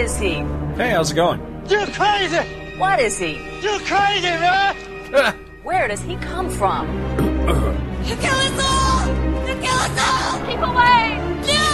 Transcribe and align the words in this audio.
is 0.00 0.18
he? 0.18 0.32
Hey, 0.80 0.90
how's 0.90 1.10
it 1.10 1.14
going? 1.14 1.40
You're 1.68 1.86
crazy! 1.88 2.38
What 2.78 3.00
is 3.00 3.18
he? 3.18 3.32
You're 3.60 3.80
crazy, 3.80 4.32
man! 4.40 4.74
Ah. 5.14 5.36
Where 5.62 5.88
does 5.88 6.00
he 6.00 6.16
come 6.16 6.48
from? 6.48 6.86
You 8.00 8.16
kill 8.16 8.34
us 8.34 8.58
all! 8.64 9.06
You 9.46 9.54
kill 9.60 9.76
us 9.76 9.98
all! 10.08 10.40
Keep 10.46 10.62
away! 10.70 11.20
No! 11.44 11.66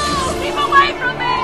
Keep 0.42 0.58
away 0.66 0.88
from 0.98 1.14
me! 1.22 1.36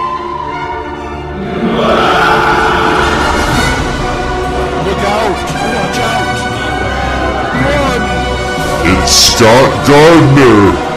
Look 4.86 5.02
out! 5.16 5.38
Watch 5.76 6.00
out! 6.10 6.36
Run! 7.64 8.02
It's 8.90 9.12
Scott 9.12 9.70
Gardner. 9.86 10.91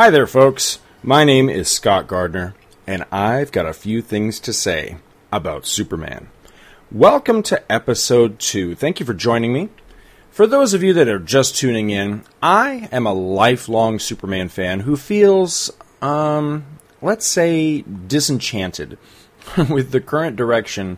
Hi 0.00 0.08
there, 0.08 0.26
folks. 0.26 0.78
My 1.02 1.24
name 1.24 1.50
is 1.50 1.68
Scott 1.68 2.06
Gardner, 2.06 2.54
and 2.86 3.04
I've 3.12 3.52
got 3.52 3.66
a 3.66 3.74
few 3.74 4.00
things 4.00 4.40
to 4.40 4.50
say 4.50 4.96
about 5.30 5.66
Superman. 5.66 6.28
Welcome 6.90 7.42
to 7.42 7.70
episode 7.70 8.38
2. 8.38 8.76
Thank 8.76 8.98
you 8.98 9.04
for 9.04 9.12
joining 9.12 9.52
me. 9.52 9.68
For 10.30 10.46
those 10.46 10.72
of 10.72 10.82
you 10.82 10.94
that 10.94 11.06
are 11.06 11.18
just 11.18 11.54
tuning 11.54 11.90
in, 11.90 12.24
I 12.42 12.88
am 12.90 13.04
a 13.04 13.12
lifelong 13.12 13.98
Superman 13.98 14.48
fan 14.48 14.80
who 14.80 14.96
feels, 14.96 15.70
um, 16.00 16.64
let's 17.02 17.26
say, 17.26 17.82
disenchanted 17.82 18.96
with 19.68 19.90
the 19.90 20.00
current 20.00 20.34
direction 20.34 20.96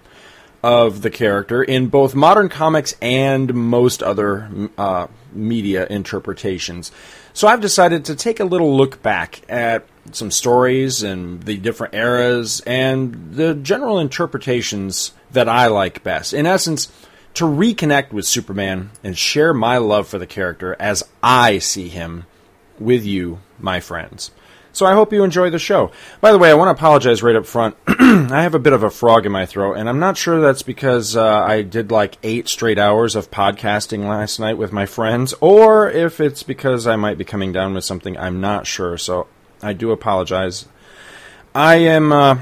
of 0.62 1.02
the 1.02 1.10
character 1.10 1.60
in 1.60 1.88
both 1.88 2.14
modern 2.14 2.48
comics 2.48 2.94
and 3.02 3.52
most 3.52 4.00
other 4.00 4.48
uh, 4.78 5.08
media 5.32 5.88
interpretations. 5.90 6.92
So 7.34 7.48
I've 7.48 7.60
decided 7.60 8.04
to 8.06 8.14
take 8.14 8.40
a 8.40 8.44
little 8.44 8.76
look 8.76 9.02
back 9.02 9.42
at 9.48 9.86
some 10.10 10.30
stories 10.30 11.02
and 11.02 11.42
the 11.42 11.56
different 11.56 11.94
eras 11.94 12.60
and 12.66 13.34
the 13.34 13.54
general 13.54 13.98
interpretations 13.98 15.12
that 15.30 15.48
I 15.48 15.66
like 15.66 16.02
best. 16.02 16.34
In 16.34 16.46
essence, 16.46 16.92
to 17.34 17.44
reconnect 17.44 18.12
with 18.12 18.26
Superman 18.26 18.90
and 19.02 19.16
share 19.16 19.54
my 19.54 19.78
love 19.78 20.08
for 20.08 20.18
the 20.18 20.26
character 20.26 20.76
as 20.78 21.02
I 21.22 21.58
see 21.58 21.88
him 21.88 22.26
with 22.78 23.04
you, 23.06 23.40
my 23.58 23.80
friends. 23.80 24.30
So 24.72 24.86
I 24.86 24.94
hope 24.94 25.12
you 25.12 25.22
enjoy 25.22 25.50
the 25.50 25.58
show. 25.58 25.92
By 26.20 26.32
the 26.32 26.38
way, 26.38 26.50
I 26.50 26.54
want 26.54 26.68
to 26.68 26.72
apologize 26.80 27.22
right 27.22 27.36
up 27.36 27.44
front. 27.44 27.76
I 27.86 28.42
have 28.42 28.54
a 28.54 28.58
bit 28.58 28.72
of 28.72 28.82
a 28.82 28.90
frog 28.90 29.26
in 29.26 29.32
my 29.32 29.44
throat, 29.44 29.74
and 29.74 29.88
I'm 29.88 29.98
not 29.98 30.16
sure 30.16 30.40
that's 30.40 30.62
because 30.62 31.14
uh, 31.14 31.42
I 31.42 31.60
did 31.62 31.90
like 31.90 32.16
eight 32.22 32.48
straight 32.48 32.78
hours 32.78 33.14
of 33.14 33.30
podcasting 33.30 34.08
last 34.08 34.40
night 34.40 34.56
with 34.56 34.72
my 34.72 34.86
friends, 34.86 35.34
or 35.40 35.90
if 35.90 36.20
it's 36.20 36.42
because 36.42 36.86
I 36.86 36.96
might 36.96 37.18
be 37.18 37.24
coming 37.24 37.52
down 37.52 37.74
with 37.74 37.84
something. 37.84 38.16
I'm 38.16 38.40
not 38.40 38.66
sure, 38.66 38.96
so 38.96 39.26
I 39.62 39.74
do 39.74 39.90
apologize. 39.90 40.66
I 41.54 41.74
am 41.76 42.10
uh, 42.10 42.38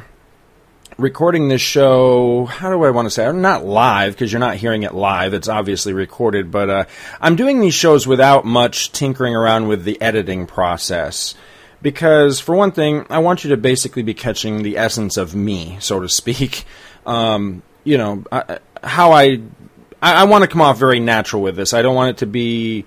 recording 0.98 1.48
this 1.48 1.60
show. 1.60 2.44
How 2.44 2.70
do 2.70 2.84
I 2.84 2.90
want 2.90 3.06
to 3.06 3.10
say? 3.10 3.26
I'm 3.26 3.42
Not 3.42 3.64
live 3.64 4.12
because 4.12 4.32
you're 4.32 4.38
not 4.38 4.56
hearing 4.56 4.84
it 4.84 4.94
live. 4.94 5.34
It's 5.34 5.48
obviously 5.48 5.92
recorded, 5.94 6.52
but 6.52 6.70
uh, 6.70 6.84
I'm 7.20 7.34
doing 7.34 7.60
these 7.60 7.74
shows 7.74 8.06
without 8.06 8.44
much 8.44 8.92
tinkering 8.92 9.34
around 9.34 9.66
with 9.66 9.82
the 9.82 10.00
editing 10.00 10.46
process 10.46 11.34
because 11.82 12.40
for 12.40 12.54
one 12.54 12.72
thing, 12.72 13.06
I 13.10 13.18
want 13.18 13.44
you 13.44 13.50
to 13.50 13.56
basically 13.56 14.02
be 14.02 14.14
catching 14.14 14.62
the 14.62 14.76
essence 14.78 15.16
of 15.16 15.34
me, 15.34 15.76
so 15.80 16.00
to 16.00 16.08
speak. 16.08 16.64
Um, 17.06 17.62
you 17.82 17.96
know, 17.96 18.24
I, 18.30 18.58
how 18.84 19.12
I, 19.12 19.40
I, 20.02 20.20
I 20.20 20.24
want 20.24 20.42
to 20.42 20.48
come 20.48 20.60
off 20.60 20.78
very 20.78 21.00
natural 21.00 21.40
with 21.40 21.56
this. 21.56 21.72
I 21.72 21.80
don't 21.80 21.94
want 21.94 22.10
it 22.10 22.18
to 22.18 22.26
be 22.26 22.84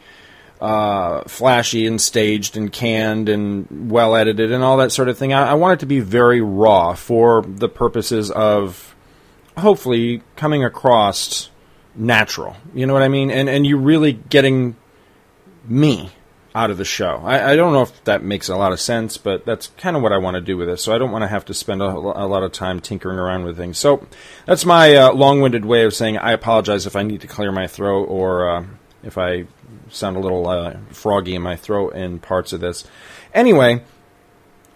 uh, 0.61 1.23
flashy 1.23 1.87
and 1.87 1.99
staged 1.99 2.55
and 2.55 2.71
canned 2.71 3.27
and 3.27 3.91
well 3.91 4.15
edited 4.15 4.51
and 4.51 4.63
all 4.63 4.77
that 4.77 4.91
sort 4.91 5.09
of 5.09 5.17
thing. 5.17 5.33
I, 5.33 5.49
I 5.49 5.53
want 5.55 5.73
it 5.73 5.79
to 5.79 5.87
be 5.87 5.99
very 5.99 6.41
raw 6.41 6.93
for 6.93 7.41
the 7.41 7.67
purposes 7.67 8.29
of 8.29 8.95
hopefully 9.57 10.21
coming 10.35 10.63
across 10.63 11.49
natural. 11.95 12.55
You 12.73 12.85
know 12.85 12.93
what 12.93 13.03
I 13.03 13.09
mean? 13.09 13.29
And 13.29 13.49
and 13.49 13.65
you 13.65 13.77
really 13.77 14.13
getting 14.13 14.75
me 15.65 16.11
out 16.55 16.69
of 16.69 16.77
the 16.77 16.85
show. 16.85 17.21
I, 17.23 17.51
I, 17.51 17.55
don't 17.55 17.73
know 17.73 17.81
if 17.81 18.03
that 18.03 18.23
makes 18.23 18.47
a 18.47 18.55
lot 18.55 18.71
of 18.71 18.79
sense, 18.79 19.17
but 19.17 19.45
that's 19.45 19.67
kind 19.77 19.95
of 19.95 20.03
what 20.03 20.11
I 20.11 20.17
want 20.17 20.35
to 20.35 20.41
do 20.41 20.55
with 20.55 20.67
this. 20.67 20.83
So 20.83 20.93
I 20.93 20.97
don't 20.97 21.11
want 21.11 21.23
to 21.23 21.27
have 21.27 21.45
to 21.45 21.53
spend 21.53 21.81
a, 21.81 21.85
a 21.85 22.27
lot 22.27 22.43
of 22.43 22.51
time 22.51 22.79
tinkering 22.79 23.17
around 23.17 23.43
with 23.43 23.57
things. 23.57 23.79
So 23.79 24.05
that's 24.45 24.65
my 24.65 24.95
uh, 24.95 25.13
long-winded 25.13 25.65
way 25.65 25.83
of 25.83 25.95
saying 25.95 26.17
I 26.17 26.31
apologize 26.31 26.85
if 26.85 26.95
I 26.95 27.03
need 27.03 27.21
to 27.21 27.27
clear 27.27 27.51
my 27.51 27.65
throat 27.65 28.05
or 28.05 28.49
uh, 28.49 28.65
if 29.01 29.17
I 29.17 29.45
sound 29.89 30.15
a 30.15 30.19
little 30.19 30.47
uh, 30.47 30.77
froggy 30.91 31.33
in 31.35 31.41
my 31.41 31.55
throat 31.55 31.95
in 31.95 32.19
parts 32.19 32.53
of 32.53 32.61
this. 32.61 32.85
Anyway. 33.33 33.83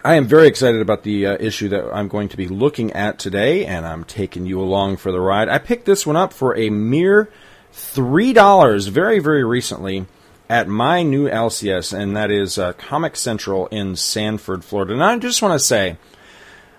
I 0.04 0.14
am 0.14 0.28
very 0.28 0.46
excited 0.46 0.80
about 0.80 1.02
the 1.02 1.26
uh, 1.26 1.36
issue 1.40 1.68
that 1.70 1.92
I'm 1.92 2.06
going 2.06 2.28
to 2.28 2.36
be 2.36 2.46
looking 2.46 2.92
at 2.92 3.18
today, 3.18 3.66
and 3.66 3.84
I'm 3.84 4.04
taking 4.04 4.46
you 4.46 4.60
along 4.60 4.98
for 4.98 5.10
the 5.10 5.20
ride. 5.20 5.48
I 5.48 5.58
picked 5.58 5.86
this 5.86 6.06
one 6.06 6.14
up 6.14 6.32
for 6.32 6.56
a 6.56 6.70
mere 6.70 7.28
$3 7.74 8.88
very, 8.88 9.18
very 9.18 9.42
recently 9.42 10.06
at 10.48 10.68
my 10.68 11.02
new 11.02 11.28
LCS, 11.28 11.96
and 11.96 12.16
that 12.16 12.30
is 12.30 12.58
uh, 12.58 12.72
Comic 12.74 13.16
Central 13.16 13.66
in 13.66 13.96
Sanford, 13.96 14.64
Florida. 14.64 14.94
And 14.94 15.04
I 15.04 15.18
just 15.18 15.42
want 15.42 15.52
to 15.52 15.64
say, 15.64 15.96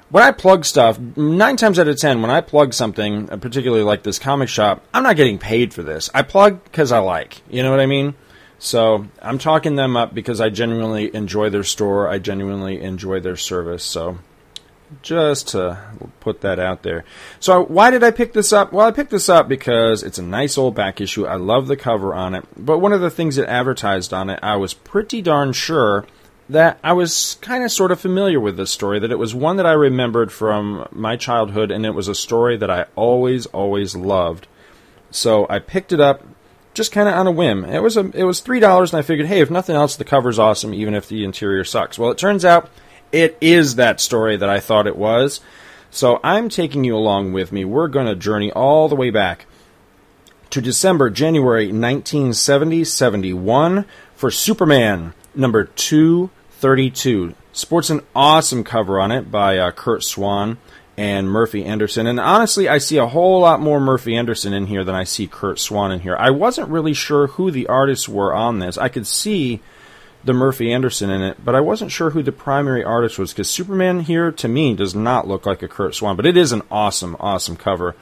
when 0.09 0.23
I 0.23 0.31
plug 0.31 0.65
stuff, 0.65 0.97
nine 0.99 1.55
times 1.55 1.77
out 1.77 1.87
of 1.87 1.97
ten, 1.97 2.21
when 2.21 2.31
I 2.31 2.41
plug 2.41 2.73
something, 2.73 3.29
uh, 3.29 3.37
particularly 3.37 3.83
like 3.83 4.03
this 4.03 4.17
comic 4.17 4.49
shop, 4.49 4.83
I'm 4.93 5.03
not 5.03 5.17
getting 5.17 5.37
paid 5.37 5.73
for 5.73 5.83
this. 5.83 6.09
I 6.13 6.23
plug 6.23 6.63
because 6.63 6.91
I 6.91 6.99
like. 6.99 7.41
You 7.49 7.61
know 7.61 7.69
what 7.69 7.79
I 7.79 7.85
mean? 7.85 8.15
So 8.57 9.07
I'm 9.21 9.37
talking 9.37 9.75
them 9.75 9.95
up 9.95 10.13
because 10.13 10.41
I 10.41 10.49
genuinely 10.49 11.13
enjoy 11.15 11.49
their 11.49 11.63
store. 11.63 12.09
I 12.09 12.17
genuinely 12.17 12.81
enjoy 12.81 13.19
their 13.19 13.37
service. 13.37 13.83
So 13.83 14.17
just 15.01 15.49
to 15.49 15.79
put 16.19 16.41
that 16.41 16.59
out 16.59 16.83
there. 16.83 17.03
So 17.39 17.63
why 17.65 17.91
did 17.91 18.03
I 18.03 18.11
pick 18.11 18.33
this 18.33 18.51
up? 18.51 18.73
Well, 18.73 18.87
I 18.87 18.91
picked 18.91 19.11
this 19.11 19.29
up 19.29 19.47
because 19.47 20.03
it's 20.03 20.17
a 20.17 20.23
nice 20.23 20.57
old 20.57 20.75
back 20.75 20.99
issue. 20.99 21.25
I 21.25 21.35
love 21.35 21.67
the 21.67 21.77
cover 21.77 22.13
on 22.13 22.35
it. 22.35 22.45
But 22.57 22.79
one 22.79 22.93
of 22.93 23.01
the 23.01 23.09
things 23.09 23.35
that 23.35 23.49
advertised 23.49 24.13
on 24.13 24.29
it, 24.29 24.39
I 24.41 24.55
was 24.55 24.73
pretty 24.73 25.21
darn 25.21 25.53
sure 25.53 26.05
that 26.49 26.79
I 26.83 26.93
was 26.93 27.37
kind 27.41 27.63
of 27.63 27.71
sort 27.71 27.91
of 27.91 27.99
familiar 27.99 28.39
with 28.39 28.57
this 28.57 28.71
story, 28.71 28.99
that 28.99 29.11
it 29.11 29.19
was 29.19 29.35
one 29.35 29.57
that 29.57 29.67
I 29.67 29.73
remembered 29.73 30.31
from 30.31 30.87
my 30.91 31.15
childhood, 31.15 31.69
and 31.69 31.85
it 31.85 31.93
was 31.93 32.07
a 32.07 32.15
story 32.15 32.57
that 32.57 32.71
I 32.71 32.87
always, 32.95 33.45
always 33.47 33.95
loved. 33.95 34.47
So 35.11 35.45
I 35.49 35.59
picked 35.59 35.93
it 35.93 35.99
up 35.99 36.25
just 36.73 36.91
kind 36.91 37.07
of 37.07 37.15
on 37.15 37.27
a 37.27 37.31
whim. 37.31 37.65
It 37.65 37.83
was 37.83 37.97
a, 37.97 38.09
it 38.15 38.23
was 38.23 38.39
three 38.39 38.59
dollars, 38.59 38.91
and 38.91 38.99
I 38.99 39.03
figured, 39.03 39.27
hey, 39.27 39.41
if 39.41 39.51
nothing 39.51 39.75
else, 39.75 39.95
the 39.95 40.05
cover's 40.05 40.39
awesome, 40.39 40.73
even 40.73 40.95
if 40.95 41.07
the 41.07 41.23
interior 41.23 41.63
sucks. 41.63 41.99
Well, 41.99 42.09
it 42.09 42.17
turns 42.17 42.43
out 42.43 42.69
it 43.11 43.37
is 43.41 43.75
that 43.75 43.99
story 43.99 44.37
that 44.37 44.49
I 44.49 44.59
thought 44.59 44.87
it 44.87 44.97
was. 44.97 45.41
So 45.91 46.19
I'm 46.23 46.49
taking 46.49 46.83
you 46.83 46.95
along 46.95 47.33
with 47.33 47.51
me. 47.51 47.65
We're 47.65 47.87
going 47.87 48.07
to 48.07 48.15
journey 48.15 48.51
all 48.51 48.87
the 48.87 48.95
way 48.95 49.09
back 49.09 49.45
to 50.51 50.61
December, 50.61 51.09
January 51.09 51.65
1970 51.65 52.83
71 52.83 53.85
for 54.15 54.31
Superman 54.31 55.13
number 55.33 55.65
232. 55.65 57.35
Sports 57.51 57.89
an 57.89 58.01
awesome 58.15 58.63
cover 58.63 58.99
on 58.99 59.11
it 59.11 59.31
by 59.31 59.57
uh, 59.57 59.71
Curt 59.71 60.03
Swan 60.03 60.57
and 60.97 61.29
Murphy 61.29 61.63
Anderson. 61.65 62.07
And 62.07 62.19
honestly, 62.19 62.67
I 62.67 62.77
see 62.77 62.97
a 62.97 63.07
whole 63.07 63.41
lot 63.41 63.61
more 63.61 63.79
Murphy 63.79 64.15
Anderson 64.15 64.53
in 64.53 64.67
here 64.67 64.83
than 64.83 64.95
I 64.95 65.05
see 65.05 65.27
Curt 65.27 65.59
Swan 65.59 65.91
in 65.91 66.01
here. 66.01 66.15
I 66.17 66.29
wasn't 66.29 66.69
really 66.69 66.93
sure 66.93 67.27
who 67.27 67.51
the 67.51 67.67
artists 67.67 68.09
were 68.09 68.33
on 68.33 68.59
this. 68.59 68.77
I 68.77 68.89
could 68.89 69.07
see 69.07 69.61
the 70.23 70.33
Murphy 70.33 70.71
Anderson 70.71 71.09
in 71.09 71.21
it, 71.21 71.43
but 71.43 71.55
I 71.55 71.61
wasn't 71.61 71.91
sure 71.91 72.09
who 72.09 72.21
the 72.21 72.31
primary 72.31 72.83
artist 72.83 73.17
was 73.17 73.31
because 73.31 73.49
Superman 73.49 74.01
here 74.01 74.31
to 74.33 74.47
me 74.47 74.75
does 74.75 74.93
not 74.93 75.27
look 75.27 75.45
like 75.45 75.63
a 75.63 75.67
Curt 75.67 75.95
Swan, 75.95 76.15
but 76.15 76.25
it 76.25 76.35
is 76.35 76.51
an 76.51 76.61
awesome, 76.69 77.15
awesome 77.19 77.55
cover, 77.55 77.95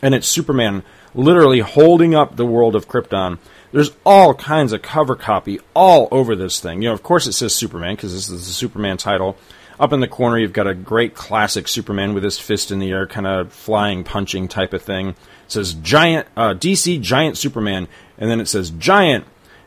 and 0.00 0.14
it's 0.14 0.28
Superman 0.28 0.84
literally 1.14 1.60
holding 1.60 2.14
up 2.14 2.36
the 2.36 2.46
world 2.46 2.76
of 2.76 2.88
Krypton. 2.88 3.38
There's 3.72 3.90
all 4.06 4.34
kinds 4.34 4.72
of 4.72 4.82
cover 4.82 5.16
copy 5.16 5.58
all 5.74 6.08
over 6.10 6.36
this 6.36 6.60
thing. 6.60 6.82
You 6.82 6.88
know, 6.88 6.94
of 6.94 7.02
course 7.02 7.26
it 7.26 7.32
says 7.32 7.54
Superman 7.54 7.96
because 7.96 8.12
this 8.12 8.30
is 8.30 8.46
the 8.46 8.52
Superman 8.52 8.96
title. 8.96 9.36
Up 9.80 9.92
in 9.92 10.00
the 10.00 10.08
corner, 10.08 10.38
you've 10.38 10.52
got 10.52 10.66
a 10.66 10.74
great 10.74 11.14
classic 11.14 11.68
Superman 11.68 12.12
with 12.12 12.24
his 12.24 12.38
fist 12.38 12.72
in 12.72 12.80
the 12.80 12.90
air, 12.90 13.06
kind 13.06 13.26
of 13.26 13.52
flying, 13.52 14.02
punching 14.02 14.48
type 14.48 14.72
of 14.72 14.82
thing. 14.82 15.10
It 15.10 15.16
says 15.48 15.74
Giant 15.74 16.26
uh, 16.36 16.54
DC 16.54 17.00
Giant 17.00 17.38
Superman, 17.38 17.86
and 18.16 18.28
then 18.28 18.40
it 18.40 18.48
says 18.48 18.70
Giant 18.70 19.24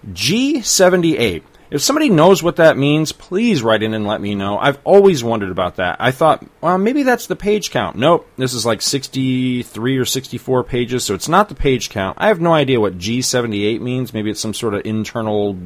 G78. 0.10 1.44
If 1.72 1.82
somebody 1.82 2.10
knows 2.10 2.44
what 2.44 2.58
that 2.58 2.78
means, 2.78 3.14
please 3.14 3.64
write 3.64 3.82
in 3.82 3.94
and 3.94 4.06
let 4.06 4.20
me 4.20 4.36
know. 4.36 4.58
I've 4.60 4.78
always 4.84 5.24
wondered 5.24 5.52
about 5.52 5.78
that. 5.78 5.96
I 6.02 6.12
thought, 6.12 6.46
well, 6.60 6.78
maybe 6.78 7.04
that's 7.04 7.28
the 7.28 7.36
page 7.38 7.72
count. 7.72 7.96
Nope, 7.96 8.28
this 8.36 8.54
is 8.54 8.66
like 8.66 8.82
63 8.82 9.98
or 9.98 10.04
64 10.04 10.66
pages, 10.66 11.06
so 11.06 11.14
it's 11.14 11.30
not 11.30 11.48
the 11.48 11.56
page 11.56 11.90
count. 11.90 12.18
I 12.20 12.28
have 12.28 12.42
no 12.42 12.54
idea 12.54 12.82
what 12.82 12.98
G78 12.98 13.80
means. 13.80 14.14
Maybe 14.14 14.30
it's 14.30 14.42
some 14.42 14.54
sort 14.54 14.74
of 14.74 14.86
internal 14.86 15.58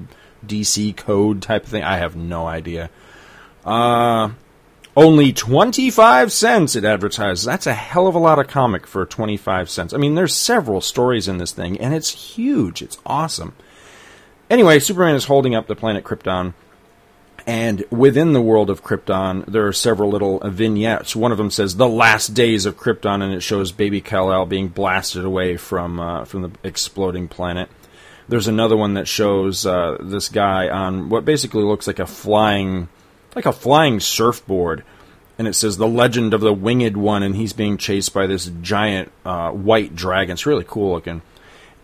DC 0.45 0.95
code 0.95 1.41
type 1.41 1.63
of 1.63 1.69
thing. 1.69 1.83
I 1.83 1.97
have 1.97 2.15
no 2.15 2.45
idea. 2.45 2.91
Uh, 3.65 4.29
Only 4.97 5.33
25 5.33 6.31
cents 6.31 6.75
it 6.75 6.85
advertises. 6.85 7.43
That's 7.43 7.67
a 7.67 7.73
hell 7.73 8.07
of 8.07 8.15
a 8.15 8.19
lot 8.19 8.39
of 8.39 8.47
comic 8.47 8.87
for 8.87 9.05
25 9.05 9.69
cents. 9.69 9.93
I 9.93 9.97
mean, 9.97 10.15
there's 10.15 10.35
several 10.35 10.79
stories 10.79 11.27
in 11.27 11.37
this 11.37 11.51
thing, 11.51 11.81
and 11.81 11.93
it's 11.93 12.11
huge. 12.11 12.81
It's 12.81 12.97
awesome. 13.05 13.55
Anyway, 14.49 14.79
Superman 14.79 15.15
is 15.15 15.25
holding 15.25 15.55
up 15.55 15.67
the 15.67 15.75
planet 15.75 16.03
Krypton, 16.03 16.53
and 17.47 17.83
within 17.89 18.33
the 18.33 18.41
world 18.41 18.69
of 18.69 18.83
Krypton, 18.83 19.45
there 19.45 19.67
are 19.67 19.73
several 19.73 20.09
little 20.09 20.39
vignettes. 20.39 21.15
One 21.15 21.31
of 21.31 21.37
them 21.37 21.51
says 21.51 21.75
"The 21.75 21.87
Last 21.87 22.29
Days 22.29 22.65
of 22.65 22.77
Krypton," 22.77 23.21
and 23.23 23.33
it 23.33 23.41
shows 23.41 23.71
Baby 23.71 24.01
Kal-El 24.01 24.45
being 24.45 24.67
blasted 24.67 25.25
away 25.25 25.57
from 25.57 25.99
uh, 25.99 26.25
from 26.25 26.43
the 26.43 26.51
exploding 26.63 27.27
planet. 27.27 27.69
There's 28.27 28.47
another 28.47 28.75
one 28.75 28.95
that 28.95 29.07
shows 29.07 29.65
uh, 29.65 29.97
this 29.99 30.29
guy 30.29 30.69
on 30.69 31.09
what 31.09 31.25
basically 31.25 31.63
looks 31.63 31.87
like 31.87 31.99
a 31.99 32.07
flying 32.07 32.87
like 33.35 33.45
a 33.45 33.51
flying 33.51 33.99
surfboard, 33.99 34.83
and 35.37 35.47
it 35.47 35.53
says 35.53 35.77
the 35.77 35.87
legend 35.87 36.33
of 36.33 36.41
the 36.41 36.53
winged 36.53 36.97
one, 36.97 37.21
and 37.21 37.35
he's 37.35 37.53
being 37.53 37.77
chased 37.77 38.13
by 38.13 38.25
this 38.27 38.45
giant 38.61 39.11
uh, 39.25 39.51
white 39.51 39.95
dragon. 39.95 40.33
It's 40.33 40.45
really 40.45 40.65
cool 40.67 40.93
looking. 40.93 41.21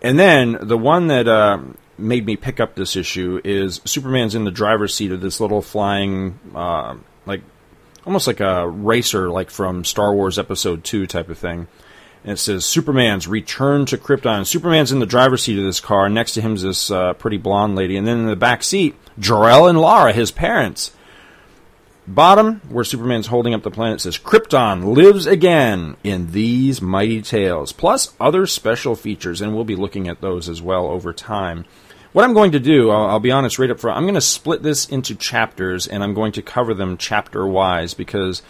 And 0.01 0.17
then 0.17 0.57
the 0.61 0.77
one 0.77 1.07
that 1.07 1.27
uh, 1.27 1.59
made 1.97 2.25
me 2.25 2.35
pick 2.35 2.59
up 2.59 2.75
this 2.75 2.95
issue 2.95 3.41
is 3.43 3.81
Superman's 3.85 4.35
in 4.35 4.43
the 4.43 4.51
driver's 4.51 4.93
seat 4.93 5.11
of 5.11 5.21
this 5.21 5.39
little 5.39 5.61
flying, 5.61 6.39
uh, 6.55 6.95
like 7.25 7.41
almost 8.05 8.27
like 8.27 8.39
a 8.39 8.67
racer, 8.67 9.29
like 9.29 9.49
from 9.49 9.85
Star 9.85 10.13
Wars 10.13 10.39
Episode 10.39 10.83
Two 10.83 11.07
type 11.07 11.29
of 11.29 11.37
thing. 11.37 11.67
And 12.23 12.33
it 12.33 12.37
says 12.37 12.65
Superman's 12.65 13.27
return 13.27 13.85
to 13.87 13.97
Krypton. 13.97 14.45
Superman's 14.45 14.91
in 14.91 14.99
the 14.99 15.07
driver's 15.07 15.43
seat 15.43 15.57
of 15.57 15.65
this 15.65 15.79
car. 15.79 16.07
Next 16.07 16.35
to 16.35 16.41
him 16.41 16.53
is 16.53 16.61
this 16.61 16.91
uh, 16.91 17.13
pretty 17.13 17.37
blonde 17.37 17.75
lady, 17.75 17.97
and 17.97 18.05
then 18.05 18.19
in 18.19 18.25
the 18.27 18.35
back 18.35 18.63
seat, 18.63 18.95
Jor-El 19.17 19.67
and 19.67 19.81
Lara, 19.81 20.13
his 20.13 20.31
parents. 20.31 20.91
Bottom, 22.07 22.61
where 22.67 22.83
Superman's 22.83 23.27
holding 23.27 23.53
up 23.53 23.61
the 23.61 23.69
planet, 23.69 24.01
says 24.01 24.17
Krypton 24.17 24.95
lives 24.95 25.27
again 25.27 25.97
in 26.03 26.31
these 26.31 26.81
mighty 26.81 27.21
tales, 27.21 27.71
plus 27.71 28.13
other 28.19 28.47
special 28.47 28.95
features, 28.95 29.39
and 29.39 29.53
we'll 29.53 29.63
be 29.63 29.75
looking 29.75 30.07
at 30.07 30.19
those 30.19 30.49
as 30.49 30.61
well 30.61 30.87
over 30.87 31.13
time. 31.13 31.65
What 32.11 32.25
I'm 32.25 32.33
going 32.33 32.51
to 32.53 32.59
do, 32.59 32.89
I'll, 32.89 33.05
I'll 33.05 33.19
be 33.19 33.31
honest 33.31 33.59
right 33.59 33.69
up 33.69 33.79
front, 33.79 33.97
I'm 33.97 34.03
going 34.03 34.15
to 34.15 34.21
split 34.21 34.63
this 34.63 34.89
into 34.89 35.15
chapters, 35.15 35.87
and 35.87 36.03
I'm 36.03 36.15
going 36.15 36.31
to 36.33 36.41
cover 36.41 36.73
them 36.73 36.97
chapter 36.97 37.45
wise 37.45 37.93
because 37.93 38.41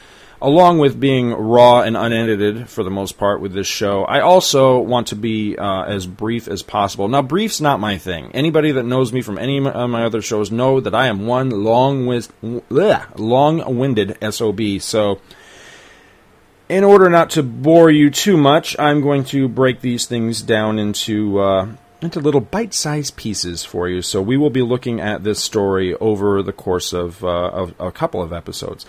along 0.42 0.80
with 0.80 1.00
being 1.00 1.32
raw 1.32 1.82
and 1.82 1.96
unedited 1.96 2.68
for 2.68 2.84
the 2.84 2.90
most 2.90 3.18
part 3.18 3.40
with 3.42 3.54
this 3.54 3.68
show, 3.68 4.04
I 4.04 4.22
also 4.22 4.80
want 4.80 5.08
to 5.08 5.16
be 5.16 5.56
uh, 5.58 5.84
as 5.84 6.08
brief 6.08 6.48
as 6.48 6.64
possible. 6.64 7.08
Now, 7.08 7.22
brief's 7.22 7.62
not 7.62 7.80
my 7.80 7.98
thing. 7.98 8.32
Anybody 8.34 8.72
that 8.72 8.84
knows 8.84 9.14
me 9.14 9.22
from 9.22 9.38
any 9.38 9.58
of 9.58 9.90
my 9.90 10.04
other 10.04 10.22
shows 10.22 10.52
know 10.52 10.80
that 10.80 10.96
I 10.96 11.08
am 11.08 11.28
one 11.28 11.50
long 11.52 12.08
long-winded 13.18 14.18
sob. 14.34 14.62
So, 14.80 15.22
in 16.68 16.84
order 16.84 17.10
not 17.10 17.30
to 17.32 17.44
bore 17.44 17.92
you 17.92 18.10
too 18.10 18.38
much, 18.38 18.80
I'm 18.80 19.02
going 19.02 19.26
to 19.26 19.48
break 19.48 19.82
these 19.82 20.06
things 20.08 20.42
down 20.42 20.80
into. 20.80 21.40
Uh, 21.40 21.68
into 22.02 22.20
little 22.20 22.42
bite-sized 22.42 23.16
pieces 23.16 23.64
for 23.64 23.88
you. 23.88 24.02
So 24.02 24.24
we 24.24 24.36
will 24.36 24.50
be 24.50 24.64
looking 24.64 25.00
at 25.00 25.24
this 25.24 25.40
story 25.40 25.94
over 25.98 26.42
the 26.42 26.52
course 26.52 26.94
of, 26.94 27.24
uh, 27.24 27.28
of 27.28 27.76
a 27.80 27.92
couple 27.92 28.24
of 28.24 28.34
episodes. 28.34 28.88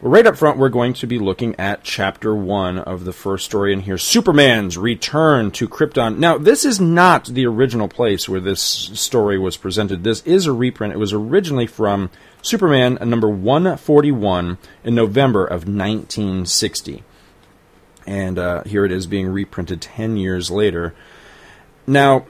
Right 0.00 0.28
up 0.28 0.36
front, 0.36 0.58
we're 0.58 0.68
going 0.68 0.92
to 0.92 1.08
be 1.08 1.18
looking 1.18 1.56
at 1.58 1.82
chapter 1.82 2.32
one 2.32 2.78
of 2.78 3.04
the 3.04 3.12
first 3.12 3.46
story 3.46 3.72
in 3.72 3.80
here 3.80 3.98
Superman's 3.98 4.78
Return 4.78 5.50
to 5.50 5.68
Krypton. 5.68 6.18
Now, 6.18 6.38
this 6.38 6.64
is 6.64 6.80
not 6.80 7.24
the 7.24 7.46
original 7.46 7.88
place 7.88 8.28
where 8.28 8.38
this 8.38 8.62
story 8.62 9.40
was 9.40 9.56
presented. 9.56 10.04
This 10.04 10.22
is 10.24 10.46
a 10.46 10.52
reprint. 10.52 10.94
It 10.94 10.98
was 10.98 11.12
originally 11.12 11.66
from 11.66 12.10
Superman 12.42 12.98
number 13.02 13.28
141 13.28 14.58
in 14.84 14.94
November 14.94 15.44
of 15.44 15.66
1960. 15.66 17.02
And 18.06 18.38
uh, 18.38 18.62
here 18.62 18.84
it 18.84 18.92
is 18.92 19.08
being 19.08 19.26
reprinted 19.26 19.80
10 19.80 20.16
years 20.16 20.48
later. 20.48 20.94
Now, 21.88 22.26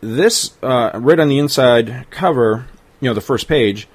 this, 0.00 0.56
uh, 0.62 0.92
right 0.94 1.20
on 1.20 1.28
the 1.28 1.38
inside 1.38 2.06
cover, 2.08 2.66
you 2.98 3.10
know, 3.10 3.14
the 3.14 3.20
first 3.20 3.46
page, 3.46 3.88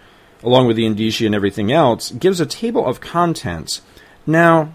along 0.45 0.67
with 0.67 0.77
the 0.77 0.85
indicia 0.85 1.25
and 1.25 1.35
everything 1.35 1.71
else, 1.71 2.11
gives 2.11 2.39
a 2.39 2.45
table 2.45 2.85
of 2.85 3.01
contents. 3.01 3.81
Now, 4.25 4.71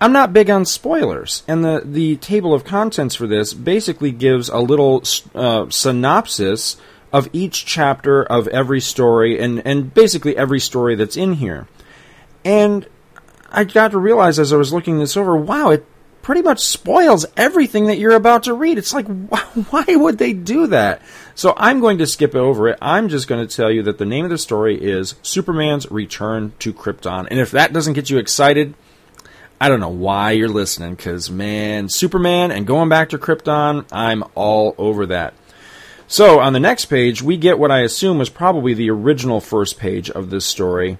I'm 0.00 0.12
not 0.12 0.32
big 0.32 0.50
on 0.50 0.64
spoilers, 0.64 1.44
and 1.46 1.64
the, 1.64 1.82
the 1.84 2.16
table 2.16 2.52
of 2.52 2.64
contents 2.64 3.14
for 3.14 3.26
this 3.26 3.54
basically 3.54 4.10
gives 4.10 4.48
a 4.48 4.58
little 4.58 5.02
uh, 5.34 5.70
synopsis 5.70 6.76
of 7.12 7.28
each 7.32 7.64
chapter 7.66 8.24
of 8.24 8.48
every 8.48 8.80
story, 8.80 9.38
and, 9.38 9.64
and 9.64 9.94
basically 9.94 10.36
every 10.36 10.58
story 10.58 10.96
that's 10.96 11.16
in 11.16 11.34
here. 11.34 11.68
And 12.44 12.88
I 13.50 13.64
got 13.64 13.92
to 13.92 13.98
realize 13.98 14.38
as 14.38 14.52
I 14.52 14.56
was 14.56 14.72
looking 14.72 14.98
this 14.98 15.16
over, 15.16 15.36
wow, 15.36 15.70
it 15.70 15.86
pretty 16.22 16.42
much 16.42 16.60
spoils 16.60 17.26
everything 17.36 17.86
that 17.86 17.98
you're 17.98 18.16
about 18.16 18.44
to 18.44 18.54
read. 18.54 18.78
It's 18.78 18.94
like, 18.94 19.06
why 19.70 19.84
would 19.88 20.18
they 20.18 20.32
do 20.32 20.68
that? 20.68 21.02
So 21.34 21.54
I'm 21.56 21.80
going 21.80 21.98
to 21.98 22.06
skip 22.06 22.34
over 22.34 22.68
it. 22.68 22.78
I'm 22.82 23.08
just 23.08 23.28
going 23.28 23.46
to 23.46 23.56
tell 23.56 23.70
you 23.70 23.82
that 23.84 23.98
the 23.98 24.04
name 24.04 24.24
of 24.24 24.30
the 24.30 24.38
story 24.38 24.82
is 24.82 25.14
Superman's 25.22 25.90
Return 25.90 26.52
to 26.58 26.72
Krypton. 26.72 27.26
And 27.30 27.40
if 27.40 27.50
that 27.52 27.72
doesn't 27.72 27.94
get 27.94 28.10
you 28.10 28.18
excited, 28.18 28.74
I 29.60 29.68
don't 29.68 29.80
know 29.80 29.88
why 29.88 30.32
you're 30.32 30.48
listening, 30.48 30.94
because 30.94 31.30
man, 31.30 31.88
Superman 31.88 32.50
and 32.50 32.66
going 32.66 32.88
back 32.88 33.10
to 33.10 33.18
Krypton, 33.18 33.86
I'm 33.92 34.24
all 34.34 34.74
over 34.76 35.06
that. 35.06 35.34
So 36.08 36.40
on 36.40 36.52
the 36.52 36.60
next 36.60 36.86
page, 36.86 37.22
we 37.22 37.36
get 37.36 37.58
what 37.58 37.70
I 37.70 37.80
assume 37.80 38.18
was 38.18 38.28
probably 38.28 38.74
the 38.74 38.90
original 38.90 39.40
first 39.40 39.78
page 39.78 40.10
of 40.10 40.30
this 40.30 40.44
story 40.44 40.98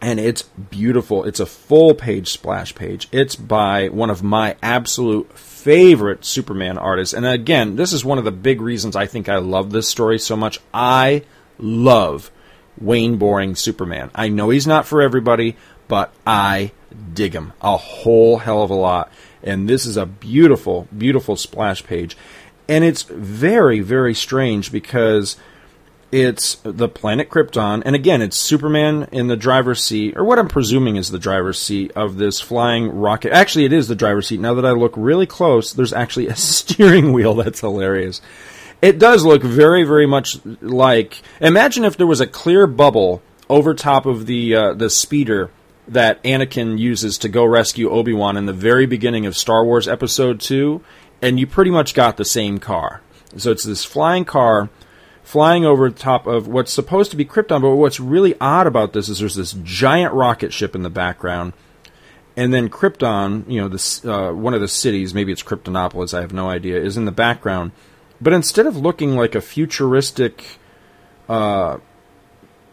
and 0.00 0.20
it's 0.20 0.42
beautiful. 0.42 1.24
It's 1.24 1.40
a 1.40 1.46
full 1.46 1.94
page 1.94 2.30
splash 2.30 2.74
page. 2.74 3.08
It's 3.12 3.36
by 3.36 3.88
one 3.88 4.10
of 4.10 4.22
my 4.22 4.56
absolute 4.62 5.32
favorite 5.38 6.24
Superman 6.24 6.78
artists. 6.78 7.14
And 7.14 7.26
again, 7.26 7.76
this 7.76 7.92
is 7.92 8.04
one 8.04 8.18
of 8.18 8.24
the 8.24 8.30
big 8.30 8.60
reasons 8.60 8.94
I 8.94 9.06
think 9.06 9.28
I 9.28 9.36
love 9.36 9.70
this 9.70 9.88
story 9.88 10.18
so 10.18 10.36
much. 10.36 10.60
I 10.72 11.24
love 11.58 12.30
Wayne 12.78 13.16
Boring 13.16 13.54
Superman. 13.54 14.10
I 14.14 14.28
know 14.28 14.50
he's 14.50 14.66
not 14.66 14.86
for 14.86 15.00
everybody, 15.00 15.56
but 15.88 16.12
I 16.26 16.72
dig 17.12 17.34
him 17.34 17.52
a 17.60 17.76
whole 17.76 18.38
hell 18.38 18.62
of 18.62 18.70
a 18.70 18.74
lot. 18.74 19.10
And 19.42 19.68
this 19.68 19.86
is 19.86 19.96
a 19.96 20.06
beautiful, 20.06 20.88
beautiful 20.96 21.36
splash 21.36 21.84
page. 21.84 22.16
And 22.68 22.84
it's 22.84 23.02
very, 23.02 23.80
very 23.80 24.14
strange 24.14 24.72
because 24.72 25.36
it's 26.12 26.56
the 26.62 26.88
planet 26.88 27.30
Krypton, 27.30 27.82
and 27.84 27.96
again, 27.96 28.22
it's 28.22 28.36
Superman 28.36 29.08
in 29.10 29.26
the 29.26 29.36
driver's 29.36 29.82
seat, 29.82 30.16
or 30.16 30.24
what 30.24 30.38
I'm 30.38 30.48
presuming 30.48 30.96
is 30.96 31.10
the 31.10 31.18
driver's 31.18 31.58
seat 31.58 31.92
of 31.96 32.16
this 32.16 32.40
flying 32.40 32.88
rocket. 32.88 33.32
Actually, 33.32 33.64
it 33.64 33.72
is 33.72 33.88
the 33.88 33.96
driver's 33.96 34.28
seat. 34.28 34.40
Now 34.40 34.54
that 34.54 34.64
I 34.64 34.70
look 34.70 34.94
really 34.96 35.26
close, 35.26 35.72
there's 35.72 35.92
actually 35.92 36.28
a 36.28 36.36
steering 36.36 37.12
wheel. 37.12 37.34
That's 37.34 37.60
hilarious. 37.60 38.20
It 38.80 38.98
does 38.98 39.24
look 39.24 39.42
very, 39.42 39.84
very 39.84 40.06
much 40.06 40.38
like. 40.60 41.22
Imagine 41.40 41.84
if 41.84 41.96
there 41.96 42.06
was 42.06 42.20
a 42.20 42.26
clear 42.26 42.66
bubble 42.66 43.22
over 43.48 43.74
top 43.74 44.06
of 44.06 44.26
the 44.26 44.54
uh, 44.54 44.74
the 44.74 44.90
speeder 44.90 45.50
that 45.88 46.22
Anakin 46.22 46.78
uses 46.78 47.18
to 47.18 47.28
go 47.28 47.44
rescue 47.44 47.90
Obi 47.90 48.12
Wan 48.12 48.36
in 48.36 48.46
the 48.46 48.52
very 48.52 48.86
beginning 48.86 49.26
of 49.26 49.36
Star 49.36 49.64
Wars 49.64 49.88
Episode 49.88 50.40
Two, 50.40 50.82
and 51.20 51.40
you 51.40 51.46
pretty 51.46 51.70
much 51.70 51.94
got 51.94 52.16
the 52.16 52.24
same 52.24 52.58
car. 52.58 53.00
So 53.36 53.50
it's 53.50 53.64
this 53.64 53.84
flying 53.84 54.24
car 54.24 54.70
flying 55.26 55.64
over 55.64 55.90
the 55.90 55.98
top 55.98 56.28
of 56.28 56.46
what's 56.46 56.72
supposed 56.72 57.10
to 57.10 57.16
be 57.16 57.24
Krypton. 57.24 57.60
But 57.60 57.74
what's 57.74 57.98
really 57.98 58.36
odd 58.40 58.68
about 58.68 58.92
this 58.92 59.08
is 59.08 59.18
there's 59.18 59.34
this 59.34 59.56
giant 59.64 60.14
rocket 60.14 60.52
ship 60.52 60.76
in 60.76 60.84
the 60.84 60.88
background, 60.88 61.52
and 62.36 62.54
then 62.54 62.68
Krypton, 62.68 63.50
you 63.50 63.60
know, 63.60 63.66
this 63.66 64.04
uh, 64.04 64.30
one 64.30 64.54
of 64.54 64.60
the 64.60 64.68
cities, 64.68 65.14
maybe 65.14 65.32
it's 65.32 65.42
Kryptonopolis, 65.42 66.14
I 66.16 66.20
have 66.20 66.32
no 66.32 66.48
idea, 66.48 66.80
is 66.80 66.96
in 66.96 67.06
the 67.06 67.12
background. 67.12 67.72
But 68.20 68.34
instead 68.34 68.66
of 68.66 68.76
looking 68.76 69.16
like 69.16 69.34
a 69.34 69.40
futuristic, 69.40 70.44
uh, 71.28 71.78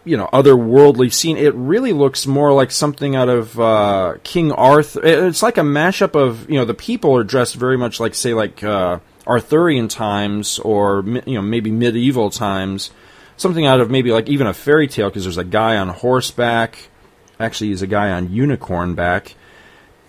you 0.06 0.16
know, 0.16 0.30
otherworldly 0.32 1.12
scene, 1.12 1.38
it 1.38 1.56
really 1.56 1.92
looks 1.92 2.28
more 2.28 2.54
like 2.54 2.70
something 2.70 3.16
out 3.16 3.30
of 3.30 3.60
uh, 3.60 4.18
King 4.24 4.52
Arthur. 4.52 5.04
It's 5.04 5.42
like 5.42 5.58
a 5.58 5.62
mashup 5.62 6.16
of, 6.16 6.48
you 6.52 6.58
know, 6.58 6.66
the 6.66 6.76
people 6.76 7.18
are 7.18 7.24
dressed 7.24 7.56
very 7.56 7.78
much 7.78 8.00
like, 8.00 8.14
say, 8.14 8.36
like 8.36 8.64
uh, 8.64 9.00
Arthurian 9.28 9.88
times 9.88 10.60
or 10.60 11.04
you 11.06 11.36
know 11.36 11.42
maybe 11.42 11.72
medieval 11.72 12.30
times, 12.30 12.92
something 13.38 13.66
out 13.66 13.80
of 13.80 13.90
maybe 13.90 14.12
like 14.12 14.30
even 14.30 14.48
a 14.48 14.54
fairy 14.54 14.88
tale 14.88 15.10
because 15.10 15.24
there's 15.24 15.38
a 15.38 15.44
guy 15.44 15.78
on 15.78 15.90
horseback. 15.90 16.90
Actually, 17.40 17.70
he's 17.70 17.82
a 17.82 17.88
guy 17.88 18.12
on 18.12 18.32
unicorn 18.32 18.96
back, 18.96 19.36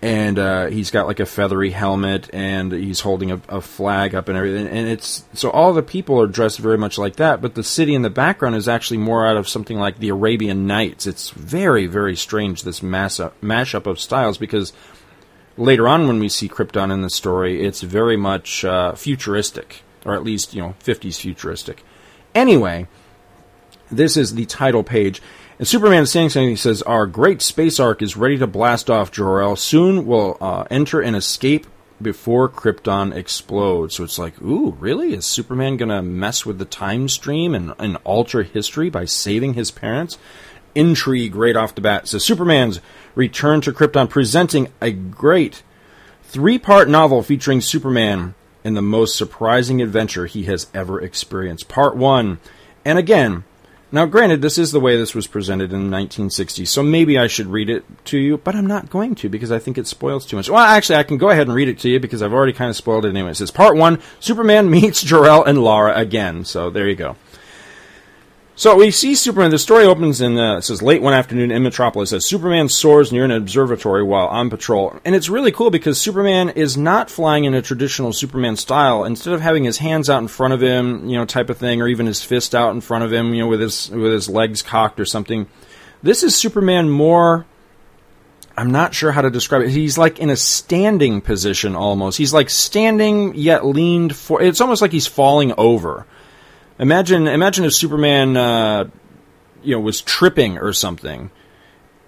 and 0.05 0.39
uh, 0.39 0.67
he's 0.67 0.91
got 0.91 1.07
like 1.07 1.19
a 1.19 1.25
feathery 1.25 1.71
helmet 1.71 2.29
and 2.35 2.71
he's 2.73 3.01
holding 3.01 3.33
a, 3.33 3.41
a, 3.49 3.63
flag 3.63 4.15
up 4.15 4.29
and 4.29 4.37
everything. 4.37 4.67
And 4.67 4.87
it's 4.87 5.25
so 5.33 5.49
all 5.49 5.73
the 5.73 5.83
people 5.83 6.21
are 6.21 6.27
dressed 6.27 6.59
very 6.59 6.77
much 6.77 6.99
like 6.99 7.17
that, 7.17 7.41
but 7.41 7.55
the 7.55 7.65
city 7.65 7.95
in 7.95 8.03
the 8.03 8.11
background 8.11 8.55
is 8.55 8.69
actually 8.69 8.99
more 8.99 9.27
out 9.27 9.39
of 9.39 9.49
something 9.49 9.79
like 9.79 9.99
the 9.99 10.11
Arabian 10.11 10.67
Nights. 10.67 11.07
It's 11.07 11.31
very 11.31 11.87
very 11.87 12.17
strange 12.17 12.65
this 12.65 12.83
mass 12.83 13.19
mashup 13.43 13.87
of 13.87 13.99
styles 13.99 14.37
because 14.37 14.75
later 15.57 15.89
on 15.89 16.07
when 16.07 16.19
we 16.19 16.29
see 16.29 16.49
Krypton 16.49 16.93
in 16.93 17.03
the 17.03 17.11
story, 17.11 17.65
it's 17.65 17.83
very 17.83 18.17
much 18.17 18.65
uh, 18.65 18.95
futuristic, 18.95 19.83
or 20.05 20.15
at 20.15 20.25
least 20.25 20.55
you 20.55 20.63
know 20.63 20.75
50s 20.83 21.19
futuristic. 21.21 21.83
Anyway, 22.35 22.87
this 23.91 24.17
is 24.17 24.35
the 24.35 24.47
title 24.47 24.83
page, 24.83 25.23
And 25.59 25.69
Superman 25.69 26.03
is 26.03 26.11
saying 26.11 26.31
something. 26.31 26.51
He 26.51 26.57
says, 26.57 26.83
"Our 26.83 27.07
great 27.07 27.43
space 27.43 27.79
ark 27.79 28.03
is 28.03 28.17
ready 28.17 28.39
to 28.39 28.47
blast 28.47 28.91
off, 28.91 29.13
Jor-El. 29.13 29.57
Soon 29.57 30.07
we'll 30.07 30.37
uh, 30.41 30.65
enter 30.71 31.01
and 31.01 31.15
escape 31.15 31.67
before 32.03 32.49
Krypton 32.49 33.15
explodes." 33.15 33.95
So 33.95 34.05
it's 34.05 34.19
like, 34.19 34.41
ooh, 34.43 34.77
really? 34.81 35.15
Is 35.15 35.27
Superman 35.27 35.77
gonna 35.77 36.03
mess 36.03 36.45
with 36.45 36.59
the 36.59 36.65
time 36.65 37.09
stream 37.09 37.55
and, 37.55 37.73
and 37.79 37.99
alter 38.03 38.43
history 38.43 38.91
by 38.91 39.05
saving 39.05 39.55
his 39.55 39.71
parents? 39.71 40.19
Intrigue 40.75 41.35
right 41.35 41.57
off 41.57 41.75
the 41.75 41.81
bat. 41.81 42.09
So 42.09 42.19
Superman's 42.19 42.81
return 43.15 43.61
to 43.63 43.73
Krypton, 43.73 44.09
presenting 44.09 44.69
a 44.81 44.91
great 44.91 45.63
three-part 46.25 46.89
novel 46.89 47.23
featuring 47.23 47.61
Superman 47.61 48.35
in 48.63 48.75
the 48.75 48.83
most 48.83 49.17
surprising 49.17 49.83
adventure 49.83 50.27
he 50.27 50.45
has 50.45 50.69
ever 50.75 51.01
experienced. 51.01 51.69
Part 51.69 51.97
one, 51.97 52.39
and 52.85 52.99
again 52.99 53.45
now, 53.95 54.07
granted, 54.07 54.43
this 54.43 54.59
is 54.59 54.73
the 54.73 54.81
way 54.81 54.97
this 54.97 55.15
was 55.15 55.29
presented 55.29 55.71
in 55.71 55.89
1960, 55.89 56.65
so 56.65 56.83
maybe 56.83 57.17
I 57.17 57.29
should 57.29 57.47
read 57.47 57.71
it 57.71 57.85
to 58.07 58.19
you, 58.19 58.39
but 58.39 58.57
I'm 58.57 58.67
not 58.67 58.91
going 58.91 59.15
to 59.15 59.29
because 59.29 59.53
I 59.53 59.61
think 59.61 59.79
it 59.79 59.87
spoils 59.87 60.27
too 60.27 60.35
much. 60.35 60.51
Well, 60.51 60.59
actually, 60.59 60.97
I 60.97 61.05
can 61.05 61.17
go 61.17 61.31
ahead 61.31 61.47
and 61.47 61.55
read 61.55 61.69
it 61.69 61.79
to 61.79 61.89
you 61.89 62.01
because 62.01 62.21
I've 62.21 62.33
already 62.33 62.53
kind 62.53 62.69
of 62.69 62.75
spoiled 62.75 63.05
it 63.05 63.11
anyway. 63.11 63.31
It 63.31 63.37
says 63.37 63.53
Part 63.53 63.77
1 63.77 64.01
Superman 64.19 64.69
meets 64.71 65.01
Jor-El 65.01 65.45
and 65.45 65.63
Lara 65.63 65.97
again. 65.97 66.45
So 66.45 66.71
there 66.71 66.89
you 66.89 66.97
go. 66.97 67.15
So 68.57 68.77
we 68.77 68.93
see 68.93 69.17
Superman. 69.17 69.51
The 69.51 69.59
story 69.59 69.85
opens 69.85 70.21
in 70.21 70.39
uh, 70.39 70.59
it 70.59 70.63
says 70.63 70.81
late 70.81 71.03
one 71.03 71.13
afternoon 71.13 71.51
in 71.51 71.65
Metropolis. 71.65 72.13
As 72.13 72.29
Superman 72.29 72.69
soars 72.69 73.11
near 73.11 73.25
an 73.25 73.33
observatory 73.33 74.05
while 74.05 74.29
on 74.29 74.49
patrol, 74.49 74.97
and 75.05 75.17
it's 75.17 75.29
really 75.29 75.51
cool 75.51 75.71
because 75.71 76.01
Superman 76.01 76.51
is 76.51 76.77
not 76.77 77.11
flying 77.11 77.45
in 77.45 77.55
a 77.55 77.63
traditional 77.63 78.13
Superman 78.13 78.55
style. 78.55 79.03
Instead 79.03 79.35
of 79.35 79.41
having 79.41 79.65
his 79.65 79.79
hands 79.79 80.09
out 80.09 80.23
in 80.23 80.29
front 80.29 80.55
of 80.55 80.63
him, 80.63 81.09
you 81.09 81.17
know, 81.17 81.25
type 81.25 81.51
of 81.51 81.59
thing, 81.59 81.83
or 81.83 81.89
even 81.89 82.07
his 82.07 82.23
fist 82.23 82.55
out 82.55 82.73
in 82.73 82.81
front 82.81 83.03
of 83.03 83.13
him, 83.13 83.35
you 83.35 83.43
know, 83.43 83.49
with 83.49 83.61
his 83.61 83.91
with 83.91 84.13
his 84.13 84.29
legs 84.29 84.63
cocked 84.63 85.01
or 85.01 85.05
something. 85.05 85.49
This 86.05 86.23
is 86.23 86.37
Superman 86.37 86.89
more. 86.89 87.47
I'm 88.57 88.71
not 88.71 88.95
sure 88.95 89.11
how 89.11 89.23
to 89.23 89.31
describe 89.31 89.63
it. 89.63 89.71
He's 89.71 89.99
like 89.99 90.21
in 90.21 90.31
a 90.31 90.37
standing 90.37 91.21
position 91.23 91.75
almost. 91.75 92.19
He's 92.19 92.33
like 92.33 92.51
standing 92.51 93.35
yet 93.35 93.67
leaned 93.67 94.15
for. 94.15 94.41
It's 94.41 94.61
almost 94.61 94.81
like 94.81 94.93
he's 94.93 95.09
falling 95.09 95.53
over. 95.59 96.07
Imagine, 96.79 97.29
imagine 97.29 97.65
if 97.65 97.73
Superman, 97.73 98.37
uh, 98.37 98.89
you 99.63 99.75
know, 99.75 99.81
was 99.81 100.01
tripping 100.01 100.59
or 100.59 100.73
something, 100.73 101.31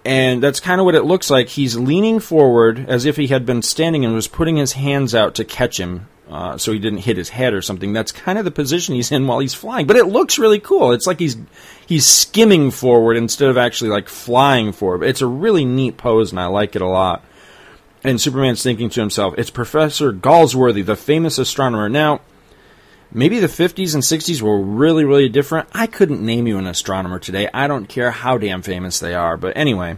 and 0.03 0.43
that's 0.43 0.59
kind 0.59 0.79
of 0.79 0.85
what 0.85 0.95
it 0.95 1.03
looks 1.03 1.29
like. 1.29 1.49
He's 1.49 1.77
leaning 1.77 2.19
forward 2.19 2.85
as 2.87 3.05
if 3.05 3.15
he 3.17 3.27
had 3.27 3.45
been 3.45 3.61
standing 3.61 4.03
and 4.03 4.13
was 4.13 4.27
putting 4.27 4.57
his 4.57 4.73
hands 4.73 5.15
out 5.15 5.35
to 5.35 5.45
catch 5.45 5.79
him, 5.79 6.07
uh, 6.29 6.57
so 6.57 6.73
he 6.73 6.79
didn't 6.79 6.99
hit 6.99 7.17
his 7.17 7.29
head 7.29 7.53
or 7.53 7.61
something. 7.61 7.93
That's 7.93 8.11
kind 8.11 8.37
of 8.37 8.45
the 8.45 8.51
position 8.51 8.95
he's 8.95 9.11
in 9.11 9.25
while 9.25 9.39
he's 9.39 9.53
flying. 9.53 9.87
But 9.87 9.95
it 9.95 10.05
looks 10.07 10.37
really 10.37 10.59
cool. 10.59 10.91
It's 10.91 11.07
like 11.07 11.19
he's 11.19 11.37
he's 11.85 12.05
skimming 12.05 12.71
forward 12.71 13.15
instead 13.15 13.49
of 13.49 13.57
actually 13.57 13.91
like 13.91 14.09
flying 14.09 14.73
forward. 14.73 15.03
It's 15.03 15.21
a 15.21 15.27
really 15.27 15.63
neat 15.63 15.97
pose, 15.97 16.31
and 16.31 16.39
I 16.39 16.47
like 16.47 16.75
it 16.75 16.81
a 16.81 16.87
lot. 16.87 17.23
And 18.03 18.19
Superman's 18.21 18.63
thinking 18.63 18.89
to 18.89 18.99
himself, 18.99 19.33
"It's 19.37 19.49
Professor 19.49 20.11
Galsworthy, 20.11 20.85
the 20.85 20.97
famous 20.97 21.37
astronomer." 21.37 21.87
Now 21.89 22.19
Maybe 23.11 23.39
the 23.39 23.47
50s 23.47 23.93
and 23.93 24.03
60s 24.03 24.41
were 24.41 24.59
really, 24.59 25.05
really 25.05 25.29
different. 25.29 25.69
I 25.73 25.87
couldn't 25.87 26.25
name 26.25 26.45
you 26.45 26.57
an 26.57 26.67
astronomer 26.67 27.19
today. 27.19 27.49
I 27.53 27.67
don't 27.67 27.87
care 27.87 28.11
how 28.11 28.37
damn 28.37 28.61
famous 28.61 28.99
they 28.99 29.15
are. 29.15 29.37
But 29.37 29.55
anyway, 29.55 29.97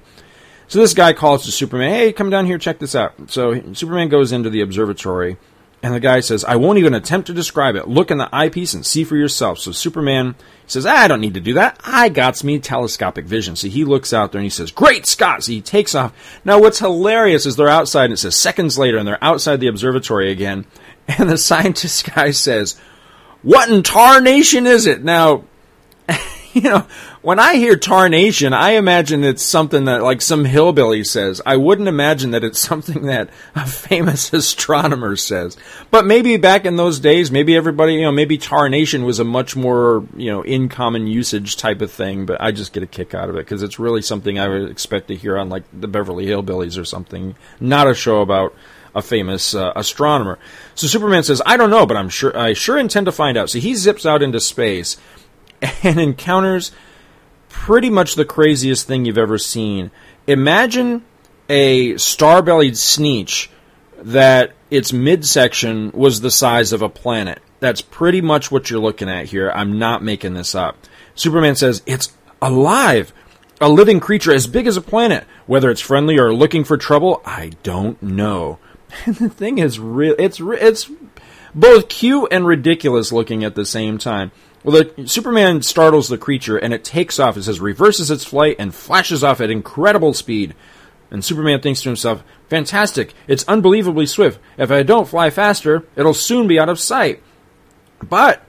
so 0.67 0.79
this 0.79 0.93
guy 0.93 1.13
calls 1.13 1.45
to 1.45 1.51
Superman, 1.51 1.89
hey, 1.89 2.13
come 2.13 2.29
down 2.29 2.45
here, 2.45 2.59
check 2.59 2.77
this 2.77 2.93
out. 2.93 3.31
So 3.31 3.73
Superman 3.73 4.09
goes 4.09 4.31
into 4.31 4.51
the 4.51 4.61
observatory, 4.61 5.37
and 5.81 5.93
the 5.93 5.99
guy 5.99 6.19
says, 6.19 6.43
I 6.43 6.57
won't 6.57 6.77
even 6.77 6.93
attempt 6.93 7.27
to 7.27 7.33
describe 7.33 7.75
it. 7.75 7.87
Look 7.87 8.11
in 8.11 8.19
the 8.19 8.29
eyepiece 8.31 8.75
and 8.75 8.85
see 8.85 9.03
for 9.03 9.15
yourself. 9.15 9.57
So 9.57 9.71
Superman 9.71 10.35
says, 10.67 10.85
ah, 10.85 10.95
I 10.95 11.07
don't 11.07 11.21
need 11.21 11.33
to 11.33 11.39
do 11.39 11.53
that. 11.53 11.79
I 11.83 12.09
got 12.09 12.43
me 12.43 12.59
telescopic 12.59 13.25
vision. 13.25 13.55
So 13.55 13.69
he 13.69 13.85
looks 13.85 14.13
out 14.13 14.31
there 14.31 14.39
and 14.39 14.45
he 14.45 14.51
says, 14.51 14.71
Great 14.71 15.07
Scott! 15.07 15.43
So 15.43 15.53
he 15.53 15.61
takes 15.61 15.95
off. 15.95 16.13
Now, 16.45 16.59
what's 16.59 16.79
hilarious 16.79 17.45
is 17.45 17.55
they're 17.55 17.69
outside, 17.69 18.05
and 18.05 18.13
it 18.13 18.17
says 18.17 18.35
seconds 18.35 18.77
later, 18.77 18.97
and 18.97 19.07
they're 19.07 19.23
outside 19.23 19.59
the 19.59 19.67
observatory 19.67 20.31
again. 20.31 20.65
And 21.17 21.27
the 21.27 21.39
scientist 21.39 22.13
guy 22.13 22.29
says, 22.29 22.79
what 23.41 23.69
in 23.69 23.83
tarnation 23.83 24.67
is 24.67 24.85
it? 24.85 25.03
Now, 25.03 25.43
you 26.53 26.61
know, 26.61 26.87
when 27.21 27.39
I 27.39 27.55
hear 27.55 27.75
tarnation, 27.75 28.53
I 28.53 28.71
imagine 28.71 29.23
it's 29.23 29.43
something 29.43 29.85
that 29.85 30.01
like 30.01 30.21
some 30.21 30.45
hillbilly 30.45 31.03
says. 31.03 31.41
I 31.45 31.57
wouldn't 31.57 31.87
imagine 31.87 32.31
that 32.31 32.43
it's 32.43 32.59
something 32.69 33.03
that 33.03 33.29
a 33.55 33.65
famous 33.65 34.31
astronomer 34.33 35.15
says. 35.15 35.57
But 35.91 36.05
maybe 36.05 36.37
back 36.37 36.65
in 36.65 36.75
those 36.75 36.99
days, 36.99 37.31
maybe 37.31 37.55
everybody, 37.55 37.95
you 37.95 38.01
know, 38.01 38.11
maybe 38.11 38.37
tarnation 38.37 39.03
was 39.03 39.19
a 39.19 39.23
much 39.23 39.55
more, 39.55 40.05
you 40.15 40.31
know, 40.31 40.41
in 40.41 40.69
common 40.69 41.07
usage 41.07 41.57
type 41.57 41.81
of 41.81 41.91
thing, 41.91 42.25
but 42.25 42.41
I 42.41 42.51
just 42.51 42.73
get 42.73 42.83
a 42.83 42.87
kick 42.87 43.13
out 43.13 43.29
of 43.29 43.35
it 43.35 43.39
because 43.39 43.63
it's 43.63 43.79
really 43.79 44.01
something 44.01 44.39
I 44.39 44.47
would 44.47 44.69
expect 44.69 45.07
to 45.09 45.15
hear 45.15 45.37
on 45.37 45.49
like 45.49 45.63
the 45.73 45.87
Beverly 45.87 46.25
Hillbillies 46.25 46.79
or 46.79 46.85
something, 46.85 47.35
not 47.59 47.87
a 47.87 47.93
show 47.93 48.21
about 48.21 48.53
a 48.95 49.01
famous 49.01 49.53
uh, 49.53 49.73
astronomer. 49.75 50.39
So 50.75 50.87
Superman 50.87 51.23
says, 51.23 51.41
"I 51.45 51.57
don't 51.57 51.69
know, 51.69 51.85
but 51.85 51.97
I'm 51.97 52.09
sure 52.09 52.37
I 52.37 52.53
sure 52.53 52.77
intend 52.77 53.05
to 53.05 53.11
find 53.11 53.37
out." 53.37 53.49
So 53.49 53.59
he 53.59 53.75
zips 53.75 54.05
out 54.05 54.23
into 54.23 54.39
space 54.39 54.97
and 55.83 55.99
encounters 55.99 56.71
pretty 57.49 57.89
much 57.89 58.15
the 58.15 58.25
craziest 58.25 58.87
thing 58.87 59.05
you've 59.05 59.17
ever 59.17 59.37
seen. 59.37 59.91
Imagine 60.27 61.03
a 61.49 61.97
star-bellied 61.97 62.77
sneetch 62.77 63.49
that 63.97 64.51
its 64.69 64.93
midsection 64.93 65.91
was 65.91 66.21
the 66.21 66.31
size 66.31 66.71
of 66.71 66.81
a 66.81 66.89
planet. 66.89 67.39
That's 67.59 67.81
pretty 67.81 68.21
much 68.21 68.51
what 68.51 68.69
you're 68.69 68.79
looking 68.79 69.09
at 69.09 69.25
here. 69.25 69.51
I'm 69.51 69.79
not 69.79 70.03
making 70.03 70.35
this 70.35 70.55
up. 70.55 70.77
Superman 71.15 71.55
says, 71.55 71.81
"It's 71.85 72.11
alive." 72.41 73.11
A 73.61 73.67
living 73.67 73.99
creature 73.99 74.33
as 74.33 74.47
big 74.47 74.67
as 74.67 74.77
a 74.77 74.81
planet. 74.81 75.25
Whether 75.45 75.69
it's 75.69 75.81
friendly 75.81 76.17
or 76.17 76.33
looking 76.33 76.63
for 76.63 76.77
trouble, 76.77 77.21
I 77.25 77.51
don't 77.61 78.01
know. 78.01 78.57
The 79.05 79.29
thing 79.29 79.57
is 79.57 79.79
real. 79.79 80.15
It's 80.17 80.39
it's 80.39 80.89
both 81.53 81.89
cute 81.89 82.29
and 82.31 82.45
ridiculous 82.45 83.11
looking 83.11 83.43
at 83.43 83.55
the 83.55 83.65
same 83.65 83.97
time. 83.97 84.31
Well, 84.63 84.83
the 84.83 85.07
Superman 85.07 85.61
startles 85.61 86.09
the 86.09 86.17
creature 86.17 86.57
and 86.57 86.73
it 86.73 86.83
takes 86.83 87.19
off. 87.19 87.37
It 87.37 87.43
says 87.43 87.59
reverses 87.59 88.11
its 88.11 88.25
flight 88.25 88.57
and 88.59 88.75
flashes 88.75 89.23
off 89.23 89.41
at 89.41 89.49
incredible 89.49 90.13
speed. 90.13 90.53
And 91.11 91.23
Superman 91.23 91.61
thinks 91.61 91.81
to 91.81 91.89
himself, 91.89 92.23
"Fantastic! 92.49 93.13
It's 93.27 93.47
unbelievably 93.47 94.05
swift. 94.05 94.39
If 94.57 94.69
I 94.69 94.83
don't 94.83 95.07
fly 95.07 95.29
faster, 95.29 95.85
it'll 95.95 96.13
soon 96.13 96.47
be 96.47 96.59
out 96.59 96.69
of 96.69 96.79
sight." 96.79 97.23
But 98.07 98.43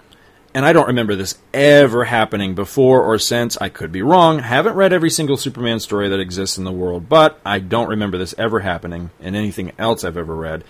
and 0.52 0.64
I 0.64 0.72
don't 0.72 0.88
remember 0.88 1.14
this 1.14 1.38
ever 1.54 2.04
happening 2.04 2.54
before 2.54 3.02
or 3.02 3.18
since. 3.18 3.56
I 3.60 3.68
could 3.68 3.92
be 3.92 4.02
wrong. 4.02 4.40
Haven't 4.40 4.74
read 4.74 4.92
every 4.92 5.10
single 5.10 5.36
Superman 5.36 5.78
story 5.80 6.08
that 6.08 6.20
exists 6.20 6.58
in 6.58 6.64
the 6.64 6.72
world, 6.72 7.08
but 7.08 7.38
I 7.44 7.60
don't 7.60 7.88
remember 7.88 8.18
this 8.18 8.34
ever 8.36 8.60
happening 8.60 9.10
in 9.20 9.34
anything 9.34 9.72
else 9.78 10.02
I've 10.02 10.16
ever 10.16 10.34
read. 10.34 10.64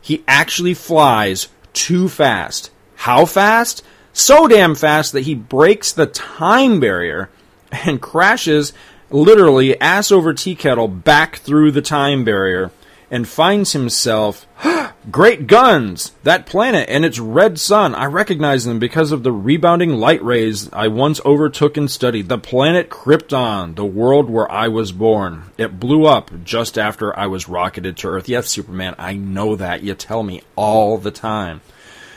He 0.00 0.24
actually 0.26 0.74
flies 0.74 1.48
too 1.72 2.08
fast. 2.08 2.70
How 2.96 3.26
fast? 3.26 3.84
So 4.12 4.48
damn 4.48 4.74
fast 4.74 5.12
that 5.12 5.22
he 5.22 5.34
breaks 5.34 5.92
the 5.92 6.06
time 6.06 6.80
barrier 6.80 7.28
and 7.70 8.00
crashes 8.00 8.72
literally 9.10 9.78
ass 9.80 10.10
over 10.10 10.32
tea 10.32 10.54
kettle 10.54 10.88
back 10.88 11.36
through 11.36 11.72
the 11.72 11.82
time 11.82 12.24
barrier 12.24 12.70
and 13.10 13.28
finds 13.28 13.72
himself 13.72 14.46
Great 15.10 15.46
guns! 15.46 16.12
That 16.24 16.44
planet 16.44 16.90
and 16.90 17.06
its 17.06 17.18
red 17.18 17.58
sun. 17.58 17.94
I 17.94 18.04
recognize 18.04 18.66
them 18.66 18.78
because 18.78 19.12
of 19.12 19.22
the 19.22 19.32
rebounding 19.32 19.94
light 19.94 20.22
rays 20.22 20.70
I 20.74 20.88
once 20.88 21.22
overtook 21.24 21.78
and 21.78 21.90
studied. 21.90 22.28
The 22.28 22.36
planet 22.36 22.90
Krypton, 22.90 23.76
the 23.76 23.84
world 23.84 24.28
where 24.28 24.50
I 24.52 24.68
was 24.68 24.92
born. 24.92 25.44
It 25.56 25.80
blew 25.80 26.04
up 26.04 26.30
just 26.44 26.76
after 26.76 27.18
I 27.18 27.28
was 27.28 27.48
rocketed 27.48 27.96
to 27.98 28.08
Earth. 28.08 28.28
Yes, 28.28 28.48
Superman, 28.48 28.94
I 28.98 29.14
know 29.14 29.56
that. 29.56 29.82
You 29.82 29.94
tell 29.94 30.22
me 30.22 30.42
all 30.54 30.98
the 30.98 31.10
time. 31.10 31.62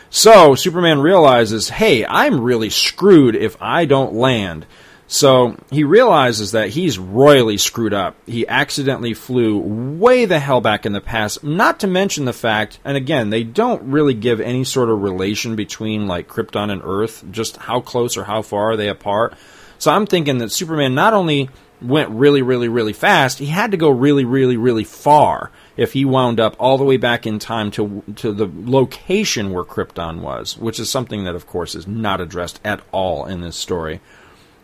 So, 0.09 0.53
Superman 0.53 0.99
realizes, 0.99 1.69
hey, 1.69 2.05
I'm 2.05 2.41
really 2.41 2.69
screwed 2.69 3.35
if 3.35 3.59
I 3.61 3.85
don't 3.85 4.13
land. 4.13 4.65
So 5.13 5.55
he 5.69 5.83
realizes 5.83 6.53
that 6.53 6.69
he's 6.69 6.97
royally 6.97 7.59
screwed 7.59 7.93
up. 7.93 8.15
He 8.25 8.47
accidentally 8.47 9.13
flew 9.13 9.59
way 9.59 10.25
the 10.25 10.39
hell 10.39 10.59
back 10.59 10.87
in 10.87 10.93
the 10.93 11.01
past, 11.01 11.43
not 11.43 11.81
to 11.81 11.87
mention 11.87 12.25
the 12.25 12.33
fact, 12.33 12.79
and 12.83 12.97
again, 12.97 13.29
they 13.29 13.43
don't 13.43 13.83
really 13.83 14.15
give 14.15 14.41
any 14.41 14.63
sort 14.63 14.89
of 14.89 15.03
relation 15.03 15.55
between 15.55 16.07
like 16.07 16.27
Krypton 16.27 16.71
and 16.71 16.81
Earth, 16.83 17.23
just 17.29 17.57
how 17.57 17.79
close 17.79 18.17
or 18.17 18.23
how 18.23 18.41
far 18.41 18.71
are 18.71 18.75
they 18.75 18.89
apart. 18.89 19.35
So 19.77 19.91
I'm 19.91 20.07
thinking 20.07 20.39
that 20.39 20.51
Superman 20.51 20.95
not 20.95 21.13
only 21.13 21.47
went 21.79 22.09
really, 22.09 22.41
really, 22.41 22.67
really 22.67 22.93
fast, 22.93 23.37
he 23.37 23.45
had 23.45 23.69
to 23.69 23.77
go 23.77 23.89
really, 23.89 24.25
really, 24.25 24.57
really 24.57 24.83
far 24.83 25.51
if 25.77 25.93
he 25.93 26.05
wound 26.05 26.39
up 26.39 26.55
all 26.57 26.79
the 26.79 26.83
way 26.83 26.97
back 26.97 27.27
in 27.27 27.37
time 27.37 27.69
to 27.69 28.01
to 28.15 28.31
the 28.31 28.49
location 28.51 29.51
where 29.51 29.63
Krypton 29.63 30.21
was, 30.21 30.57
which 30.57 30.79
is 30.79 30.89
something 30.89 31.23
that, 31.25 31.35
of 31.35 31.45
course, 31.45 31.75
is 31.75 31.85
not 31.85 32.19
addressed 32.19 32.59
at 32.65 32.81
all 32.91 33.27
in 33.27 33.41
this 33.41 33.55
story. 33.55 34.01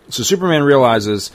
So 0.10 0.24
Superman 0.24 0.64
realizes 0.64 1.32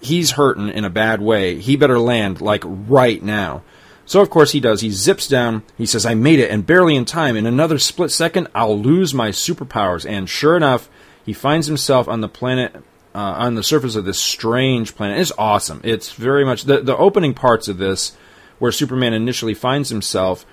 he's 0.00 0.32
hurting 0.32 0.68
in 0.68 0.84
a 0.84 0.90
bad 0.90 1.20
way. 1.20 1.58
He 1.58 1.76
better 1.76 1.98
land 1.98 2.40
like 2.40 2.62
right 2.64 3.22
now. 3.22 3.62
So 4.06 4.20
of 4.20 4.30
course 4.30 4.52
he 4.52 4.60
does. 4.60 4.80
He 4.80 4.90
zips 4.90 5.26
down. 5.28 5.62
He 5.76 5.84
says, 5.84 6.06
"I 6.06 6.14
made 6.14 6.38
it, 6.38 6.50
and 6.50 6.66
barely 6.66 6.96
in 6.96 7.04
time. 7.04 7.36
In 7.36 7.46
another 7.46 7.78
split 7.78 8.10
second, 8.10 8.48
I'll 8.54 8.78
lose 8.78 9.12
my 9.12 9.30
superpowers." 9.30 10.08
And 10.08 10.28
sure 10.28 10.56
enough, 10.56 10.88
he 11.26 11.34
finds 11.34 11.66
himself 11.66 12.08
on 12.08 12.22
the 12.22 12.28
planet 12.28 12.74
uh, 13.14 13.18
on 13.18 13.54
the 13.54 13.62
surface 13.62 13.96
of 13.96 14.04
this 14.04 14.18
strange 14.18 14.94
planet. 14.94 15.18
It's 15.18 15.32
awesome. 15.36 15.80
It's 15.84 16.12
very 16.12 16.44
much 16.44 16.64
the 16.64 16.80
the 16.80 16.96
opening 16.96 17.34
parts 17.34 17.68
of 17.68 17.78
this, 17.78 18.16
where 18.58 18.72
Superman 18.72 19.12
initially 19.12 19.54
finds 19.54 19.90
himself, 19.90 20.46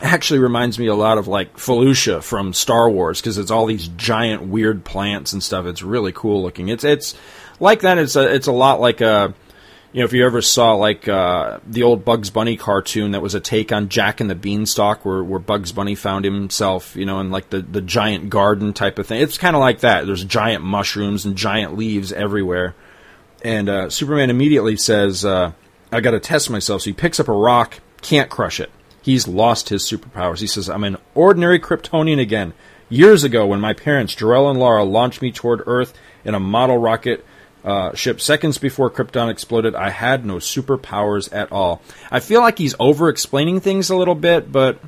actually 0.00 0.40
reminds 0.40 0.78
me 0.78 0.86
a 0.86 0.94
lot 0.94 1.18
of 1.18 1.28
like 1.28 1.56
Felucia 1.56 2.22
from 2.22 2.52
Star 2.52 2.90
Wars 2.90 3.20
because 3.20 3.38
it's 3.38 3.50
all 3.50 3.66
these 3.66 3.88
giant 3.88 4.42
weird 4.42 4.84
plants 4.84 5.32
and 5.32 5.42
stuff. 5.42 5.66
It's 5.66 5.82
really 5.82 6.12
cool 6.12 6.42
looking. 6.42 6.68
It's 6.68 6.84
it's 6.84 7.14
like 7.58 7.80
that. 7.80 7.98
It's 7.98 8.16
a 8.16 8.34
it's 8.34 8.46
a 8.46 8.52
lot 8.52 8.80
like 8.80 9.00
a 9.00 9.34
you 9.92 10.00
know, 10.00 10.04
if 10.04 10.12
you 10.12 10.24
ever 10.24 10.40
saw 10.40 10.74
like 10.74 11.08
uh, 11.08 11.58
the 11.66 11.82
old 11.82 12.04
Bugs 12.04 12.30
Bunny 12.30 12.56
cartoon 12.56 13.10
that 13.10 13.22
was 13.22 13.34
a 13.34 13.40
take 13.40 13.72
on 13.72 13.88
Jack 13.88 14.20
and 14.20 14.30
the 14.30 14.36
Beanstalk, 14.36 15.04
where, 15.04 15.22
where 15.24 15.40
Bugs 15.40 15.72
Bunny 15.72 15.96
found 15.96 16.24
himself, 16.24 16.94
you 16.94 17.04
know, 17.04 17.18
in 17.18 17.30
like 17.30 17.50
the, 17.50 17.60
the 17.60 17.80
giant 17.80 18.30
garden 18.30 18.72
type 18.72 19.00
of 19.00 19.08
thing. 19.08 19.20
It's 19.20 19.36
kind 19.36 19.56
of 19.56 19.60
like 19.60 19.80
that. 19.80 20.06
There's 20.06 20.22
giant 20.22 20.62
mushrooms 20.62 21.24
and 21.24 21.34
giant 21.34 21.76
leaves 21.76 22.12
everywhere. 22.12 22.76
And 23.42 23.68
uh, 23.68 23.90
Superman 23.90 24.30
immediately 24.30 24.76
says, 24.76 25.24
uh, 25.24 25.52
I 25.90 26.00
got 26.00 26.12
to 26.12 26.20
test 26.20 26.50
myself. 26.50 26.82
So 26.82 26.90
he 26.90 26.94
picks 26.94 27.18
up 27.18 27.26
a 27.26 27.32
rock, 27.32 27.80
can't 28.00 28.30
crush 28.30 28.60
it. 28.60 28.70
He's 29.02 29.26
lost 29.26 29.68
his 29.68 29.84
superpowers. 29.84 30.40
He 30.40 30.46
says, 30.46 30.68
I'm 30.68 30.84
an 30.84 30.98
ordinary 31.14 31.58
Kryptonian 31.58 32.20
again. 32.20 32.52
Years 32.88 33.24
ago, 33.24 33.46
when 33.46 33.60
my 33.60 33.72
parents, 33.72 34.14
Jor-El 34.14 34.50
and 34.50 34.58
Lara, 34.58 34.84
launched 34.84 35.22
me 35.22 35.30
toward 35.32 35.62
Earth 35.66 35.94
in 36.24 36.34
a 36.34 36.40
model 36.40 36.76
rocket 36.76 37.24
uh, 37.64 37.94
ship 37.94 38.20
seconds 38.20 38.58
before 38.58 38.90
Krypton 38.90 39.30
exploded. 39.30 39.74
I 39.74 39.90
had 39.90 40.24
no 40.24 40.36
superpowers 40.36 41.32
at 41.32 41.52
all. 41.52 41.82
I 42.10 42.20
feel 42.20 42.40
like 42.40 42.58
he's 42.58 42.74
over 42.80 43.08
explaining 43.08 43.60
things 43.60 43.90
a 43.90 43.96
little 43.96 44.14
bit, 44.14 44.50
but 44.50 44.80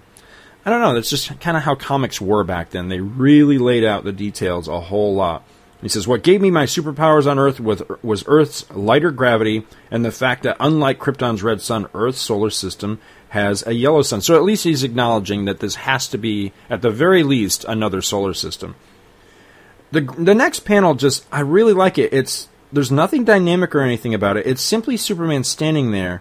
I 0.64 0.71
don't 0.71 0.81
know. 0.81 0.95
That's 0.95 1.11
just 1.11 1.38
kind 1.40 1.57
of 1.57 1.62
how 1.62 1.75
comics 1.75 2.21
were 2.21 2.45
back 2.45 2.71
then. 2.71 2.88
They 2.88 3.00
really 3.00 3.59
laid 3.59 3.85
out 3.85 4.04
the 4.04 4.12
details 4.12 4.69
a 4.69 4.81
whole 4.81 5.14
lot. 5.14 5.45
He 5.83 5.88
says, 5.88 6.07
What 6.07 6.23
gave 6.23 6.40
me 6.40 6.50
my 6.50 6.64
superpowers 6.64 7.28
on 7.28 7.40
Earth 7.40 7.59
was 7.59 8.25
Earth's 8.26 8.71
lighter 8.71 9.11
gravity 9.11 9.66
and 9.90 10.04
the 10.04 10.12
fact 10.12 10.45
that, 10.45 10.57
unlike 10.61 11.00
Krypton's 11.00 11.42
red 11.42 11.61
sun, 11.61 11.88
Earth's 11.92 12.21
solar 12.21 12.50
system 12.50 13.00
has 13.32 13.66
a 13.66 13.72
yellow 13.72 14.02
sun. 14.02 14.20
So 14.20 14.36
at 14.36 14.42
least 14.42 14.64
he's 14.64 14.82
acknowledging 14.82 15.46
that 15.46 15.60
this 15.60 15.74
has 15.76 16.06
to 16.08 16.18
be, 16.18 16.52
at 16.68 16.82
the 16.82 16.90
very 16.90 17.22
least, 17.22 17.64
another 17.66 18.02
solar 18.02 18.34
system. 18.34 18.74
The, 19.90 20.02
the 20.02 20.34
next 20.34 20.60
panel 20.60 20.94
just, 20.94 21.24
I 21.32 21.40
really 21.40 21.72
like 21.72 21.96
it. 21.96 22.12
It's 22.12 22.48
there's 22.70 22.90
nothing 22.90 23.24
dynamic 23.24 23.74
or 23.74 23.80
anything 23.80 24.12
about 24.12 24.36
it. 24.36 24.46
It's 24.46 24.60
simply 24.60 24.98
Superman 24.98 25.44
standing 25.44 25.92
there, 25.92 26.20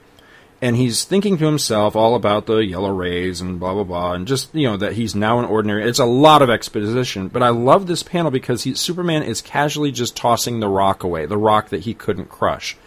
and 0.61 0.77
he's 0.77 1.03
thinking 1.03 1.37
to 1.37 1.45
himself 1.45 1.97
all 1.97 2.15
about 2.15 2.45
the 2.45 2.59
yellow 2.59 2.91
rays 2.93 3.41
and 3.41 3.59
blah 3.59 3.73
blah 3.73 3.83
blah, 3.83 4.13
and 4.13 4.25
just 4.25 4.55
you 4.55 4.67
know 4.67 4.77
that 4.77 4.93
he's 4.93 5.13
now 5.13 5.39
an 5.39 5.45
ordinary. 5.45 5.83
It's 5.83 5.99
a 5.99 6.05
lot 6.05 6.41
of 6.41 6.49
exposition, 6.49 7.27
but 7.27 7.43
I 7.43 7.49
love 7.49 7.87
this 7.87 8.03
panel 8.03 8.31
because 8.31 8.63
he, 8.63 8.73
Superman 8.73 9.23
is 9.23 9.41
casually 9.41 9.91
just 9.91 10.15
tossing 10.15 10.61
the 10.61 10.69
rock 10.69 11.03
away, 11.03 11.25
the 11.25 11.37
rock 11.37 11.69
that 11.69 11.81
he 11.81 11.93
couldn't 11.93 12.29
crush. 12.29 12.77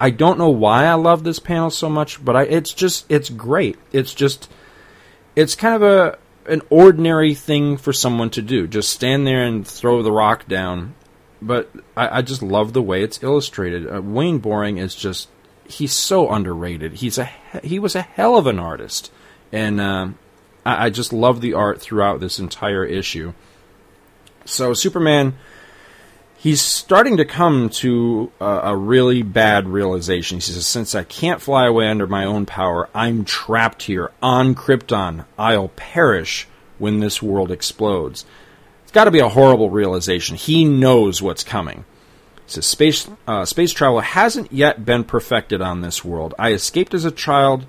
I 0.00 0.10
don't 0.10 0.38
know 0.38 0.50
why 0.50 0.84
I 0.86 0.94
love 0.94 1.24
this 1.24 1.38
panel 1.38 1.70
so 1.70 1.88
much, 1.88 2.24
but 2.24 2.36
I, 2.36 2.42
it's 2.44 2.72
just 2.72 3.06
it's 3.10 3.30
great. 3.30 3.78
It's 3.92 4.14
just 4.14 4.50
it's 5.36 5.54
kind 5.54 5.74
of 5.74 5.82
a 5.82 6.18
an 6.46 6.62
ordinary 6.68 7.34
thing 7.34 7.76
for 7.76 7.92
someone 7.92 8.30
to 8.30 8.42
do. 8.42 8.66
Just 8.66 8.90
stand 8.90 9.26
there 9.26 9.44
and 9.44 9.66
throw 9.66 10.02
the 10.02 10.12
rock 10.12 10.46
down 10.46 10.94
but 11.44 11.70
I, 11.96 12.18
I, 12.18 12.22
just 12.22 12.42
love 12.42 12.72
the 12.72 12.82
way 12.82 13.02
it's 13.02 13.22
illustrated. 13.22 13.92
Uh, 13.92 14.00
Wayne 14.00 14.38
Boring 14.38 14.78
is 14.78 14.94
just 14.94 15.28
he's 15.66 15.92
so 15.92 16.30
underrated. 16.30 16.94
He's 16.94 17.18
a 17.18 17.30
he 17.62 17.78
was 17.78 17.94
a 17.94 18.02
hell 18.02 18.36
of 18.36 18.46
an 18.46 18.58
artist, 18.58 19.12
and 19.52 19.80
uh, 19.80 20.08
I, 20.64 20.86
I, 20.86 20.90
just 20.90 21.12
love 21.12 21.40
the 21.40 21.52
art 21.52 21.80
throughout 21.80 22.20
this 22.20 22.38
entire 22.38 22.84
issue. 22.84 23.34
So 24.46 24.72
Superman, 24.72 25.36
he's 26.44 26.60
starting 26.60 27.16
to 27.16 27.24
come 27.24 27.70
to 27.70 28.30
a, 28.38 28.44
a 28.44 28.76
really 28.76 29.22
bad 29.22 29.66
realization. 29.66 30.36
He 30.36 30.42
says, 30.42 30.66
"Since 30.66 30.94
I 30.94 31.02
can't 31.02 31.40
fly 31.40 31.66
away 31.66 31.88
under 31.88 32.06
my 32.06 32.24
own 32.24 32.44
power, 32.44 32.90
I'm 32.94 33.24
trapped 33.24 33.84
here 33.84 34.12
on 34.22 34.54
Krypton. 34.54 35.24
I'll 35.38 35.68
perish 35.68 36.46
when 36.78 37.00
this 37.00 37.22
world 37.22 37.50
explodes." 37.50 38.26
It's 38.82 38.92
got 38.92 39.04
to 39.04 39.10
be 39.10 39.20
a 39.20 39.28
horrible 39.30 39.70
realization. 39.70 40.36
He 40.36 40.64
knows 40.66 41.22
what's 41.22 41.42
coming. 41.42 41.86
So 42.46 42.60
space 42.60 43.08
uh, 43.26 43.46
space 43.46 43.72
travel 43.72 44.00
hasn't 44.00 44.52
yet 44.52 44.84
been 44.84 45.04
perfected 45.04 45.62
on 45.62 45.80
this 45.80 46.04
world. 46.04 46.34
I 46.38 46.52
escaped 46.52 46.92
as 46.92 47.06
a 47.06 47.10
child 47.10 47.64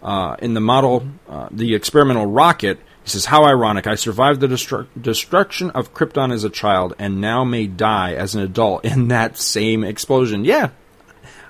uh, 0.00 0.36
in 0.38 0.54
the 0.54 0.60
model, 0.60 1.08
uh, 1.28 1.48
the 1.50 1.74
experimental 1.74 2.26
rocket. 2.26 2.78
He 3.04 3.10
says, 3.10 3.26
"How 3.26 3.44
ironic! 3.44 3.86
I 3.86 3.96
survived 3.96 4.40
the 4.40 4.46
destru- 4.46 4.86
destruction 5.00 5.70
of 5.70 5.92
Krypton 5.94 6.32
as 6.32 6.44
a 6.44 6.50
child, 6.50 6.94
and 6.98 7.20
now 7.20 7.44
may 7.44 7.66
die 7.66 8.14
as 8.14 8.34
an 8.34 8.42
adult 8.42 8.84
in 8.84 9.08
that 9.08 9.38
same 9.38 9.82
explosion." 9.82 10.44
Yeah, 10.44 10.70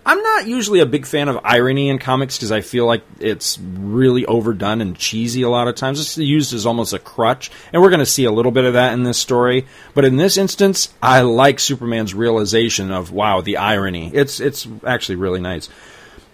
I'm 0.05 0.21
not 0.21 0.49
usually 0.49 0.81
a 0.81 0.87
big 0.87 1.07
fan 1.07 1.29
of 1.29 1.39
irony 1.45 1.89
in 1.89 1.99
comics 1.99 2.37
because 2.37 2.51
I 2.51 2.61
feel 2.61 2.87
like 2.87 3.03
it's 3.21 3.59
really 3.61 4.27
overdone 4.27 4.81
and 4.81 4.97
cheesy 4.97 5.43
a 5.43 5.49
lot 5.49 5.69
of 5.69 5.77
times. 5.77 6.01
It's 6.01 6.19
used 6.19 6.53
as 6.55 6.67
almost 6.67 6.93
a 6.93 6.99
crutch, 6.99 7.53
and 7.73 7.81
we're 7.81 7.91
going 7.91 8.01
to 8.01 8.07
see 8.07 8.25
a 8.25 8.33
little 8.33 8.51
bit 8.51 8.65
of 8.65 8.73
that 8.73 8.95
in 8.95 9.05
this 9.05 9.19
story. 9.19 9.67
But 9.95 10.05
in 10.05 10.17
this 10.17 10.37
instance, 10.37 10.93
I 11.01 11.21
like 11.21 11.61
Superman's 11.61 12.15
realization 12.15 12.91
of 12.91 13.13
wow, 13.13 13.43
the 13.43 13.59
irony. 13.59 14.11
It's 14.13 14.41
it's 14.41 14.67
actually 14.85 15.17
really 15.17 15.41
nice. 15.41 15.69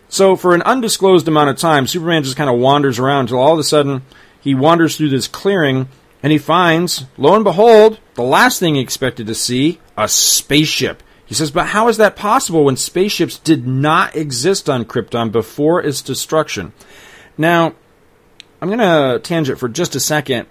So 0.09 0.37
for 0.37 0.55
an 0.55 0.63
undisclosed 0.63 1.29
amount 1.29 1.51
of 1.51 1.59
time, 1.59 1.87
Superman 1.87 2.23
just 2.23 2.37
kind 2.37 2.49
of 2.49 2.59
wanders 2.59 2.99
around 2.99 3.23
until 3.23 3.39
all 3.39 3.53
of 3.53 3.59
a 3.59 3.65
sudden 3.65 4.01
he 4.41 4.55
wanders 4.55 4.97
through 4.97 5.11
this 5.11 5.29
clearing 5.29 5.89
and 6.23 6.33
he 6.33 6.39
finds, 6.39 7.05
lo 7.17 7.35
and 7.35 7.45
behold, 7.45 7.99
the 8.15 8.23
last 8.23 8.59
thing 8.59 8.75
he 8.75 8.81
expected 8.81 9.27
to 9.27 9.35
see, 9.35 9.81
a 9.97 10.09
spaceship. 10.09 11.03
He 11.25 11.35
says, 11.35 11.51
but 11.51 11.69
how 11.69 11.89
is 11.89 11.99
that 11.99 12.17
possible 12.17 12.65
when 12.65 12.77
spaceships 12.77 13.39
did 13.39 13.67
not 13.67 14.17
exist 14.17 14.71
on 14.71 14.85
Krypton 14.85 15.31
before 15.31 15.83
its 15.83 16.01
destruction? 16.01 16.73
Now, 17.37 17.75
I'm 18.61 18.69
going 18.69 18.79
to 18.79 19.21
tangent 19.23 19.59
for 19.59 19.69
just 19.69 19.95
a 19.95 20.01
second. 20.01 20.47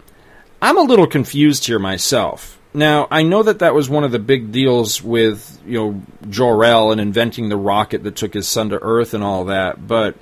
I'm 0.61 0.77
a 0.77 0.81
little 0.81 1.07
confused 1.07 1.65
here 1.65 1.79
myself. 1.79 2.59
Now, 2.73 3.07
I 3.09 3.23
know 3.23 3.41
that 3.43 3.59
that 3.59 3.73
was 3.73 3.89
one 3.89 4.03
of 4.03 4.11
the 4.11 4.19
big 4.19 4.51
deals 4.51 5.01
with, 5.01 5.59
you 5.65 5.79
know, 5.79 6.01
Jor-El 6.29 6.91
and 6.91 7.01
inventing 7.01 7.49
the 7.49 7.57
rocket 7.57 8.03
that 8.03 8.15
took 8.15 8.33
his 8.33 8.47
son 8.47 8.69
to 8.69 8.81
Earth 8.81 9.13
and 9.13 9.23
all 9.23 9.45
that, 9.45 9.87
but 9.87 10.15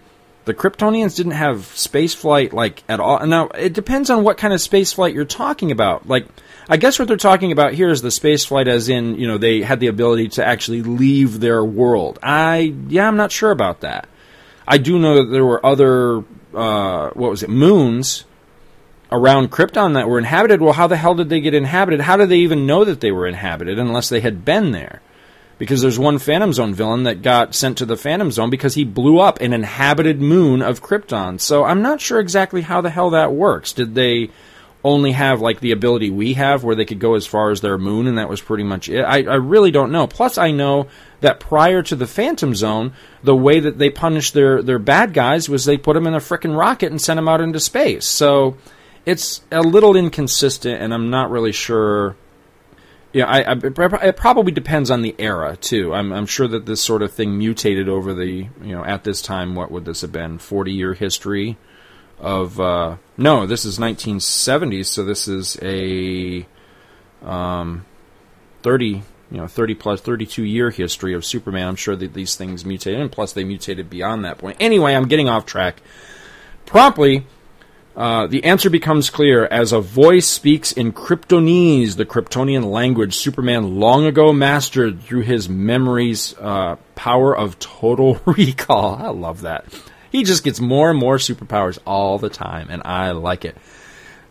the 0.46 0.54
Kryptonians 0.54 1.16
didn't 1.16 1.34
have 1.34 1.66
space 1.66 2.14
flight 2.14 2.54
like 2.54 2.84
at 2.88 3.00
all. 3.00 3.26
Now, 3.26 3.48
it 3.48 3.74
depends 3.74 4.10
on 4.10 4.24
what 4.24 4.38
kind 4.38 4.54
of 4.54 4.62
space 4.62 4.94
flight 4.94 5.14
you're 5.14 5.26
talking 5.26 5.72
about. 5.72 6.08
Like 6.08 6.28
I 6.68 6.78
guess 6.78 6.98
what 6.98 7.08
they're 7.08 7.18
talking 7.18 7.52
about 7.52 7.74
here 7.74 7.90
is 7.90 8.02
the 8.02 8.10
space 8.10 8.46
flight, 8.46 8.68
as 8.68 8.90
in, 8.90 9.16
you 9.16 9.28
know, 9.28 9.38
they 9.38 9.62
had 9.62 9.80
the 9.80 9.88
ability 9.88 10.30
to 10.30 10.46
actually 10.46 10.82
leave 10.82 11.40
their 11.40 11.64
world. 11.64 12.18
I, 12.24 12.74
yeah, 12.88 13.08
I'm 13.08 13.18
not 13.18 13.32
sure 13.32 13.52
about 13.52 13.82
that. 13.82 14.08
I 14.68 14.80
do 14.80 14.98
know 14.98 15.24
that 15.24 15.32
there 15.32 15.46
were 15.46 15.64
other, 15.64 16.24
uh, 16.56 17.12
what 17.12 17.30
was 17.30 17.44
it, 17.44 17.50
moons 17.52 18.26
around 19.12 19.52
Krypton 19.52 19.94
that 19.94 20.10
were 20.10 20.18
inhabited. 20.18 20.60
Well, 20.60 20.74
how 20.74 20.88
the 20.88 20.98
hell 20.98 21.14
did 21.14 21.30
they 21.30 21.40
get 21.40 21.54
inhabited? 21.54 22.02
How 22.02 22.18
did 22.18 22.30
they 22.30 22.40
even 22.40 22.66
know 22.66 22.84
that 22.84 23.00
they 23.00 23.12
were 23.12 23.28
inhabited 23.28 23.78
unless 23.78 24.10
they 24.10 24.22
had 24.22 24.44
been 24.44 24.72
there? 24.72 25.02
Because 25.58 25.82
there's 25.82 25.98
one 25.98 26.20
Phantom 26.20 26.52
Zone 26.52 26.74
villain 26.74 27.04
that 27.04 27.22
got 27.22 27.56
sent 27.56 27.78
to 27.78 27.86
the 27.86 27.96
Phantom 27.96 28.30
Zone 28.30 28.50
because 28.50 28.74
he 28.74 28.84
blew 28.84 29.20
up 29.20 29.40
an 29.40 29.54
inhabited 29.54 30.22
moon 30.22 30.62
of 30.62 30.82
Krypton. 30.82 31.40
So 31.40 31.64
I'm 31.64 31.82
not 31.82 32.02
sure 32.02 32.20
exactly 32.20 32.62
how 32.62 32.82
the 32.82 32.90
hell 32.90 33.12
that 33.12 33.32
works. 33.32 33.72
Did 33.72 33.96
they 33.96 34.32
only 34.86 35.14
have 35.14 35.42
like 35.42 35.60
the 35.62 35.72
ability 35.72 36.12
we 36.12 36.34
have 36.34 36.64
where 36.64 36.76
they 36.76 36.86
could 36.86 37.00
go 37.00 37.16
as 37.16 37.26
far 37.26 37.50
as 37.50 37.60
their 37.60 37.78
moon 37.78 38.06
and 38.06 38.20
that 38.20 38.30
was 38.30 38.40
pretty 38.40 38.64
much 38.64 38.88
it. 38.88 39.02
I, 39.02 39.24
I 39.24 39.36
really 39.36 39.72
don't 39.72 39.92
know. 39.92 40.06
Plus 40.06 40.38
I 40.38 40.52
know 40.52 40.88
that 41.22 41.40
prior 41.40 41.82
to 41.82 41.96
the 41.96 42.06
Phantom 42.06 42.54
Zone, 42.54 42.94
the 43.24 43.36
way 43.36 43.60
that 43.60 43.80
they 43.80 43.90
punished 43.90 44.36
their, 44.36 44.62
their 44.62 44.78
bad 44.78 45.12
guys 45.12 45.50
was 45.50 45.66
they 45.66 45.78
put 45.78 45.96
them 45.96 46.06
in 46.06 46.14
a 46.14 46.20
frickin' 46.20 46.56
rocket 46.56 46.92
and 46.92 47.02
sent 47.02 47.18
them 47.18 47.28
out 47.28 47.42
into 47.42 47.60
space. 47.60 48.06
So 48.06 48.58
it's 49.08 49.42
a 49.52 49.62
little 49.62 49.96
inconsistent 49.96 50.80
and 50.80 50.94
I'm 50.94 51.10
not 51.10 51.32
really 51.32 51.52
sure 51.52 52.16
yeah, 53.16 53.28
I, 53.28 53.54
I, 53.54 53.58
it 54.04 54.18
probably 54.18 54.52
depends 54.52 54.92
on 54.92 55.02
the 55.02 55.16
era 55.18 55.56
too. 55.56 55.94
I'm, 55.94 56.12
I'm, 56.12 56.26
sure 56.26 56.50
that 56.50 56.66
this 56.66 56.82
sort 56.82 57.02
of 57.02 57.14
thing 57.14 57.38
mutated 57.38 57.88
over 57.88 58.14
the, 58.14 58.50
you 58.62 58.76
know, 58.76 58.84
at 58.84 59.06
this 59.06 59.22
time. 59.22 59.56
What 59.56 59.72
would 59.72 59.86
this 59.86 60.02
have 60.02 60.12
been? 60.12 60.38
Forty 60.38 60.74
year 60.74 60.94
history 60.94 61.56
of 62.20 62.60
uh, 62.60 62.98
no, 63.18 63.46
this 63.46 63.64
is 63.64 63.80
1970s, 63.80 64.88
so 64.88 65.06
this 65.06 65.30
is 65.30 65.58
a 65.62 66.46
um, 67.24 67.86
30, 68.64 68.88
you 68.88 69.04
know, 69.32 69.48
30 69.48 69.76
plus 69.76 70.02
32 70.02 70.44
year 70.44 70.70
history 70.70 71.14
of 71.14 71.24
Superman. 71.24 71.70
I'm 71.70 71.76
sure 71.78 71.96
that 71.96 72.14
these 72.14 72.36
things 72.36 72.66
mutated, 72.66 73.00
and 73.00 73.10
plus 73.10 73.32
they 73.32 73.46
mutated 73.46 73.90
beyond 73.90 74.26
that 74.26 74.40
point. 74.40 74.58
Anyway, 74.60 74.94
I'm 74.94 75.08
getting 75.08 75.30
off 75.30 75.46
track. 75.46 75.82
Promptly, 76.66 77.26
uh, 77.96 78.28
the 78.28 78.44
answer 78.44 78.70
becomes 78.70 79.10
clear 79.10 79.46
as 79.46 79.72
a 79.72 79.80
voice 79.80 80.28
speaks 80.28 80.72
in 80.74 80.92
Kryptonese, 80.92 81.96
the 81.96 82.06
Kryptonian 82.06 82.66
language 82.66 83.16
Superman 83.16 83.80
long 83.80 84.06
ago 84.06 84.34
mastered 84.34 85.02
through 85.02 85.22
his 85.22 85.48
memory's 85.48 86.36
uh, 86.40 86.76
power 86.96 87.36
of 87.36 87.58
total 87.60 88.20
recall. 88.26 88.96
I 88.96 89.10
love 89.10 89.42
that. 89.42 89.66
He 90.12 90.24
just 90.24 90.44
gets 90.44 90.60
more 90.60 90.90
and 90.90 91.00
more 91.00 91.18
superpowers 91.18 91.80
all 91.86 92.18
the 92.18 92.30
time, 92.30 92.68
and 92.70 92.82
I 92.86 93.12
like 93.12 93.46
it. 93.46 93.58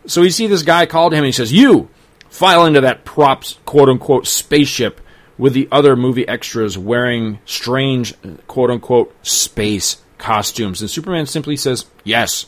So 0.06 0.22
you 0.22 0.30
see 0.30 0.46
this 0.46 0.62
guy 0.62 0.86
called 0.86 1.12
him 1.12 1.18
and 1.18 1.26
he 1.26 1.32
says, 1.32 1.52
You 1.52 1.88
file 2.28 2.66
into 2.66 2.82
that 2.82 3.04
props 3.04 3.58
quote 3.64 3.88
unquote 3.88 4.26
spaceship 4.26 5.00
with 5.38 5.54
the 5.54 5.68
other 5.72 5.96
movie 5.96 6.28
extras 6.28 6.76
wearing 6.76 7.38
strange, 7.46 8.14
quote 8.46 8.70
unquote, 8.70 9.14
space 9.26 10.02
costumes. 10.18 10.80
And 10.80 10.90
Superman 10.90 11.26
simply 11.26 11.56
says, 11.56 11.86
Yes. 12.04 12.46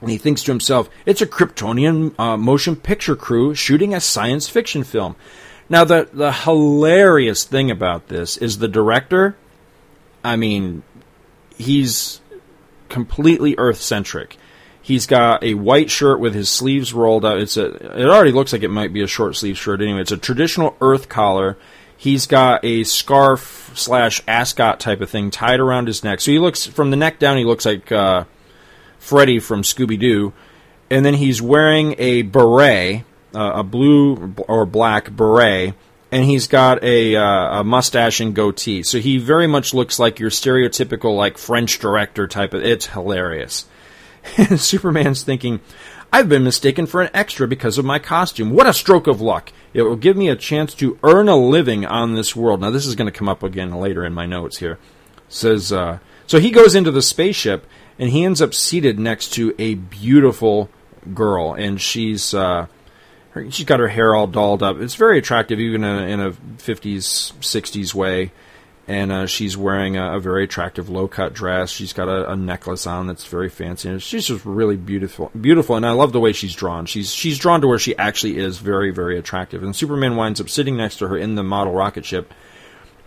And 0.00 0.10
he 0.10 0.18
thinks 0.18 0.42
to 0.44 0.50
himself, 0.50 0.88
It's 1.04 1.20
a 1.20 1.26
Kryptonian 1.26 2.18
uh, 2.18 2.36
motion 2.36 2.76
picture 2.76 3.16
crew 3.16 3.54
shooting 3.54 3.94
a 3.94 4.00
science 4.00 4.48
fiction 4.48 4.84
film. 4.84 5.16
Now, 5.68 5.84
the, 5.84 6.08
the 6.12 6.32
hilarious 6.32 7.44
thing 7.44 7.70
about 7.70 8.08
this 8.08 8.36
is 8.36 8.58
the 8.58 8.68
director, 8.68 9.36
I 10.24 10.36
mean, 10.36 10.82
he's 11.56 12.20
completely 12.88 13.54
Earth 13.56 13.80
centric. 13.80 14.36
He's 14.82 15.06
got 15.06 15.44
a 15.44 15.54
white 15.54 15.90
shirt 15.90 16.18
with 16.18 16.34
his 16.34 16.48
sleeves 16.48 16.92
rolled 16.92 17.24
up. 17.24 17.38
It's 17.38 17.56
a. 17.56 17.66
It 18.00 18.06
already 18.06 18.32
looks 18.32 18.52
like 18.52 18.62
it 18.62 18.70
might 18.70 18.92
be 18.92 19.02
a 19.02 19.06
short 19.06 19.36
sleeve 19.36 19.56
shirt. 19.56 19.80
Anyway, 19.80 20.00
it's 20.00 20.10
a 20.10 20.16
traditional 20.16 20.76
Earth 20.80 21.08
collar. 21.08 21.56
He's 21.96 22.26
got 22.26 22.64
a 22.64 22.82
scarf 22.84 23.70
slash 23.74 24.22
ascot 24.26 24.80
type 24.80 25.02
of 25.02 25.10
thing 25.10 25.30
tied 25.30 25.60
around 25.60 25.86
his 25.86 26.02
neck. 26.02 26.20
So 26.20 26.32
he 26.32 26.38
looks 26.38 26.66
from 26.66 26.90
the 26.90 26.96
neck 26.96 27.18
down. 27.18 27.36
He 27.36 27.44
looks 27.44 27.66
like 27.66 27.92
uh, 27.92 28.24
Freddy 29.00 29.40
from 29.40 29.62
Scooby 29.62 29.98
Doo, 29.98 30.32
and 30.90 31.04
then 31.04 31.14
he's 31.14 31.42
wearing 31.42 31.96
a 31.98 32.22
beret, 32.22 33.04
uh, 33.34 33.52
a 33.56 33.62
blue 33.64 34.34
or 34.46 34.66
black 34.66 35.10
beret, 35.10 35.74
and 36.12 36.24
he's 36.24 36.46
got 36.46 36.84
a, 36.84 37.16
uh, 37.16 37.60
a 37.60 37.64
mustache 37.64 38.20
and 38.20 38.34
goatee. 38.34 38.82
So 38.82 38.98
he 38.98 39.18
very 39.18 39.46
much 39.46 39.72
looks 39.72 39.98
like 39.98 40.20
your 40.20 40.30
stereotypical 40.30 41.16
like 41.16 41.38
French 41.38 41.78
director 41.78 42.28
type 42.28 42.52
of. 42.52 42.62
It's 42.62 42.86
hilarious. 42.86 43.66
Superman's 44.56 45.22
thinking, 45.22 45.60
I've 46.12 46.28
been 46.28 46.44
mistaken 46.44 46.86
for 46.86 47.00
an 47.00 47.10
extra 47.14 47.48
because 47.48 47.78
of 47.78 47.84
my 47.84 47.98
costume. 47.98 48.50
What 48.50 48.66
a 48.66 48.74
stroke 48.74 49.06
of 49.06 49.20
luck! 49.20 49.52
It 49.72 49.82
will 49.82 49.96
give 49.96 50.16
me 50.16 50.28
a 50.28 50.36
chance 50.36 50.74
to 50.74 50.98
earn 51.02 51.28
a 51.28 51.36
living 51.36 51.86
on 51.86 52.14
this 52.14 52.36
world. 52.36 52.60
Now, 52.60 52.70
this 52.70 52.86
is 52.86 52.96
going 52.96 53.10
to 53.10 53.16
come 53.16 53.28
up 53.28 53.42
again 53.42 53.72
later 53.72 54.04
in 54.04 54.12
my 54.12 54.26
notes 54.26 54.58
here. 54.58 54.78
Says, 55.28 55.72
uh, 55.72 56.00
so 56.26 56.38
he 56.38 56.50
goes 56.50 56.74
into 56.74 56.90
the 56.90 57.02
spaceship 57.02 57.64
and 57.98 58.10
he 58.10 58.24
ends 58.24 58.40
up 58.40 58.54
seated 58.54 58.98
next 58.98 59.34
to 59.34 59.54
a 59.58 59.74
beautiful 59.74 60.70
girl, 61.14 61.54
and 61.54 61.80
she's 61.80 62.34
uh, 62.34 62.66
her, 63.30 63.50
she's 63.50 63.66
got 63.66 63.80
her 63.80 63.88
hair 63.88 64.14
all 64.14 64.26
dolled 64.26 64.62
up. 64.62 64.78
It's 64.78 64.94
very 64.94 65.18
attractive, 65.18 65.60
even 65.60 65.84
in 65.84 66.20
a, 66.20 66.32
50s, 66.32 67.32
60s 67.40 67.94
way 67.94 68.32
and 68.90 69.12
uh, 69.12 69.26
she's 69.26 69.56
wearing 69.56 69.96
a, 69.96 70.16
a, 70.16 70.20
very 70.20 70.42
attractive 70.42 70.88
low 70.88 71.06
cut 71.06 71.32
dress. 71.32 71.70
She's 71.70 71.92
got 71.92 72.08
a, 72.08 72.32
a, 72.32 72.36
necklace 72.36 72.88
on 72.88 73.06
that's 73.06 73.24
very 73.24 73.48
fancy. 73.48 73.88
And 73.88 74.02
she's 74.02 74.26
just 74.26 74.44
really 74.44 74.76
beautiful, 74.76 75.30
beautiful, 75.40 75.76
and 75.76 75.86
I 75.86 75.92
love 75.92 76.12
the 76.12 76.18
way 76.18 76.32
she's 76.32 76.56
drawn. 76.56 76.86
She's 76.86 77.14
she's 77.14 77.38
drawn 77.38 77.60
to 77.60 77.68
where 77.68 77.78
she 77.78 77.96
actually 77.96 78.38
is 78.38 78.58
very 78.58 78.90
very 78.90 79.16
attractive. 79.16 79.62
And 79.62 79.76
Superman 79.76 80.16
winds 80.16 80.40
up 80.40 80.48
sitting 80.48 80.76
next 80.76 80.96
to 80.96 81.06
her 81.06 81.16
in 81.16 81.36
the 81.36 81.44
model 81.44 81.72
rocket 81.72 82.04
ship. 82.04 82.34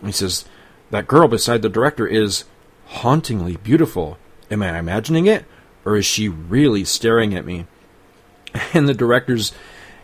he 0.05 0.13
says, 0.13 0.45
"That 0.89 1.05
girl 1.05 1.27
beside 1.27 1.61
the 1.63 1.69
director 1.69 2.07
is 2.07 2.45
hauntingly 2.85 3.57
beautiful. 3.57 4.17
Am 4.53 4.61
I 4.63 4.79
imagining 4.79 5.25
it, 5.25 5.45
or 5.83 5.97
is 5.97 6.05
she 6.05 6.29
really 6.29 6.85
staring 6.85 7.35
at 7.35 7.45
me?" 7.45 7.65
And 8.73 8.87
the 8.87 8.93
director's 8.93 9.51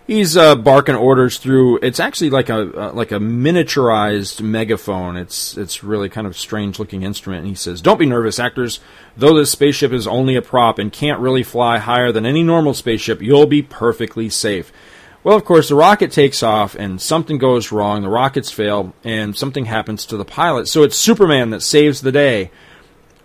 he's 0.10 0.36
uh, 0.36 0.56
barking 0.56 0.96
orders 0.96 1.38
through. 1.38 1.78
It's 1.78 2.00
actually 2.00 2.32
like 2.32 2.50
a 2.50 2.90
uh, 2.90 2.92
like 2.94 3.12
a 3.12 3.20
miniaturized 3.20 4.42
megaphone. 4.42 5.16
It's 5.16 5.56
it's 5.56 5.84
really 5.84 6.10
kind 6.10 6.28
of 6.28 6.38
strange 6.38 6.80
looking 6.80 7.04
instrument. 7.04 7.42
And 7.42 7.50
he 7.50 7.56
says, 7.56 7.80
"Don't 7.80 8.00
be 8.00 8.06
nervous, 8.06 8.40
actors. 8.40 8.82
Though 9.16 9.36
this 9.36 9.52
spaceship 9.52 9.94
is 9.94 10.08
only 10.08 10.36
a 10.36 10.42
prop 10.42 10.80
and 10.80 10.92
can't 10.92 11.22
really 11.22 11.44
fly 11.44 11.78
higher 11.78 12.12
than 12.12 12.26
any 12.26 12.44
normal 12.44 12.74
spaceship, 12.74 13.22
you'll 13.22 13.46
be 13.46 13.62
perfectly 13.62 14.30
safe." 14.30 14.74
Well, 15.22 15.36
of 15.36 15.44
course, 15.44 15.68
the 15.68 15.76
rocket 15.76 16.14
takes 16.14 16.42
off 16.42 16.76
and 16.76 17.02
something 17.02 17.38
goes 17.38 17.74
wrong. 17.74 18.02
The 18.02 18.10
rockets 18.10 18.52
fail 18.52 18.94
and 19.04 19.36
something 19.36 19.66
happens 19.66 20.06
to 20.08 20.18
the 20.18 20.24
pilot. 20.24 20.70
So 20.70 20.84
it's 20.84 20.98
Superman 20.98 21.50
that 21.50 21.62
saves 21.62 22.02
the 22.02 22.12
day 22.14 22.52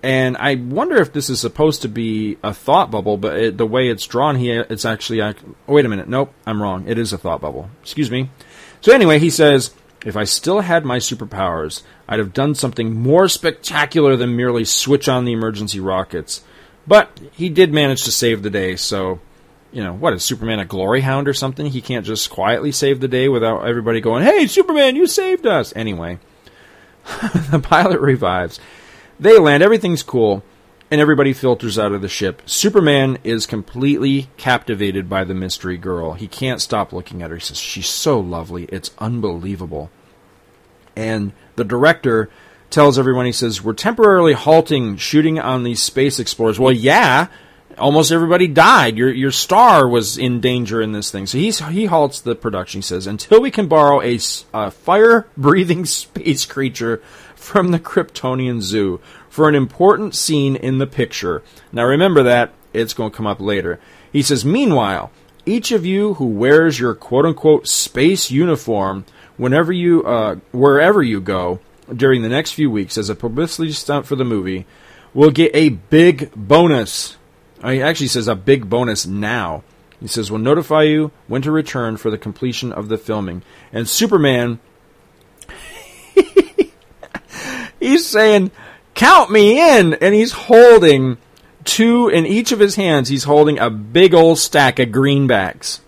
and 0.05 0.37
I 0.37 0.57
wonder 0.57 0.97
if 0.97 1.15
this 1.15 1.31
is 1.31 1.41
supposed 1.41 1.81
to 1.81 1.89
be 1.89 2.37
a 2.43 2.53
thought 2.53 2.91
bubble, 2.91 3.17
but 3.17 3.39
it, 3.39 3.57
the 3.57 3.65
way 3.65 3.89
it's 3.89 4.07
drawn 4.07 4.37
here, 4.37 4.67
it's 4.69 4.85
actually. 4.85 5.23
oh, 5.23 5.35
wait 5.67 5.87
a 5.87 5.89
minute. 5.89 6.09
Nope, 6.09 6.35
I'm 6.45 6.63
wrong. 6.63 6.87
It 6.87 6.99
is 6.99 7.15
a 7.15 7.19
thought 7.19 7.41
bubble. 7.41 7.71
Excuse 7.81 8.11
me. 8.11 8.29
So 8.83 8.93
anyway, 8.93 9.19
he 9.19 9.31
says, 9.31 9.75
if 10.05 10.15
I 10.15 10.25
still 10.25 10.61
had 10.61 10.85
my 10.85 10.99
superpowers, 10.99 11.83
I'd 12.07 12.19
have 12.19 12.35
done 12.35 12.55
something 12.55 12.95
more 12.95 13.29
spectacular 13.29 14.15
than 14.15 14.37
merely 14.37 14.67
switch 14.67 15.09
on 15.09 15.25
the 15.25 15.33
emergency 15.33 15.81
rockets. 15.81 16.45
But 16.87 17.19
he 17.33 17.49
did 17.49 17.73
manage 17.73 18.05
to 18.05 18.13
save 18.13 18.43
the 18.43 18.51
day, 18.51 18.77
so 18.77 19.21
you 19.73 19.83
know, 19.83 19.95
what 19.95 20.13
is 20.13 20.23
Superman 20.23 20.61
a 20.61 20.67
glory 20.67 21.01
hound 21.01 21.29
or 21.29 21.35
something? 21.35 21.65
He 21.65 21.81
can't 21.81 22.05
just 22.05 22.29
quietly 22.29 22.73
save 22.73 23.01
the 23.01 23.09
day 23.09 23.31
without 23.31 23.67
everybody 23.67 24.03
going, 24.03 24.23
"Hey, 24.23 24.47
Superman, 24.49 24.97
you 24.97 25.07
saved 25.07 25.47
us." 25.47 25.73
Anyway, 25.75 26.19
the 27.51 27.59
pilot 27.59 28.01
revives. 28.01 28.61
They 29.19 29.39
land, 29.39 29.63
everything's 29.63 30.03
cool, 30.03 30.43
and 30.91 31.01
everybody 31.01 31.33
filters 31.33 31.79
out 31.79 31.93
of 31.93 32.03
the 32.03 32.09
ship. 32.09 32.43
Superman 32.47 33.19
is 33.25 33.47
completely 33.47 34.29
captivated 34.37 35.09
by 35.09 35.25
the 35.25 35.35
mystery 35.35 35.77
girl. 35.77 36.15
He 36.15 36.29
can't 36.29 36.61
stop 36.61 36.93
looking 36.93 37.23
at 37.23 37.31
her. 37.31 37.37
He 37.37 37.43
says, 37.43 37.59
She's 37.59 37.89
so 37.89 38.19
lovely. 38.19 38.65
It's 38.65 38.91
unbelievable. 38.99 39.91
And 40.97 41.33
the 41.57 41.65
director 41.65 42.31
tells 42.71 42.99
everyone, 42.99 43.27
he 43.27 43.33
says, 43.33 43.63
We're 43.63 43.73
temporarily 43.73 44.35
halting 44.35 44.97
shooting 44.99 45.39
on 45.39 45.65
these 45.65 45.83
space 45.83 46.19
explorers. 46.19 46.59
Well, 46.59 46.73
yeah, 46.73 47.29
almost 47.79 48.13
everybody 48.13 48.49
died. 48.49 48.97
Your 48.97 49.11
your 49.11 49.31
star 49.31 49.89
was 49.89 50.19
in 50.19 50.41
danger 50.41 50.81
in 50.81 50.93
this 50.93 51.11
thing. 51.11 51.27
So 51.27 51.39
he's, 51.39 51.61
he 51.61 51.87
halts 51.87 52.21
the 52.21 52.35
production. 52.35 52.79
He 52.79 52.83
says, 52.83 53.07
Until 53.07 53.41
we 53.41 53.51
can 53.51 53.69
borrow 53.69 54.03
a, 54.03 54.19
a 54.53 54.71
fire 54.71 55.27
breathing 55.37 55.85
space 55.87 56.47
creature 56.47 57.03
from 57.45 57.73
the 57.73 57.79
Kryptonian 57.79 58.63
Zoo 58.63 59.01
for 59.29 59.51
an 59.51 59.55
important 59.55 60.15
scene 60.15 60.57
in 60.57 60.79
the 60.79 60.87
picture. 60.87 61.43
Now 61.73 61.85
remember 61.85 62.23
that, 62.23 62.55
it's 62.73 62.95
going 62.95 63.11
to 63.11 63.17
come 63.17 63.27
up 63.27 63.39
later. 63.39 63.79
He 64.11 64.23
says, 64.23 64.47
Meanwhile, 64.47 65.13
each 65.45 65.71
of 65.71 65.85
you 65.85 66.15
who 66.15 66.25
wears 66.25 66.81
your 66.81 66.95
quote 66.95 67.27
unquote 67.27 67.69
space 67.69 68.31
uniform 68.31 69.05
whenever 69.37 69.75
you, 69.75 70.03
uh, 70.05 70.37
wherever 70.53 71.03
you 71.03 71.21
go 71.21 71.61
during 71.95 72.23
the 72.23 72.31
next 72.31 72.53
few 72.53 72.71
weeks 72.71 72.97
as 72.97 73.11
a 73.11 73.15
publicity 73.15 73.73
stunt 73.73 74.07
for 74.07 74.17
the 74.17 74.25
movie 74.25 74.65
will 75.13 75.31
get 75.31 75.55
a 75.55 75.69
big 75.69 76.33
bonus. 76.35 77.19
Uh, 77.63 77.73
he 77.73 77.83
actually 77.83 78.09
says 78.09 78.27
a 78.27 78.35
big 78.35 78.71
bonus 78.71 79.07
now. 79.07 79.63
He 80.01 80.09
says, 80.09 80.31
We'll 80.31 80.41
notify 80.41 80.85
you 80.85 81.13
when 81.27 81.43
to 81.43 81.53
return 81.53 81.99
for 81.99 82.11
the 82.11 82.19
completion 82.19 82.73
of 82.73 82.89
the 82.89 82.97
filming. 82.97 83.43
And 83.71 83.87
Superman 83.87 84.61
he's 87.85 88.07
saying, 88.07 88.51
"Count 88.95 89.31
me 89.31 89.79
in," 89.79 89.95
and 89.95 90.15
he's 90.15 90.33
holding 90.33 91.19
two 91.65 92.09
in 92.09 92.27
each 92.27 92.53
of 92.53 92.59
his 92.59 92.77
hands. 92.77 93.09
He's 93.09 93.25
holding 93.25 93.59
a 93.59 93.71
big 93.71 94.15
old 94.15 94.39
stack 94.39 94.79
of 94.79 94.89
greenbacks. 94.91 95.81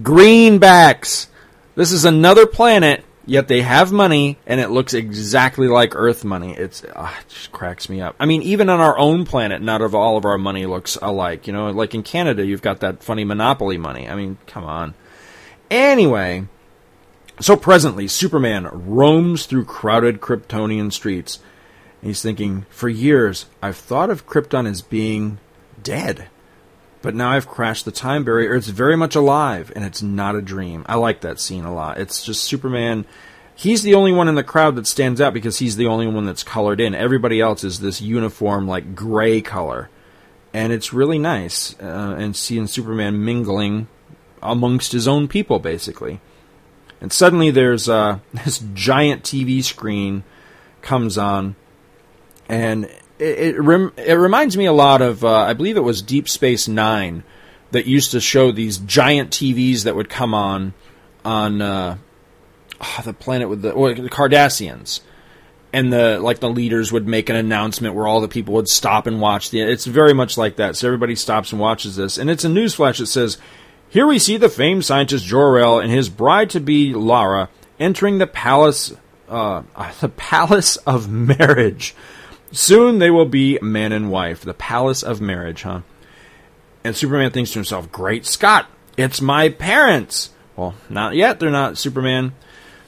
Greenbacks. 0.00 1.28
This 1.76 1.92
is 1.92 2.04
another 2.04 2.46
planet, 2.46 3.04
yet 3.26 3.48
they 3.48 3.62
have 3.62 3.92
money, 3.92 4.38
and 4.46 4.60
it 4.60 4.70
looks 4.70 4.94
exactly 4.94 5.68
like 5.68 5.94
Earth 5.94 6.24
money. 6.24 6.54
It's 6.54 6.84
uh, 6.84 7.12
it 7.20 7.28
just 7.28 7.52
cracks 7.52 7.88
me 7.88 8.00
up. 8.00 8.14
I 8.18 8.26
mean, 8.26 8.42
even 8.42 8.68
on 8.68 8.80
our 8.80 8.98
own 8.98 9.24
planet, 9.24 9.62
not 9.62 9.82
of 9.82 9.94
all 9.94 10.16
of 10.16 10.24
our 10.24 10.38
money 10.38 10.66
looks 10.66 10.96
alike. 11.00 11.46
You 11.46 11.52
know, 11.52 11.70
like 11.70 11.94
in 11.94 12.02
Canada, 12.02 12.44
you've 12.44 12.62
got 12.62 12.80
that 12.80 13.02
funny 13.02 13.24
monopoly 13.24 13.78
money. 13.78 14.08
I 14.08 14.14
mean, 14.14 14.38
come 14.46 14.64
on. 14.64 14.94
Anyway, 15.70 16.46
so 17.40 17.56
presently, 17.56 18.08
Superman 18.08 18.68
roams 18.72 19.46
through 19.46 19.64
crowded 19.64 20.20
Kryptonian 20.20 20.92
streets. 20.92 21.40
He's 22.02 22.22
thinking, 22.22 22.66
for 22.70 22.88
years, 22.88 23.46
I've 23.62 23.76
thought 23.76 24.10
of 24.10 24.26
Krypton 24.26 24.68
as 24.68 24.82
being 24.82 25.38
dead. 25.82 26.28
But 27.02 27.14
now 27.14 27.30
I've 27.30 27.48
crashed 27.48 27.84
the 27.84 27.92
time 27.92 28.24
barrier. 28.24 28.54
It's 28.54 28.68
very 28.68 28.96
much 28.96 29.14
alive, 29.14 29.72
and 29.74 29.84
it's 29.84 30.02
not 30.02 30.36
a 30.36 30.42
dream. 30.42 30.84
I 30.88 30.96
like 30.96 31.20
that 31.20 31.40
scene 31.40 31.64
a 31.64 31.74
lot. 31.74 31.98
It's 31.98 32.24
just 32.24 32.44
Superman. 32.44 33.04
He's 33.54 33.82
the 33.82 33.94
only 33.94 34.12
one 34.12 34.28
in 34.28 34.36
the 34.36 34.42
crowd 34.42 34.76
that 34.76 34.86
stands 34.86 35.20
out 35.20 35.34
because 35.34 35.58
he's 35.58 35.76
the 35.76 35.86
only 35.86 36.06
one 36.06 36.24
that's 36.24 36.42
colored 36.42 36.80
in. 36.80 36.94
Everybody 36.94 37.40
else 37.40 37.62
is 37.62 37.80
this 37.80 38.00
uniform, 38.00 38.66
like 38.66 38.94
gray 38.94 39.40
color. 39.40 39.90
And 40.52 40.72
it's 40.72 40.92
really 40.92 41.18
nice. 41.18 41.74
Uh, 41.80 42.16
and 42.18 42.34
seeing 42.34 42.66
Superman 42.66 43.24
mingling 43.24 43.88
amongst 44.42 44.92
his 44.92 45.08
own 45.08 45.28
people, 45.28 45.58
basically. 45.58 46.20
And 47.04 47.12
suddenly 47.12 47.50
there's 47.50 47.86
uh, 47.86 48.20
this 48.46 48.64
giant 48.72 49.24
TV 49.24 49.62
screen 49.62 50.24
comes 50.80 51.18
on, 51.18 51.54
and 52.48 52.86
it 53.18 53.38
it, 53.38 53.60
rem- 53.60 53.92
it 53.98 54.14
reminds 54.14 54.56
me 54.56 54.64
a 54.64 54.72
lot 54.72 55.02
of 55.02 55.22
uh, 55.22 55.30
I 55.30 55.52
believe 55.52 55.76
it 55.76 55.80
was 55.80 56.00
Deep 56.00 56.30
Space 56.30 56.66
Nine 56.66 57.22
that 57.72 57.84
used 57.84 58.12
to 58.12 58.22
show 58.22 58.52
these 58.52 58.78
giant 58.78 59.30
TVs 59.30 59.84
that 59.84 59.94
would 59.94 60.08
come 60.08 60.32
on 60.32 60.72
on 61.26 61.60
uh, 61.60 61.98
oh, 62.80 63.02
the 63.04 63.12
planet 63.12 63.50
with 63.50 63.60
the, 63.60 63.72
the 63.72 64.08
Cardassians. 64.08 65.00
And 65.74 65.92
the 65.92 66.18
like 66.20 66.38
the 66.38 66.48
leaders 66.48 66.90
would 66.90 67.06
make 67.06 67.28
an 67.28 67.36
announcement 67.36 67.94
where 67.94 68.06
all 68.06 68.22
the 68.22 68.28
people 68.28 68.54
would 68.54 68.68
stop 68.68 69.06
and 69.06 69.20
watch 69.20 69.50
the 69.50 69.60
it's 69.60 69.84
very 69.84 70.14
much 70.14 70.38
like 70.38 70.56
that. 70.56 70.76
So 70.76 70.86
everybody 70.86 71.16
stops 71.16 71.52
and 71.52 71.60
watches 71.60 71.96
this. 71.96 72.16
And 72.16 72.30
it's 72.30 72.44
a 72.44 72.48
newsflash 72.48 72.96
that 72.98 73.08
says 73.08 73.36
here 73.88 74.06
we 74.06 74.18
see 74.18 74.36
the 74.36 74.48
famed 74.48 74.84
scientist 74.84 75.24
Jor-El 75.24 75.78
and 75.78 75.90
his 75.90 76.08
bride 76.08 76.50
to 76.50 76.60
be 76.60 76.92
Lara 76.94 77.48
entering 77.78 78.18
the 78.18 78.26
palace, 78.26 78.92
uh, 79.28 79.62
the 80.00 80.08
palace 80.08 80.76
of 80.78 81.08
marriage. 81.08 81.94
Soon 82.52 82.98
they 82.98 83.10
will 83.10 83.26
be 83.26 83.58
man 83.60 83.92
and 83.92 84.10
wife. 84.10 84.42
The 84.42 84.54
palace 84.54 85.02
of 85.02 85.20
marriage, 85.20 85.62
huh? 85.62 85.80
And 86.84 86.96
Superman 86.96 87.30
thinks 87.30 87.50
to 87.52 87.58
himself, 87.58 87.90
Great 87.90 88.26
Scott, 88.26 88.68
it's 88.96 89.20
my 89.20 89.48
parents. 89.48 90.30
Well, 90.54 90.74
not 90.88 91.14
yet. 91.14 91.40
They're 91.40 91.50
not 91.50 91.78
Superman. 91.78 92.32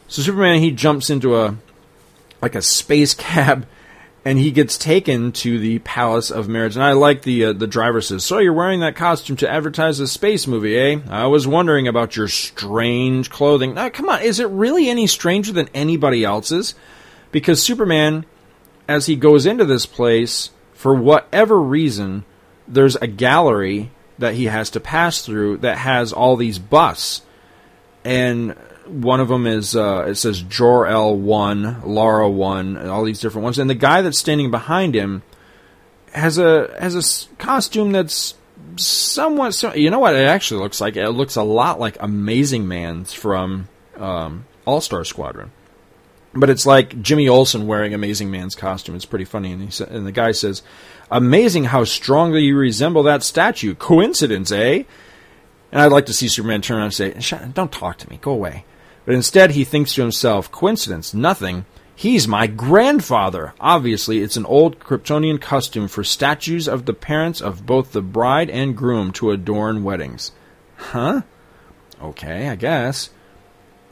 So 0.08 0.22
Superman, 0.22 0.60
he 0.60 0.70
jumps 0.70 1.10
into 1.10 1.36
a, 1.36 1.56
like 2.40 2.54
a 2.54 2.62
space 2.62 3.14
cab 3.14 3.66
and 4.26 4.40
he 4.40 4.50
gets 4.50 4.76
taken 4.76 5.30
to 5.30 5.56
the 5.60 5.78
Palace 5.78 6.32
of 6.32 6.48
Marriage. 6.48 6.74
And 6.74 6.82
I 6.82 6.94
like 6.94 7.22
the 7.22 7.44
uh, 7.44 7.52
the 7.52 7.68
driver 7.68 8.00
says, 8.00 8.24
"So 8.24 8.38
you're 8.38 8.52
wearing 8.52 8.80
that 8.80 8.96
costume 8.96 9.36
to 9.36 9.48
advertise 9.48 10.00
a 10.00 10.08
space 10.08 10.48
movie, 10.48 10.76
eh? 10.76 10.98
I 11.08 11.28
was 11.28 11.46
wondering 11.46 11.86
about 11.86 12.16
your 12.16 12.26
strange 12.26 13.30
clothing. 13.30 13.74
Now, 13.74 13.88
come 13.88 14.08
on, 14.08 14.22
is 14.22 14.40
it 14.40 14.48
really 14.48 14.90
any 14.90 15.06
stranger 15.06 15.52
than 15.52 15.70
anybody 15.72 16.24
else's? 16.24 16.74
Because 17.30 17.62
Superman, 17.62 18.26
as 18.88 19.06
he 19.06 19.14
goes 19.14 19.46
into 19.46 19.64
this 19.64 19.86
place, 19.86 20.50
for 20.74 20.92
whatever 20.92 21.60
reason, 21.60 22.24
there's 22.66 22.96
a 22.96 23.06
gallery 23.06 23.92
that 24.18 24.34
he 24.34 24.46
has 24.46 24.70
to 24.70 24.80
pass 24.80 25.22
through 25.22 25.58
that 25.58 25.78
has 25.78 26.12
all 26.12 26.34
these 26.34 26.58
busts, 26.58 27.22
and 28.04 28.56
one 28.88 29.20
of 29.20 29.28
them 29.28 29.46
is 29.46 29.76
uh, 29.76 30.06
it 30.08 30.16
says 30.16 30.42
Jor 30.42 30.86
El 30.86 31.16
one, 31.16 31.82
Lara 31.82 32.28
one, 32.28 32.76
and 32.76 32.88
all 32.88 33.04
these 33.04 33.20
different 33.20 33.44
ones, 33.44 33.58
and 33.58 33.68
the 33.68 33.74
guy 33.74 34.02
that's 34.02 34.18
standing 34.18 34.50
behind 34.50 34.94
him 34.94 35.22
has 36.12 36.38
a 36.38 36.74
has 36.80 36.94
a 36.94 37.36
costume 37.36 37.92
that's 37.92 38.34
somewhat. 38.76 39.54
So, 39.54 39.74
you 39.74 39.90
know 39.90 39.98
what 39.98 40.14
it 40.14 40.26
actually 40.26 40.62
looks 40.62 40.80
like? 40.80 40.96
It 40.96 41.10
looks 41.10 41.36
a 41.36 41.42
lot 41.42 41.80
like 41.80 41.96
Amazing 42.00 42.66
Man's 42.68 43.12
from 43.12 43.68
um, 43.96 44.46
All 44.64 44.80
Star 44.80 45.04
Squadron, 45.04 45.52
but 46.34 46.50
it's 46.50 46.66
like 46.66 47.00
Jimmy 47.02 47.28
Olsen 47.28 47.66
wearing 47.66 47.94
Amazing 47.94 48.30
Man's 48.30 48.54
costume. 48.54 48.94
It's 48.94 49.04
pretty 49.04 49.24
funny, 49.24 49.52
and 49.52 49.72
he 49.72 49.84
and 49.84 50.06
the 50.06 50.12
guy 50.12 50.32
says, 50.32 50.62
"Amazing 51.10 51.64
how 51.64 51.84
strongly 51.84 52.44
you 52.44 52.56
resemble 52.56 53.02
that 53.04 53.22
statue. 53.22 53.74
Coincidence, 53.74 54.50
eh?" 54.52 54.84
And 55.72 55.82
I'd 55.82 55.92
like 55.92 56.06
to 56.06 56.14
see 56.14 56.28
Superman 56.28 56.62
turn 56.62 56.78
around 56.78 56.98
and 56.98 57.24
say, 57.24 57.48
"Don't 57.52 57.72
talk 57.72 57.98
to 57.98 58.08
me. 58.08 58.18
Go 58.22 58.32
away." 58.32 58.64
But 59.06 59.14
instead, 59.14 59.52
he 59.52 59.64
thinks 59.64 59.94
to 59.94 60.02
himself, 60.02 60.52
coincidence, 60.52 61.14
nothing. 61.14 61.64
He's 61.94 62.28
my 62.28 62.46
grandfather. 62.46 63.54
Obviously, 63.58 64.18
it's 64.20 64.36
an 64.36 64.44
old 64.44 64.80
Kryptonian 64.80 65.40
custom 65.40 65.88
for 65.88 66.04
statues 66.04 66.68
of 66.68 66.84
the 66.84 66.92
parents 66.92 67.40
of 67.40 67.64
both 67.64 67.92
the 67.92 68.02
bride 68.02 68.50
and 68.50 68.76
groom 68.76 69.12
to 69.12 69.30
adorn 69.30 69.82
weddings. 69.82 70.32
Huh? 70.76 71.22
Okay, 72.02 72.48
I 72.48 72.56
guess. 72.56 73.08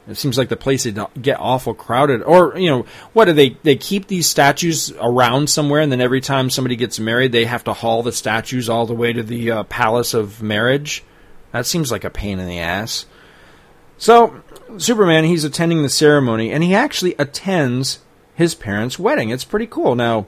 It 0.07 0.17
seems 0.17 0.37
like 0.37 0.49
the 0.49 0.55
place 0.55 0.85
would 0.85 0.99
get 1.19 1.39
awful 1.39 1.73
crowded. 1.73 2.21
Or, 2.21 2.55
you 2.57 2.69
know, 2.69 2.85
what 3.13 3.25
do 3.25 3.33
they, 3.33 3.57
they 3.63 3.75
keep 3.75 4.05
these 4.05 4.29
statues 4.29 4.91
around 5.01 5.49
somewhere 5.49 5.81
and 5.81 5.91
then 5.91 6.01
every 6.01 6.21
time 6.21 6.51
somebody 6.51 6.75
gets 6.75 6.99
married, 6.99 7.31
they 7.31 7.45
have 7.45 7.63
to 7.63 7.73
haul 7.73 8.03
the 8.03 8.11
statues 8.11 8.69
all 8.69 8.85
the 8.85 8.93
way 8.93 9.13
to 9.13 9.23
the 9.23 9.49
uh, 9.49 9.63
palace 9.63 10.13
of 10.13 10.43
marriage? 10.43 11.03
That 11.53 11.65
seems 11.65 11.91
like 11.91 12.03
a 12.03 12.11
pain 12.11 12.37
in 12.37 12.47
the 12.47 12.59
ass. 12.59 13.07
So, 13.97 14.41
Superman, 14.77 15.23
he's 15.23 15.43
attending 15.43 15.83
the 15.83 15.89
ceremony, 15.89 16.51
and 16.51 16.63
he 16.63 16.75
actually 16.75 17.15
attends 17.17 17.99
his 18.35 18.53
parents' 18.53 18.99
wedding. 18.99 19.29
It's 19.29 19.45
pretty 19.45 19.67
cool. 19.67 19.95
Now, 19.95 20.25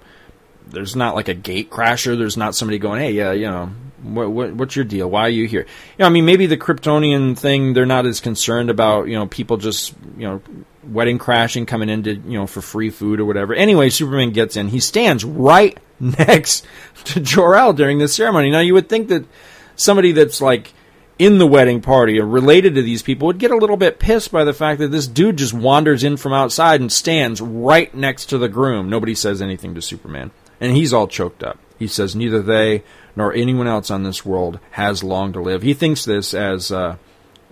there's 0.69 0.95
not 0.95 1.15
like 1.15 1.27
a 1.27 1.34
gate 1.34 1.69
crasher. 1.69 2.17
There's 2.17 2.38
not 2.38 2.56
somebody 2.56 2.77
going, 2.77 3.01
"Hey, 3.01 3.12
yeah, 3.12 3.32
you 3.32 3.47
know, 3.47 3.71
what, 4.01 4.32
what, 4.32 4.53
what's 4.53 4.75
your 4.75 4.86
deal? 4.86 5.10
Why 5.10 5.21
are 5.21 5.30
you 5.30 5.47
here?" 5.47 5.62
You 5.62 5.99
know, 5.99 6.06
I 6.06 6.10
mean, 6.10 6.25
maybe 6.25 6.45
the 6.45 6.58
Kryptonian 6.58 7.38
thing. 7.38 7.73
They're 7.73 7.86
not 7.86 8.06
as 8.06 8.19
concerned 8.19 8.69
about 8.69 9.08
you 9.08 9.15
know 9.15 9.27
people 9.27 9.58
just 9.58 9.93
you 10.17 10.27
know 10.27 10.41
wedding 10.84 11.17
crashing 11.17 11.65
coming 11.65 11.89
in 11.89 12.03
to 12.03 12.15
you 12.15 12.38
know 12.38 12.47
for 12.47 12.62
free 12.62 12.89
food 12.89 13.19
or 13.19 13.25
whatever. 13.25 13.53
Anyway, 13.53 13.89
Superman 13.89 14.32
gets 14.32 14.56
in. 14.56 14.69
He 14.69 14.80
stands 14.80 15.23
right 15.25 15.77
next 15.99 16.65
to 17.06 17.19
Jor 17.19 17.56
El 17.56 17.73
during 17.73 17.99
the 17.99 18.08
ceremony. 18.08 18.51
Now, 18.51 18.60
you 18.60 18.73
would 18.73 18.89
think 18.89 19.10
that 19.10 19.25
somebody 19.75 20.12
that's 20.12 20.41
like 20.41 20.73
in 21.19 21.38
the 21.38 21.47
wedding 21.47 21.82
party 21.82 22.19
or 22.19 22.27
related 22.27 22.75
to 22.75 22.82
these 22.82 23.01
people 23.01 23.27
would 23.27 23.39
get 23.39 23.51
a 23.51 23.58
little 23.58 23.77
bit 23.77 23.99
pissed 23.99 24.32
by 24.32 24.43
the 24.43 24.53
fact 24.53 24.80
that 24.80 24.91
this 24.91 25.08
dude 25.08 25.38
just 25.38 25.53
wanders 25.53 26.03
in 26.03 26.17
from 26.17 26.34
outside 26.34 26.80
and 26.80 26.91
stands 26.91 27.41
right 27.41 27.93
next 27.93 28.27
to 28.27 28.38
the 28.38 28.49
groom. 28.49 28.89
Nobody 28.89 29.15
says 29.15 29.41
anything 29.41 29.73
to 29.75 29.82
Superman. 29.82 30.32
And 30.60 30.75
he's 30.75 30.93
all 30.93 31.08
choked 31.08 31.43
up. 31.43 31.60
He 31.80 31.88
says 31.88 32.15
neither 32.15 32.41
they 32.41 32.84
nor 33.15 33.34
anyone 33.34 33.67
else 33.67 33.89
on 33.89 34.03
this 34.03 34.25
world 34.25 34.60
has 34.71 35.03
long 35.03 35.34
to 35.34 35.41
live. 35.41 35.62
He 35.62 35.73
thinks 35.73 36.06
this 36.06 36.34
as 36.34 36.71
uh, 36.71 36.97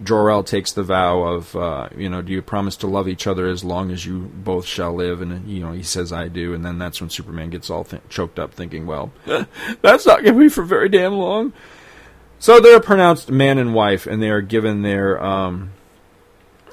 Jor-El 0.03 0.43
takes 0.43 0.71
the 0.71 0.83
vow 0.83 1.21
of, 1.21 1.55
uh, 1.55 1.89
you 1.95 2.09
know, 2.09 2.21
do 2.21 2.33
you 2.33 2.41
promise 2.41 2.75
to 2.77 2.87
love 2.87 3.07
each 3.07 3.27
other 3.27 3.47
as 3.47 3.63
long 3.63 3.91
as 3.91 4.05
you 4.05 4.19
both 4.19 4.65
shall 4.65 4.93
live? 4.93 5.21
And, 5.21 5.47
you 5.47 5.61
know, 5.61 5.71
he 5.71 5.83
says, 5.83 6.11
I 6.11 6.27
do. 6.27 6.53
And 6.53 6.65
then 6.65 6.77
that's 6.77 7.01
when 7.01 7.09
Superman 7.09 7.49
gets 7.49 7.69
all 7.69 7.83
th- 7.83 8.01
choked 8.09 8.37
up 8.37 8.53
thinking, 8.53 8.85
well, 8.85 9.11
that's 9.81 10.05
not 10.05 10.23
going 10.23 10.35
to 10.35 10.39
be 10.39 10.49
for 10.49 10.63
very 10.63 10.89
damn 10.89 11.13
long. 11.13 11.53
So 12.39 12.59
they're 12.59 12.79
pronounced 12.79 13.31
man 13.31 13.57
and 13.57 13.73
wife, 13.73 14.05
and 14.05 14.21
they 14.21 14.29
are 14.29 14.41
given 14.41 14.81
their 14.81 15.23
um, 15.23 15.71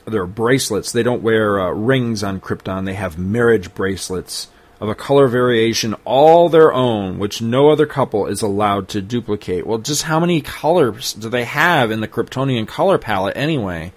their 0.06 0.26
bracelets. 0.26 0.92
They 0.92 1.02
don't 1.02 1.22
wear 1.22 1.60
uh, 1.60 1.70
rings 1.70 2.22
on 2.22 2.40
Krypton. 2.40 2.84
They 2.84 2.94
have 2.94 3.18
marriage 3.18 3.74
bracelets 3.74 4.48
of 4.80 4.88
a 4.88 4.94
color 4.96 5.28
variation 5.28 5.94
all 6.04 6.48
their 6.48 6.72
own, 6.72 7.20
which 7.20 7.40
no 7.40 7.70
other 7.70 7.86
couple 7.86 8.26
is 8.26 8.42
allowed 8.42 8.88
to 8.88 9.00
duplicate. 9.00 9.64
Well, 9.64 9.78
just 9.78 10.02
how 10.02 10.18
many 10.18 10.40
colors 10.40 11.12
do 11.12 11.28
they 11.28 11.44
have 11.44 11.92
in 11.92 12.00
the 12.00 12.08
Kryptonian 12.08 12.66
color 12.66 12.98
palette 12.98 13.36
anyway? 13.36 13.92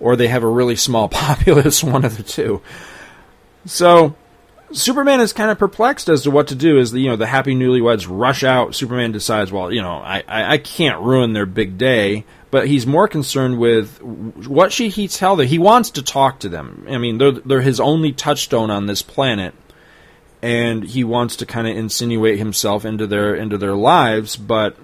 Or 0.00 0.16
they 0.16 0.28
have 0.28 0.42
a 0.42 0.48
really 0.48 0.76
small 0.76 1.08
populace, 1.10 1.84
one 1.84 2.04
of 2.04 2.16
the 2.16 2.22
two. 2.22 2.62
So 3.66 4.16
Superman 4.72 5.20
is 5.20 5.32
kind 5.32 5.50
of 5.50 5.58
perplexed 5.58 6.08
as 6.08 6.22
to 6.22 6.30
what 6.30 6.48
to 6.48 6.54
do. 6.54 6.78
As 6.78 6.90
the 6.90 7.00
you 7.00 7.08
know 7.08 7.16
the 7.16 7.26
happy 7.26 7.54
newlyweds 7.54 8.06
rush 8.08 8.42
out, 8.42 8.74
Superman 8.74 9.12
decides, 9.12 9.52
well, 9.52 9.72
you 9.72 9.80
know, 9.80 9.94
I, 9.94 10.24
I, 10.26 10.52
I 10.54 10.58
can't 10.58 11.00
ruin 11.02 11.32
their 11.32 11.46
big 11.46 11.78
day. 11.78 12.24
But 12.50 12.68
he's 12.68 12.86
more 12.86 13.08
concerned 13.08 13.58
with 13.58 14.00
what 14.00 14.72
should 14.72 14.92
he 14.92 15.08
tell 15.08 15.36
them. 15.36 15.46
He 15.46 15.58
wants 15.58 15.90
to 15.90 16.02
talk 16.02 16.38
to 16.40 16.48
them. 16.48 16.86
I 16.88 16.96
mean, 16.98 17.18
they're 17.18 17.32
they're 17.32 17.60
his 17.60 17.80
only 17.80 18.12
touchstone 18.12 18.70
on 18.70 18.86
this 18.86 19.02
planet, 19.02 19.54
and 20.42 20.84
he 20.84 21.04
wants 21.04 21.36
to 21.36 21.46
kind 21.46 21.66
of 21.66 21.76
insinuate 21.76 22.38
himself 22.38 22.84
into 22.84 23.06
their 23.06 23.34
into 23.34 23.58
their 23.58 23.74
lives. 23.74 24.36
But 24.36 24.76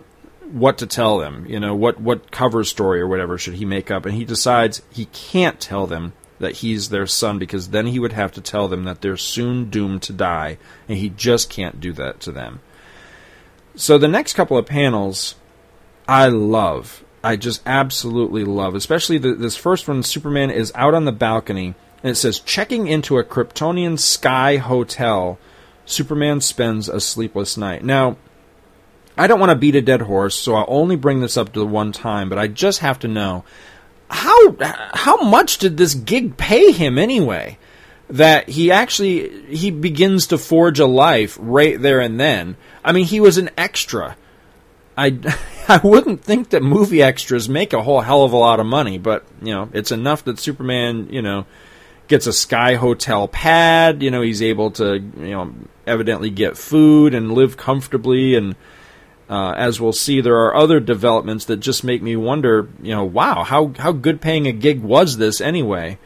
what 0.51 0.79
to 0.79 0.87
tell 0.87 1.19
them? 1.19 1.47
You 1.47 1.61
know, 1.61 1.75
what 1.75 2.01
what 2.01 2.31
cover 2.31 2.65
story 2.65 3.01
or 3.01 3.07
whatever 3.07 3.39
should 3.39 3.55
he 3.55 3.65
make 3.65 3.91
up? 3.91 4.07
And 4.07 4.15
he 4.15 4.25
decides 4.25 4.83
he 4.93 5.07
can't 5.07 5.61
tell 5.61 5.87
them 5.87 6.13
that 6.43 6.57
he's 6.57 6.89
their 6.89 7.07
son 7.07 7.39
because 7.39 7.71
then 7.71 7.87
he 7.87 8.01
would 8.01 8.13
have 8.13 8.33
to 8.33 8.41
tell 8.41 8.67
them 8.67 8.83
that 8.85 9.01
they're 9.01 9.17
soon 9.17 9.71
doomed 9.71 10.03
to 10.03 10.13
die, 10.13 10.59
and 10.89 10.99
he 10.99 11.09
just 11.09 11.49
can't 11.49 11.81
do 11.81 11.93
that 11.93 12.21
to 12.21 12.33
them. 12.33 12.61
So 13.77 13.97
the 13.97 14.09
next 14.09 14.35
couple 14.35 14.59
of 14.59 14.67
panels, 14.67 15.37
I 16.07 16.27
love. 16.27 17.05
I 17.25 17.37
just 17.37 17.63
absolutely 17.65 18.45
love, 18.45 18.75
especially 18.75 19.19
the, 19.19 19.35
this 19.35 19.57
first 19.57 19.87
one. 19.87 20.03
Superman 20.03 20.51
is 20.51 20.73
out 20.75 20.95
on 20.95 21.05
the 21.05 21.13
balcony, 21.13 21.75
and 22.03 22.11
it 22.11 22.17
says 22.17 22.41
checking 22.41 22.89
into 22.89 23.19
a 23.19 23.25
Kryptonian 23.25 23.99
sky 23.99 24.57
hotel. 24.57 25.39
Superman 25.87 26.41
spends 26.41 26.89
a 26.89 27.01
sleepless 27.01 27.57
night. 27.57 27.85
Now, 27.85 28.17
I 29.17 29.29
don't 29.29 29.39
want 29.39 29.51
to 29.51 29.57
beat 29.57 29.77
a 29.77 29.81
dead 29.81 30.03
horse, 30.03 30.35
so 30.35 30.57
I'll 30.57 30.65
only 30.67 30.97
bring 30.97 31.21
this 31.21 31.37
up 31.37 31.53
to 31.53 31.61
the 31.61 31.67
one 31.67 31.93
time, 31.93 32.29
but 32.29 32.39
I 32.39 32.49
just 32.49 32.81
have 32.81 32.99
to 33.01 33.09
know 33.09 33.45
how 34.13 34.57
how 34.93 35.23
much 35.23 35.59
did 35.59 35.77
this 35.77 35.95
gig 35.95 36.37
pay 36.37 36.71
him 36.71 36.99
anyway? 36.99 37.59
That 38.11 38.51
he 38.51 38.71
actually 38.71 39.47
he 39.47 39.71
begins 39.71 40.27
to 40.29 40.39
forge 40.39 40.79
a 40.79 40.87
life 40.87 41.39
right 41.41 41.81
there 41.81 42.01
and 42.01 42.21
then. 42.21 42.57
I 42.85 42.93
mean, 42.93 43.07
he 43.07 43.21
was 43.21 43.39
an 43.39 43.51
extra. 43.57 44.17
I 44.97 45.19
I 45.69 45.81
wouldn't 45.83 46.23
think 46.23 46.51
that 46.51 46.63
movie 46.63 47.03
extras 47.03 47.49
make 47.49 47.73
a 47.73 47.83
whole 47.83 48.03
hell 48.03 48.25
of 48.25 48.33
a 48.33 48.37
lot 48.37 48.61
of 48.61 48.67
money, 48.67 48.99
but 48.99 49.25
you 49.41 49.55
know, 49.55 49.71
it's 49.73 49.93
enough 49.93 50.25
that 50.25 50.39
Superman, 50.39 51.09
you 51.11 51.23
know, 51.23 51.47
gets 52.09 52.27
a 52.27 52.33
sky 52.35 52.75
hotel 52.75 53.29
pad. 53.29 54.03
You 54.03 54.11
know, 54.11 54.21
he's 54.21 54.43
able 54.43 54.73
to 54.73 54.99
you 54.99 55.31
know 55.31 55.55
evidently 55.87 56.29
get 56.29 56.59
food 56.59 57.15
and 57.15 57.33
live 57.33 57.57
comfortably 57.57 58.35
and 58.35 58.57
uh, 59.33 59.55
as 59.57 59.81
we'll 59.81 59.95
see, 59.95 60.21
there 60.21 60.37
are 60.37 60.55
other 60.55 60.79
developments 60.79 61.47
that 61.47 61.57
just 61.57 61.83
make 61.83 62.03
me 62.03 62.15
wonder, 62.15 62.69
you 62.83 62.95
know, 62.95 63.05
wow, 63.05 63.45
how, 63.45 63.73
how 63.79 63.91
good 63.91 64.21
paying 64.21 64.47
a 64.47 64.53
gig 64.53 64.83
was 64.83 65.17
this 65.17 65.41
anyway? 65.41 65.99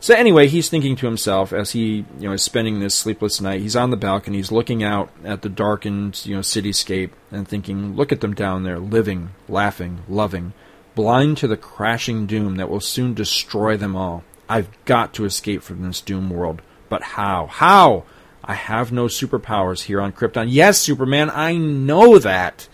So 0.00 0.16
anyway, 0.16 0.48
he's 0.48 0.68
thinking 0.68 0.96
to 0.96 1.06
himself 1.06 1.52
as 1.52 1.70
he, 1.70 2.04
you 2.18 2.26
know, 2.26 2.32
is 2.32 2.42
spending 2.42 2.80
this 2.80 2.96
sleepless 2.96 3.40
night. 3.40 3.60
He's 3.60 3.76
on 3.76 3.90
the 3.90 3.96
balcony, 3.96 4.38
he's 4.38 4.50
looking 4.50 4.82
out 4.82 5.08
at 5.22 5.42
the 5.42 5.48
darkened, 5.48 6.26
you 6.26 6.34
know, 6.34 6.40
cityscape 6.40 7.10
and 7.30 7.46
thinking, 7.46 7.94
look 7.94 8.10
at 8.10 8.22
them 8.22 8.34
down 8.34 8.64
there, 8.64 8.80
living, 8.80 9.30
laughing, 9.48 10.00
loving, 10.08 10.52
blind 10.96 11.36
to 11.36 11.46
the 11.46 11.56
crashing 11.56 12.26
doom 12.26 12.56
that 12.56 12.68
will 12.68 12.80
soon 12.80 13.14
destroy 13.14 13.76
them 13.76 13.94
all. 13.94 14.24
I've 14.48 14.68
got 14.84 15.14
to 15.14 15.26
escape 15.26 15.62
from 15.62 15.82
this 15.86 16.00
doom 16.00 16.28
world. 16.28 16.60
But 16.88 17.04
how? 17.04 17.46
How? 17.46 18.02
I 18.50 18.54
have 18.54 18.90
no 18.90 19.04
superpowers 19.06 19.82
here 19.82 20.00
on 20.00 20.10
Krypton. 20.12 20.48
Yes, 20.48 20.80
Superman, 20.80 21.30
I 21.32 21.56
know 21.56 22.18
that. 22.18 22.68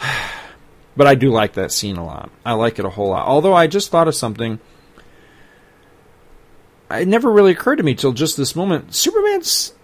but 0.96 1.06
I 1.06 1.14
do 1.14 1.30
like 1.30 1.52
that 1.52 1.70
scene 1.70 1.98
a 1.98 2.04
lot. 2.04 2.30
I 2.46 2.54
like 2.54 2.78
it 2.78 2.86
a 2.86 2.88
whole 2.88 3.10
lot. 3.10 3.26
Although 3.26 3.52
I 3.52 3.66
just 3.66 3.90
thought 3.90 4.08
of 4.08 4.14
something. 4.14 4.58
it 6.90 7.06
never 7.06 7.30
really 7.30 7.52
occurred 7.52 7.76
to 7.76 7.82
me 7.82 7.94
till 7.94 8.12
just 8.12 8.38
this 8.38 8.56
moment. 8.56 8.94
Superman's 8.94 9.74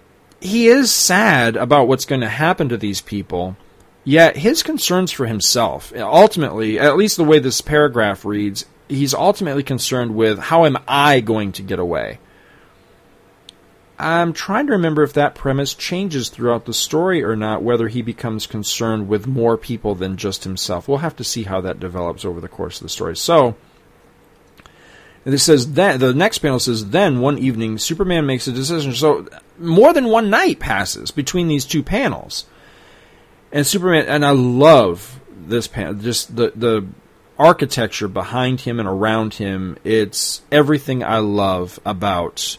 he 0.40 0.68
is 0.68 0.90
sad 0.90 1.57
about 1.57 1.88
what's 1.88 2.07
going 2.07 2.22
to 2.22 2.29
happen 2.31 2.70
to 2.70 2.79
these 2.79 3.03
people, 3.03 3.59
yet 4.05 4.38
his 4.38 4.62
concerns 4.62 5.12
for 5.12 5.27
himself, 5.27 5.92
ultimately, 5.94 6.81
at 6.81 6.96
least 6.96 7.18
the 7.18 7.22
way 7.25 7.38
this 7.38 7.61
paragraph 7.61 8.25
reads, 8.25 8.64
he's 8.88 9.12
ultimately 9.12 9.62
concerned 9.62 10.14
with 10.14 10.38
how 10.38 10.64
am 10.64 10.79
I 10.88 11.20
going 11.20 11.53
to 11.53 11.62
get 11.62 11.79
away? 11.79 12.18
I'm 14.03 14.33
trying 14.33 14.67
to 14.67 14.73
remember 14.73 15.03
if 15.03 15.12
that 15.15 15.35
premise 15.35 15.75
changes 15.75 16.29
throughout 16.29 16.65
the 16.65 16.75
story 16.75 17.23
or 17.23 17.37
not, 17.37 17.62
whether 17.62 17.88
he 17.88 18.03
becomes 18.03 18.47
concerned 18.47 19.09
with 19.09 19.27
more 19.27 19.57
people 19.57 19.95
than 19.95 20.17
just 20.17 20.45
himself. 20.45 20.88
We'll 20.88 20.99
have 20.99 21.17
to 21.17 21.25
see 21.25 21.45
how 21.45 21.61
that 21.61 21.81
develops 21.81 22.25
over 22.25 22.41
the 22.41 22.49
course 22.49 22.81
of 22.81 22.85
the 22.85 22.88
story. 22.88 23.17
So, 23.17 23.57
it 25.25 25.38
says 25.38 25.73
then 25.73 26.01
the 26.01 26.12
next 26.12 26.38
panel 26.38 26.59
says 26.59 26.91
then 26.91 27.21
one 27.21 27.38
evening 27.38 27.79
Superman 27.79 28.27
makes 28.27 28.49
a 28.49 28.53
decision. 28.53 28.93
So 28.93 29.29
more 29.57 29.93
than 29.93 30.07
one 30.07 30.31
night 30.31 30.59
passes 30.59 31.11
between 31.12 31.47
these 31.47 31.65
two 31.65 31.83
panels, 31.83 32.47
and 33.53 33.67
Superman 33.67 34.07
and 34.07 34.25
I 34.25 34.31
love 34.31 35.21
this 35.31 35.69
panel. 35.69 35.95
Just 35.95 36.35
the 36.35 36.53
the 36.57 36.87
architecture 37.38 38.09
behind 38.09 38.62
him 38.62 38.81
and 38.81 38.88
around 38.88 39.35
him. 39.35 39.77
It's 39.85 40.43
everything 40.51 41.05
I 41.05 41.19
love 41.19 41.79
about 41.85 42.59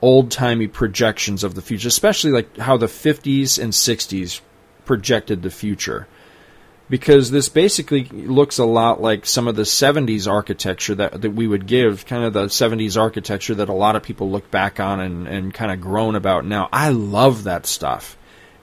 old 0.00 0.30
timey 0.30 0.68
projections 0.68 1.44
of 1.44 1.54
the 1.54 1.62
future, 1.62 1.88
especially 1.88 2.30
like 2.30 2.56
how 2.56 2.76
the 2.76 2.86
50s 2.86 3.60
and 3.62 3.72
60s 3.72 4.40
projected 4.84 5.42
the 5.42 5.50
future. 5.50 6.06
Because 6.90 7.30
this 7.30 7.50
basically 7.50 8.04
looks 8.04 8.56
a 8.56 8.64
lot 8.64 9.02
like 9.02 9.26
some 9.26 9.46
of 9.46 9.56
the 9.56 9.62
70s 9.62 10.30
architecture 10.30 10.94
that, 10.94 11.20
that 11.20 11.32
we 11.32 11.46
would 11.46 11.66
give, 11.66 12.06
kind 12.06 12.24
of 12.24 12.32
the 12.32 12.46
70s 12.46 12.98
architecture 12.98 13.54
that 13.56 13.68
a 13.68 13.74
lot 13.74 13.94
of 13.94 14.02
people 14.02 14.30
look 14.30 14.50
back 14.50 14.80
on 14.80 14.98
and, 14.98 15.28
and 15.28 15.52
kind 15.52 15.70
of 15.70 15.82
groan 15.82 16.14
about 16.14 16.46
now. 16.46 16.70
I 16.72 16.88
love 16.88 17.44
that 17.44 17.66
stuff. 17.66 18.16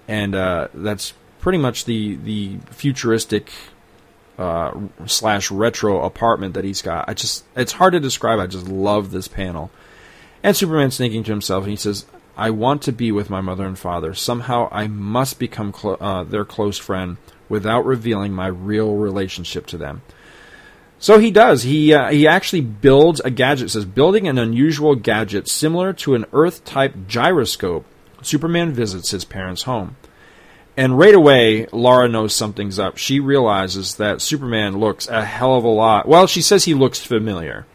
And 0.08 0.34
uh, 0.34 0.70
that's 0.74 1.14
pretty 1.40 1.60
much 1.60 1.86
the, 1.86 2.16
the 2.16 2.58
futuristic 2.72 3.52
uh, 4.40 4.72
slash 5.06 5.52
retro 5.52 6.04
apartment 6.04 6.56
that 6.56 6.64
he's 6.64 6.82
got. 6.82 7.08
I 7.08 7.14
just, 7.14 7.46
it's 7.56 7.74
hard 7.74 7.94
to 7.94 8.00
describe. 8.00 8.40
I 8.40 8.48
just 8.48 8.68
love 8.68 9.12
this 9.12 9.28
panel. 9.28 9.70
And 10.46 10.56
Superman's 10.56 10.96
thinking 10.96 11.24
to 11.24 11.32
himself, 11.32 11.64
and 11.64 11.72
he 11.72 11.76
says, 11.76 12.06
I 12.38 12.52
want 12.52 12.84
to 12.84 12.92
be 12.92 13.12
with 13.12 13.32
my 13.32 13.42
mother 13.42 13.66
and 13.66 13.80
father. 13.80 14.14
Somehow 14.14 14.70
I 14.72 14.86
must 14.86 15.40
become 15.40 15.74
uh, 15.84 16.24
their 16.24 16.46
close 16.46 16.78
friend 16.78 17.18
without 17.50 17.84
revealing 17.84 18.32
my 18.32 18.46
real 18.46 18.94
relationship 18.94 19.66
to 19.66 19.78
them. 19.80 20.04
So 21.00 21.18
he 21.18 21.32
does. 21.32 21.64
He 21.64 21.96
uh, 21.96 22.12
he 22.12 22.28
actually 22.28 22.62
builds 22.62 23.22
a 23.22 23.32
gadget. 23.32 23.72
Says 23.72 23.86
building 23.86 24.28
an 24.28 24.38
unusual 24.38 24.94
gadget 24.94 25.48
similar 25.48 25.94
to 25.94 26.14
an 26.14 26.28
Earth-type 26.32 27.08
gyroscope. 27.08 27.88
Superman 28.22 28.72
visits 28.72 29.10
his 29.10 29.26
parents' 29.26 29.64
home, 29.64 29.96
and 30.78 31.00
right 31.00 31.16
away 31.16 31.66
Lara 31.72 32.08
knows 32.08 32.36
something's 32.36 32.78
up. 32.78 32.98
She 32.98 33.20
realizes 33.20 33.96
that 33.96 34.22
Superman 34.22 34.78
looks 34.78 35.08
a 35.08 35.26
hell 35.26 35.56
of 35.56 35.64
a 35.64 35.70
lot. 35.70 36.08
Well, 36.08 36.28
she 36.28 36.44
says 36.44 36.66
he 36.66 36.76
looks 36.76 37.00
familiar, 37.04 37.66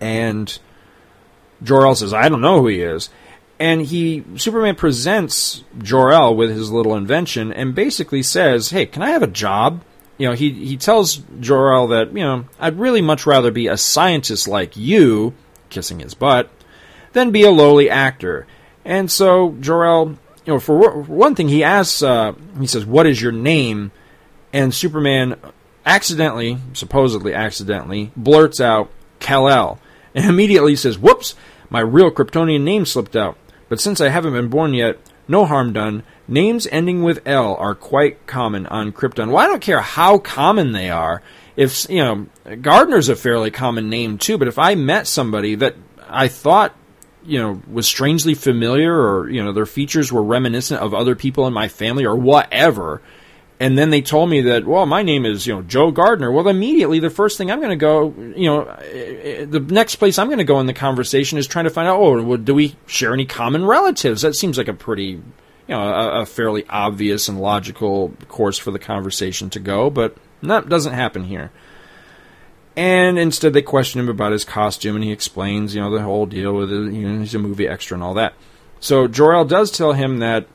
and 0.00 0.58
Jor-El 1.62 1.94
says, 1.94 2.14
I 2.14 2.28
don't 2.28 2.40
know 2.40 2.60
who 2.60 2.68
he 2.68 2.82
is. 2.82 3.10
And 3.60 3.82
he 3.82 4.24
Superman 4.36 4.76
presents 4.76 5.64
Jor-El 5.78 6.36
with 6.36 6.50
his 6.50 6.70
little 6.70 6.94
invention 6.94 7.52
and 7.52 7.74
basically 7.74 8.22
says, 8.22 8.70
Hey, 8.70 8.86
can 8.86 9.02
I 9.02 9.10
have 9.10 9.22
a 9.22 9.28
job? 9.28 9.82
You 10.16 10.28
know, 10.28 10.34
he 10.34 10.52
he 10.52 10.76
tells 10.76 11.16
Jor-El 11.40 11.88
that, 11.88 12.12
you 12.12 12.24
know, 12.24 12.44
I'd 12.60 12.78
really 12.78 13.02
much 13.02 13.26
rather 13.26 13.50
be 13.50 13.66
a 13.66 13.76
scientist 13.76 14.46
like 14.46 14.76
you, 14.76 15.34
kissing 15.70 15.98
his 15.98 16.14
butt, 16.14 16.50
than 17.12 17.32
be 17.32 17.42
a 17.42 17.50
lowly 17.50 17.90
actor. 17.90 18.46
And 18.84 19.10
so 19.10 19.56
Jor-El, 19.60 20.06
you 20.44 20.52
know, 20.54 20.60
for 20.60 21.02
one 21.02 21.34
thing, 21.34 21.48
he 21.48 21.64
asks, 21.64 22.02
uh, 22.02 22.34
he 22.60 22.66
says, 22.68 22.86
"What 22.86 23.06
is 23.06 23.20
your 23.20 23.32
name?" 23.32 23.90
And 24.52 24.72
Superman 24.72 25.36
accidentally, 25.84 26.58
supposedly 26.74 27.34
accidentally, 27.34 28.12
blurts 28.16 28.60
out 28.60 28.90
Kal-El, 29.20 29.80
and 30.14 30.26
immediately 30.26 30.76
says, 30.76 30.98
"Whoops, 30.98 31.34
my 31.70 31.80
real 31.80 32.10
Kryptonian 32.10 32.62
name 32.62 32.86
slipped 32.86 33.16
out. 33.16 33.36
But 33.68 33.80
since 33.80 34.00
I 34.00 34.08
haven't 34.08 34.32
been 34.32 34.48
born 34.48 34.74
yet, 34.74 34.98
no 35.26 35.44
harm 35.44 35.72
done. 35.72 36.02
Names 36.26 36.66
ending 36.70 37.02
with 37.02 37.26
L 37.26 37.54
are 37.56 37.74
quite 37.74 38.26
common 38.26 38.66
on 38.66 38.92
Krypton. 38.92 39.28
Well, 39.28 39.38
I 39.38 39.46
don't 39.46 39.60
care 39.60 39.80
how 39.80 40.18
common 40.18 40.72
they 40.72 40.90
are. 40.90 41.22
If 41.56 41.88
you 41.90 42.02
know, 42.02 42.26
Gardner's 42.60 43.08
a 43.08 43.16
fairly 43.16 43.50
common 43.50 43.90
name 43.90 44.18
too. 44.18 44.38
But 44.38 44.48
if 44.48 44.58
I 44.58 44.74
met 44.74 45.06
somebody 45.06 45.54
that 45.56 45.76
I 46.08 46.28
thought 46.28 46.74
you 47.24 47.38
know 47.38 47.60
was 47.70 47.86
strangely 47.86 48.34
familiar, 48.34 48.94
or 48.94 49.28
you 49.28 49.42
know 49.42 49.52
their 49.52 49.66
features 49.66 50.12
were 50.12 50.22
reminiscent 50.22 50.80
of 50.80 50.94
other 50.94 51.14
people 51.14 51.46
in 51.46 51.52
my 51.52 51.68
family, 51.68 52.06
or 52.06 52.16
whatever, 52.16 53.02
and 53.60 53.76
then 53.76 53.90
they 53.90 54.02
told 54.02 54.30
me 54.30 54.42
that, 54.42 54.66
well, 54.66 54.86
my 54.86 55.02
name 55.02 55.26
is, 55.26 55.46
you 55.46 55.54
know, 55.54 55.62
Joe 55.62 55.90
Gardner. 55.90 56.30
Well, 56.30 56.46
immediately 56.48 57.00
the 57.00 57.10
first 57.10 57.36
thing 57.36 57.50
I'm 57.50 57.58
going 57.58 57.70
to 57.70 57.76
go, 57.76 58.14
you 58.16 58.46
know, 58.46 58.62
eh, 58.62 59.42
eh, 59.42 59.44
the 59.46 59.58
next 59.58 59.96
place 59.96 60.18
I'm 60.18 60.28
going 60.28 60.38
to 60.38 60.44
go 60.44 60.60
in 60.60 60.66
the 60.66 60.72
conversation 60.72 61.38
is 61.38 61.46
trying 61.46 61.64
to 61.64 61.70
find 61.70 61.88
out, 61.88 61.98
oh, 61.98 62.22
well, 62.22 62.38
do 62.38 62.54
we 62.54 62.76
share 62.86 63.12
any 63.12 63.26
common 63.26 63.64
relatives? 63.64 64.22
That 64.22 64.36
seems 64.36 64.58
like 64.58 64.68
a 64.68 64.74
pretty, 64.74 65.02
you 65.04 65.22
know, 65.66 65.82
a, 65.82 66.22
a 66.22 66.26
fairly 66.26 66.64
obvious 66.68 67.28
and 67.28 67.40
logical 67.40 68.10
course 68.28 68.58
for 68.58 68.70
the 68.70 68.78
conversation 68.78 69.50
to 69.50 69.58
go, 69.58 69.90
but 69.90 70.16
that 70.42 70.68
doesn't 70.68 70.94
happen 70.94 71.24
here. 71.24 71.50
And 72.76 73.18
instead, 73.18 73.54
they 73.54 73.62
question 73.62 73.98
him 73.98 74.08
about 74.08 74.30
his 74.30 74.44
costume, 74.44 74.94
and 74.94 75.04
he 75.04 75.10
explains, 75.10 75.74
you 75.74 75.80
know, 75.80 75.90
the 75.90 76.00
whole 76.00 76.26
deal 76.26 76.54
with 76.54 76.70
it. 76.70 76.92
You 76.92 77.08
know, 77.08 77.18
he's 77.18 77.34
a 77.34 77.40
movie 77.40 77.66
extra 77.66 77.96
and 77.96 78.04
all 78.04 78.14
that. 78.14 78.34
So 78.78 79.08
Jor-El 79.08 79.46
does 79.46 79.72
tell 79.72 79.94
him 79.94 80.20
that 80.20 80.46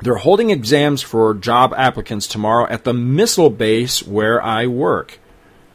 they're 0.00 0.16
holding 0.16 0.50
exams 0.50 1.02
for 1.02 1.34
job 1.34 1.72
applicants 1.76 2.26
tomorrow 2.26 2.66
at 2.68 2.84
the 2.84 2.92
missile 2.92 3.50
base 3.50 4.02
where 4.02 4.42
I 4.42 4.66
work. 4.66 5.18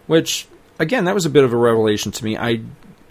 Which, 0.07 0.47
again, 0.77 1.05
that 1.05 1.15
was 1.15 1.25
a 1.25 1.29
bit 1.29 1.43
of 1.43 1.53
a 1.53 1.57
revelation 1.57 2.11
to 2.11 2.23
me. 2.23 2.37
I, 2.37 2.61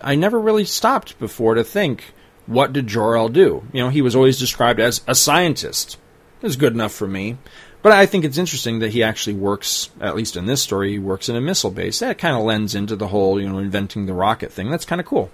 I 0.01 0.15
never 0.15 0.39
really 0.39 0.65
stopped 0.65 1.19
before 1.19 1.55
to 1.55 1.65
think, 1.65 2.05
what 2.47 2.73
did 2.73 2.87
Jor-El 2.87 3.29
do? 3.29 3.65
You 3.73 3.83
know, 3.83 3.89
he 3.89 4.03
was 4.03 4.17
always 4.17 4.39
described 4.39 4.81
as 4.81 5.03
a 5.07 5.15
scientist. 5.15 5.99
It 6.41 6.47
was 6.47 6.57
good 6.57 6.73
enough 6.73 6.93
for 6.93 7.07
me. 7.07 7.37
But 7.83 7.93
I 7.93 8.07
think 8.07 8.25
it's 8.25 8.39
interesting 8.39 8.81
that 8.81 8.91
he 8.91 9.03
actually 9.03 9.35
works, 9.35 9.91
at 10.01 10.17
least 10.17 10.37
in 10.37 10.47
this 10.47 10.63
story, 10.63 10.93
he 10.93 10.99
works 10.99 11.29
in 11.29 11.37
a 11.37 11.41
missile 11.41 11.71
base. 11.71 12.01
That 12.01 12.19
kind 12.19 12.37
of 12.37 12.43
lends 12.43 12.75
into 12.75 12.97
the 12.97 13.09
whole, 13.09 13.41
you 13.41 13.49
know, 13.49 13.59
inventing 13.59 14.07
the 14.07 14.15
rocket 14.15 14.53
thing. 14.53 14.71
That's 14.71 14.85
kind 14.85 15.01
of 15.01 15.07
cool. 15.07 15.31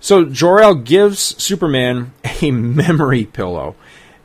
So 0.00 0.24
Jor-El 0.24 0.76
gives 0.76 1.20
Superman 1.42 2.12
a 2.42 2.50
memory 2.50 3.24
pillow 3.24 3.76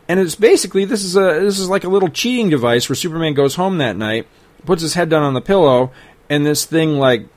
and 0.09 0.19
it's 0.19 0.35
basically 0.35 0.85
this 0.85 1.03
is 1.03 1.15
a 1.15 1.39
this 1.39 1.59
is 1.59 1.69
like 1.69 1.83
a 1.83 1.89
little 1.89 2.09
cheating 2.09 2.49
device 2.49 2.89
where 2.89 2.95
Superman 2.95 3.35
goes 3.35 3.55
home 3.55 3.77
that 3.77 3.95
night, 3.95 4.27
puts 4.65 4.81
his 4.81 4.95
head 4.95 5.07
down 5.07 5.23
on 5.23 5.35
the 5.35 5.41
pillow, 5.41 5.91
and 6.29 6.45
this 6.45 6.65
thing 6.65 6.93
like 6.93 7.27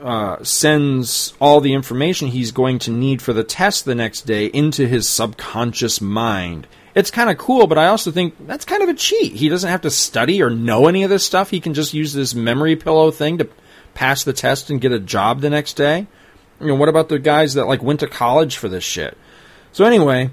uh, 0.00 0.42
sends 0.44 1.34
all 1.40 1.60
the 1.60 1.74
information 1.74 2.28
he's 2.28 2.52
going 2.52 2.78
to 2.78 2.90
need 2.92 3.20
for 3.20 3.32
the 3.32 3.44
test 3.44 3.84
the 3.84 3.96
next 3.96 4.22
day 4.22 4.46
into 4.46 4.86
his 4.86 5.08
subconscious 5.08 6.00
mind. 6.00 6.68
It's 6.94 7.10
kind 7.10 7.30
of 7.30 7.36
cool, 7.36 7.66
but 7.66 7.78
I 7.78 7.86
also 7.86 8.10
think 8.10 8.34
that's 8.46 8.64
kind 8.64 8.82
of 8.82 8.88
a 8.88 8.94
cheat. 8.94 9.34
He 9.34 9.48
doesn't 9.48 9.68
have 9.68 9.82
to 9.82 9.90
study 9.90 10.40
or 10.42 10.50
know 10.50 10.86
any 10.86 11.02
of 11.02 11.10
this 11.10 11.24
stuff. 11.24 11.50
He 11.50 11.60
can 11.60 11.74
just 11.74 11.94
use 11.94 12.12
this 12.12 12.34
memory 12.34 12.76
pillow 12.76 13.10
thing 13.10 13.38
to 13.38 13.48
pass 13.94 14.24
the 14.24 14.32
test 14.32 14.70
and 14.70 14.80
get 14.80 14.92
a 14.92 15.00
job 15.00 15.40
the 15.40 15.50
next 15.50 15.74
day. 15.74 16.06
You 16.60 16.68
know, 16.68 16.74
what 16.76 16.88
about 16.88 17.08
the 17.08 17.18
guys 17.18 17.54
that 17.54 17.66
like 17.66 17.82
went 17.82 18.00
to 18.00 18.06
college 18.06 18.56
for 18.56 18.68
this 18.68 18.84
shit? 18.84 19.16
So 19.72 19.84
anyway, 19.84 20.30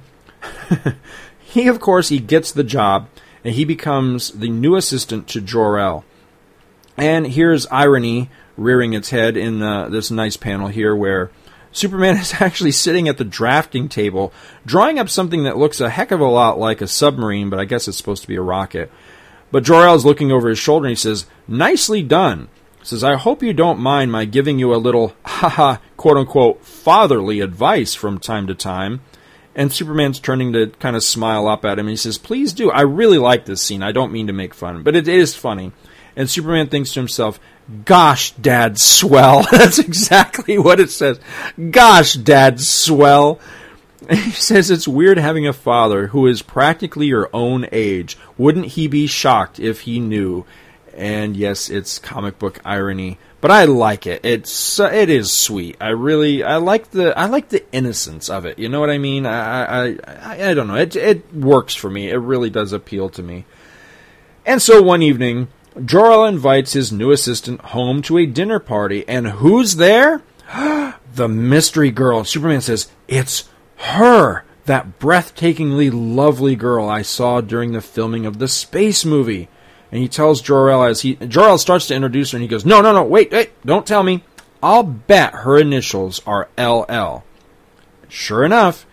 he, 1.58 1.68
of 1.68 1.80
course, 1.80 2.10
he 2.10 2.20
gets 2.20 2.52
the 2.52 2.64
job 2.64 3.08
and 3.44 3.56
he 3.56 3.66
becomes 3.66 4.32
the 4.32 4.50
new 4.50 4.76
assistant 4.76 5.28
to 5.30 5.42
Jor-El. 5.42 6.04
And 6.98 7.28
here's 7.28 7.68
irony 7.68 8.30
rearing 8.58 8.94
its 8.94 9.12
head 9.12 9.38
in 9.38 9.62
uh, 9.62 9.88
this 9.90 10.10
nice 10.10 10.36
panel 10.36 10.68
here 10.68 10.96
where 10.96 11.30
Superman 11.72 12.18
is 12.18 12.34
actually 12.40 12.72
sitting 12.72 13.08
at 13.08 13.18
the 13.18 13.24
drafting 13.24 13.88
table, 13.88 14.34
drawing 14.66 15.00
up 15.00 15.10
something 15.10 15.44
that 15.44 15.58
looks 15.58 15.80
a 15.80 15.90
heck 15.90 16.12
of 16.12 16.20
a 16.20 16.26
lot 16.26 16.60
like 16.60 16.82
a 16.82 16.88
submarine, 16.88 17.50
but 17.50 17.60
I 17.60 17.66
guess 17.66 17.88
it's 17.88 17.98
supposed 17.98 18.24
to 18.24 18.28
be 18.28 18.36
a 18.36 18.42
rocket. 18.42 18.92
But 19.52 19.64
Jor-El 19.64 19.96
is 19.96 20.06
looking 20.06 20.32
over 20.32 20.50
his 20.50 20.60
shoulder 20.60 20.88
and 20.88 20.92
he 20.92 20.96
says, 20.96 21.26
Nicely 21.48 22.04
done. 22.04 22.50
Says, 22.84 23.04
I 23.04 23.16
hope 23.16 23.44
you 23.44 23.54
don't 23.54 23.80
mind 23.80 24.12
my 24.12 24.24
giving 24.26 24.60
you 24.60 24.74
a 24.74 24.78
little, 24.78 25.14
haha, 25.26 25.78
quote 25.98 26.18
unquote, 26.18 26.64
fatherly 26.64 27.42
advice 27.42 27.94
from 27.94 28.18
time 28.18 28.48
to 28.48 28.56
time. 28.56 29.02
And 29.58 29.74
Superman's 29.74 30.20
turning 30.20 30.54
to 30.54 30.68
kind 30.68 30.96
of 30.96 31.04
smile 31.04 31.48
up 31.48 31.66
at 31.66 31.80
him. 31.80 31.88
And 31.88 31.90
he 31.90 31.98
says, 31.98 32.18
Please 32.18 32.54
do. 32.54 32.72
I 32.72 32.82
really 32.82 33.18
like 33.18 33.46
this 33.46 33.62
scene. 33.62 33.84
I 33.84 33.92
don't 33.92 34.14
mean 34.14 34.28
to 34.28 34.34
make 34.34 34.54
fun, 34.54 34.84
but 34.84 34.96
it 34.96 35.10
is 35.10 35.36
funny. 35.36 35.74
And 36.16 36.30
Superman 36.30 36.68
thinks 36.68 36.94
to 36.94 37.00
himself, 37.00 37.40
Gosh, 37.84 38.32
Dad, 38.34 38.80
swell. 38.80 39.46
That's 39.52 39.80
exactly 39.80 40.58
what 40.58 40.80
it 40.80 40.92
says. 40.92 41.20
Gosh, 41.72 42.14
Dad, 42.14 42.62
swell. 42.62 43.40
And 44.08 44.20
he 44.26 44.32
says 44.32 44.70
it's 44.70 44.88
weird 44.88 45.18
having 45.18 45.48
a 45.48 45.54
father 45.54 46.08
who 46.08 46.28
is 46.28 46.42
practically 46.42 47.08
your 47.08 47.30
own 47.34 47.68
age. 47.72 48.18
Wouldn't 48.38 48.68
he 48.68 48.88
be 48.88 49.08
shocked 49.08 49.60
if 49.60 49.82
he 49.82 50.00
knew? 50.00 50.46
And 50.98 51.38
yes, 51.38 51.70
it's 51.70 52.00
comic 52.00 52.40
book 52.40 52.60
irony, 52.66 53.20
but 53.40 53.52
I 53.52 53.66
like 53.66 54.08
it. 54.08 54.26
It's 54.26 54.80
uh, 54.80 54.90
it 54.92 55.10
is 55.10 55.32
sweet. 55.32 55.78
I 55.80 55.90
really 55.90 56.44
I 56.44 56.58
like 56.58 56.92
the 56.92 57.18
I 57.18 57.28
like 57.28 57.50
the 57.50 57.64
innocence 57.72 58.30
of 58.30 58.46
it. 58.46 58.58
You 58.58 58.68
know 58.68 58.80
what 58.80 58.90
I 58.90 58.98
mean? 58.98 59.26
I 59.26 59.64
I 59.66 59.98
I, 60.08 60.50
I 60.50 60.54
don't 60.54 60.68
know. 60.68 60.76
It 60.76 60.96
it 60.96 61.34
works 61.34 61.76
for 61.76 61.90
me. 61.90 62.10
It 62.10 62.18
really 62.18 62.50
does 62.50 62.74
appeal 62.74 63.10
to 63.10 63.22
me. 63.22 63.46
And 64.46 64.62
so 64.62 64.82
one 64.82 65.02
evening, 65.04 65.50
Jor-El 65.84 66.26
invites 66.26 66.74
his 66.74 66.92
new 66.92 67.12
assistant 67.12 67.62
home 67.62 68.02
to 68.04 68.18
a 68.18 68.26
dinner 68.26 68.60
party, 68.60 69.08
and 69.08 69.28
who's 69.28 69.76
there? 69.76 70.24
the 71.14 71.28
mystery 71.28 71.92
girl. 71.92 72.24
Superman 72.24 72.62
says, 72.62 72.90
It's 73.08 73.50
her! 73.76 74.44
That 74.66 75.00
breathtakingly 75.00 75.92
lovely 75.94 76.56
girl 76.56 76.90
I 76.90 77.02
saw 77.02 77.42
during 77.42 77.72
the 77.72 77.82
filming 77.82 78.26
of 78.26 78.40
the 78.40 78.48
space 78.48 79.06
movie. 79.06 79.50
And 79.92 80.02
he 80.02 80.08
tells 80.08 80.42
Jor-El 80.42 80.84
as 80.84 81.02
he 81.02 81.16
Jor-El 81.16 81.58
starts 81.58 81.88
to 81.88 81.96
introduce 81.96 82.32
her 82.32 82.38
and 82.38 82.42
he 82.42 82.48
goes, 82.48 82.66
No, 82.66 82.82
no, 82.82 82.92
no, 82.92 83.04
wait, 83.04 83.32
wait, 83.32 83.52
don't 83.66 83.88
tell 83.88 84.04
me. 84.04 84.24
I'll 84.62 84.84
bet 84.84 85.34
her 85.34 85.58
initials 85.58 86.22
are 86.26 86.50
LL. 86.58 87.24
Sure 88.10 88.44
enough, 88.44 88.86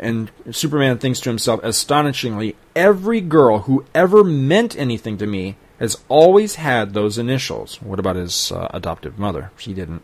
and 0.00 0.30
Superman 0.50 0.98
thinks 0.98 1.20
to 1.20 1.30
himself, 1.30 1.60
astonishingly, 1.62 2.56
every 2.76 3.20
girl 3.20 3.60
who 3.60 3.84
ever 3.94 4.22
meant 4.22 4.76
anything 4.76 5.18
to 5.18 5.26
me 5.26 5.56
has 5.78 5.96
always 6.08 6.56
had 6.56 6.92
those 6.92 7.18
initials. 7.18 7.80
What 7.82 7.98
about 7.98 8.16
his 8.16 8.52
uh, 8.52 8.68
adoptive 8.72 9.18
mother? 9.18 9.50
She 9.56 9.74
didn't. 9.74 10.02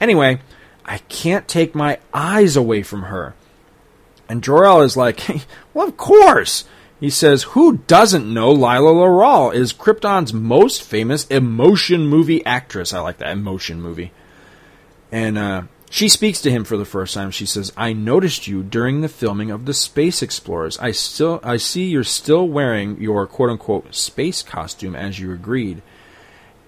Anyway, 0.00 0.40
I 0.84 0.98
can't 0.98 1.48
take 1.48 1.74
my 1.74 1.98
eyes 2.12 2.56
away 2.56 2.82
from 2.82 3.04
her. 3.04 3.34
And 4.28 4.42
Jor-El 4.42 4.82
is 4.82 4.96
like, 4.96 5.20
well, 5.74 5.88
of 5.88 5.96
course. 5.96 6.64
He 6.98 7.10
says, 7.10 7.42
who 7.42 7.78
doesn't 7.86 8.32
know 8.32 8.50
Lyla 8.50 8.92
Lerrol 8.92 9.54
is 9.54 9.74
Krypton's 9.74 10.32
most 10.32 10.82
famous 10.82 11.26
emotion 11.26 12.06
movie 12.06 12.44
actress? 12.46 12.94
I 12.94 13.00
like 13.00 13.18
that, 13.18 13.32
emotion 13.32 13.82
movie. 13.82 14.12
And 15.12 15.36
uh, 15.36 15.62
she 15.90 16.08
speaks 16.08 16.40
to 16.42 16.50
him 16.50 16.64
for 16.64 16.76
the 16.76 16.84
first 16.84 17.14
time. 17.14 17.30
She 17.30 17.46
says, 17.46 17.72
"I 17.76 17.92
noticed 17.92 18.46
you 18.46 18.62
during 18.62 19.00
the 19.00 19.08
filming 19.08 19.50
of 19.50 19.66
the 19.66 19.74
Space 19.74 20.20
Explorers. 20.20 20.78
I 20.78 20.90
still 20.90 21.40
I 21.44 21.58
see 21.58 21.84
you're 21.84 22.04
still 22.04 22.48
wearing 22.48 23.00
your 23.00 23.26
quote 23.26 23.50
unquote 23.50 23.94
space 23.94 24.42
costume 24.42 24.96
as 24.96 25.20
you 25.20 25.32
agreed." 25.32 25.82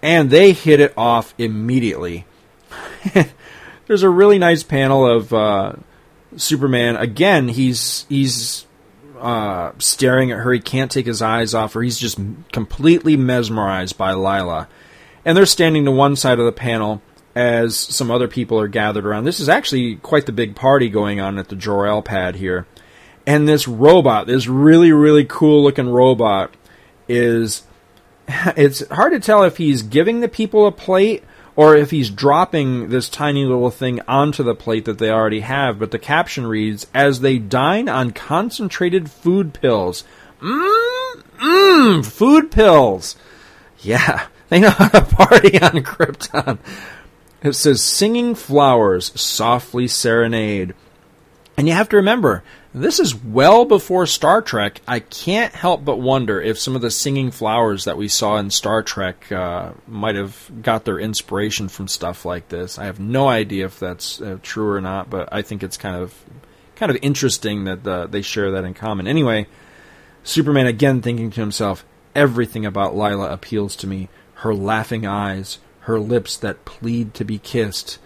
And 0.00 0.30
they 0.30 0.52
hit 0.52 0.78
it 0.78 0.94
off 0.96 1.34
immediately. 1.38 2.26
There's 3.86 4.04
a 4.04 4.10
really 4.10 4.38
nice 4.38 4.62
panel 4.62 5.04
of 5.04 5.32
uh, 5.32 5.72
Superman. 6.36 6.96
Again, 6.96 7.48
he's 7.48 8.06
he's 8.08 8.66
uh, 9.20 9.72
staring 9.78 10.30
at 10.30 10.38
her. 10.38 10.52
He 10.52 10.60
can't 10.60 10.90
take 10.90 11.06
his 11.06 11.22
eyes 11.22 11.54
off 11.54 11.74
her. 11.74 11.82
He's 11.82 11.98
just 11.98 12.18
completely 12.52 13.16
mesmerized 13.16 13.98
by 13.98 14.12
Lyla. 14.12 14.68
And 15.24 15.36
they're 15.36 15.46
standing 15.46 15.84
to 15.84 15.90
one 15.90 16.16
side 16.16 16.38
of 16.38 16.46
the 16.46 16.52
panel 16.52 17.02
as 17.34 17.76
some 17.76 18.10
other 18.10 18.28
people 18.28 18.58
are 18.58 18.68
gathered 18.68 19.06
around. 19.06 19.24
This 19.24 19.40
is 19.40 19.48
actually 19.48 19.96
quite 19.96 20.26
the 20.26 20.32
big 20.32 20.56
party 20.56 20.88
going 20.88 21.20
on 21.20 21.38
at 21.38 21.48
the 21.48 21.56
Jor-El 21.56 22.02
pad 22.02 22.36
here. 22.36 22.66
And 23.26 23.48
this 23.48 23.68
robot, 23.68 24.26
this 24.26 24.46
really, 24.46 24.90
really 24.92 25.24
cool 25.24 25.62
looking 25.62 25.88
robot, 25.88 26.54
is. 27.08 27.62
It's 28.56 28.86
hard 28.88 29.14
to 29.14 29.20
tell 29.20 29.44
if 29.44 29.56
he's 29.56 29.82
giving 29.82 30.20
the 30.20 30.28
people 30.28 30.66
a 30.66 30.72
plate 30.72 31.24
or 31.58 31.74
if 31.74 31.90
he's 31.90 32.08
dropping 32.08 32.88
this 32.88 33.08
tiny 33.08 33.44
little 33.44 33.72
thing 33.72 34.00
onto 34.06 34.44
the 34.44 34.54
plate 34.54 34.84
that 34.84 34.98
they 34.98 35.10
already 35.10 35.40
have. 35.40 35.80
But 35.80 35.90
the 35.90 35.98
caption 35.98 36.46
reads 36.46 36.86
As 36.94 37.18
they 37.18 37.38
dine 37.38 37.88
on 37.88 38.12
concentrated 38.12 39.10
food 39.10 39.52
pills. 39.52 40.04
Mmm, 40.40 41.22
mmm, 41.36 42.06
food 42.06 42.52
pills. 42.52 43.16
Yeah, 43.80 44.28
they 44.50 44.60
know 44.60 44.70
how 44.70 44.86
to 44.86 45.00
party 45.00 45.60
on 45.60 45.82
Krypton. 45.82 46.58
It 47.42 47.54
says 47.54 47.82
singing 47.82 48.36
flowers 48.36 49.20
softly 49.20 49.88
serenade. 49.88 50.76
And 51.56 51.66
you 51.66 51.74
have 51.74 51.88
to 51.88 51.96
remember, 51.96 52.44
this 52.74 53.00
is 53.00 53.14
well 53.14 53.64
before 53.64 54.06
Star 54.06 54.42
Trek. 54.42 54.80
I 54.86 55.00
can't 55.00 55.54
help 55.54 55.84
but 55.84 56.00
wonder 56.00 56.40
if 56.40 56.58
some 56.58 56.76
of 56.76 56.82
the 56.82 56.90
singing 56.90 57.30
flowers 57.30 57.84
that 57.84 57.96
we 57.96 58.08
saw 58.08 58.36
in 58.36 58.50
Star 58.50 58.82
Trek 58.82 59.30
uh, 59.32 59.72
might 59.86 60.16
have 60.16 60.50
got 60.62 60.84
their 60.84 60.98
inspiration 60.98 61.68
from 61.68 61.88
stuff 61.88 62.24
like 62.24 62.48
this. 62.48 62.78
I 62.78 62.84
have 62.84 63.00
no 63.00 63.28
idea 63.28 63.66
if 63.66 63.78
that's 63.78 64.20
uh, 64.20 64.38
true 64.42 64.70
or 64.70 64.80
not, 64.80 65.08
but 65.08 65.28
I 65.32 65.42
think 65.42 65.62
it's 65.62 65.76
kind 65.76 65.96
of 65.96 66.14
kind 66.76 66.90
of 66.90 66.98
interesting 67.02 67.64
that 67.64 67.86
uh, 67.86 68.06
they 68.06 68.22
share 68.22 68.52
that 68.52 68.64
in 68.64 68.74
common. 68.74 69.08
Anyway, 69.08 69.46
Superman 70.22 70.66
again 70.66 71.00
thinking 71.02 71.30
to 71.30 71.40
himself, 71.40 71.84
everything 72.14 72.66
about 72.66 72.94
Lyla 72.94 73.32
appeals 73.32 73.74
to 73.76 73.86
me. 73.86 74.08
Her 74.34 74.54
laughing 74.54 75.06
eyes, 75.06 75.58
her 75.80 75.98
lips 75.98 76.36
that 76.36 76.64
plead 76.64 77.14
to 77.14 77.24
be 77.24 77.38
kissed. 77.38 77.98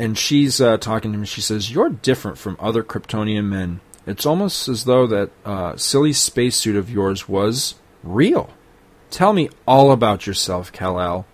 And 0.00 0.16
she's 0.16 0.62
uh, 0.62 0.78
talking 0.78 1.12
to 1.12 1.18
him. 1.18 1.24
She 1.26 1.42
says, 1.42 1.70
"You're 1.70 1.90
different 1.90 2.38
from 2.38 2.56
other 2.58 2.82
Kryptonian 2.82 3.44
men. 3.44 3.80
It's 4.06 4.24
almost 4.24 4.66
as 4.66 4.84
though 4.84 5.06
that 5.06 5.30
uh, 5.44 5.76
silly 5.76 6.14
spacesuit 6.14 6.74
of 6.74 6.88
yours 6.88 7.28
was 7.28 7.74
real. 8.02 8.48
Tell 9.10 9.34
me 9.34 9.50
all 9.68 9.92
about 9.92 10.26
yourself, 10.26 10.72
Kal-El." 10.72 11.26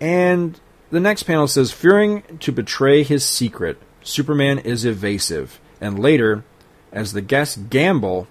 And 0.00 0.60
the 0.90 1.00
next 1.00 1.24
panel 1.24 1.48
says, 1.48 1.72
"Fearing 1.72 2.22
to 2.38 2.52
betray 2.52 3.02
his 3.02 3.24
secret, 3.24 3.78
Superman 4.04 4.60
is 4.60 4.84
evasive." 4.84 5.58
And 5.80 5.98
later, 5.98 6.44
as 6.92 7.14
the 7.14 7.20
guests 7.20 7.56
gamble 7.56 8.28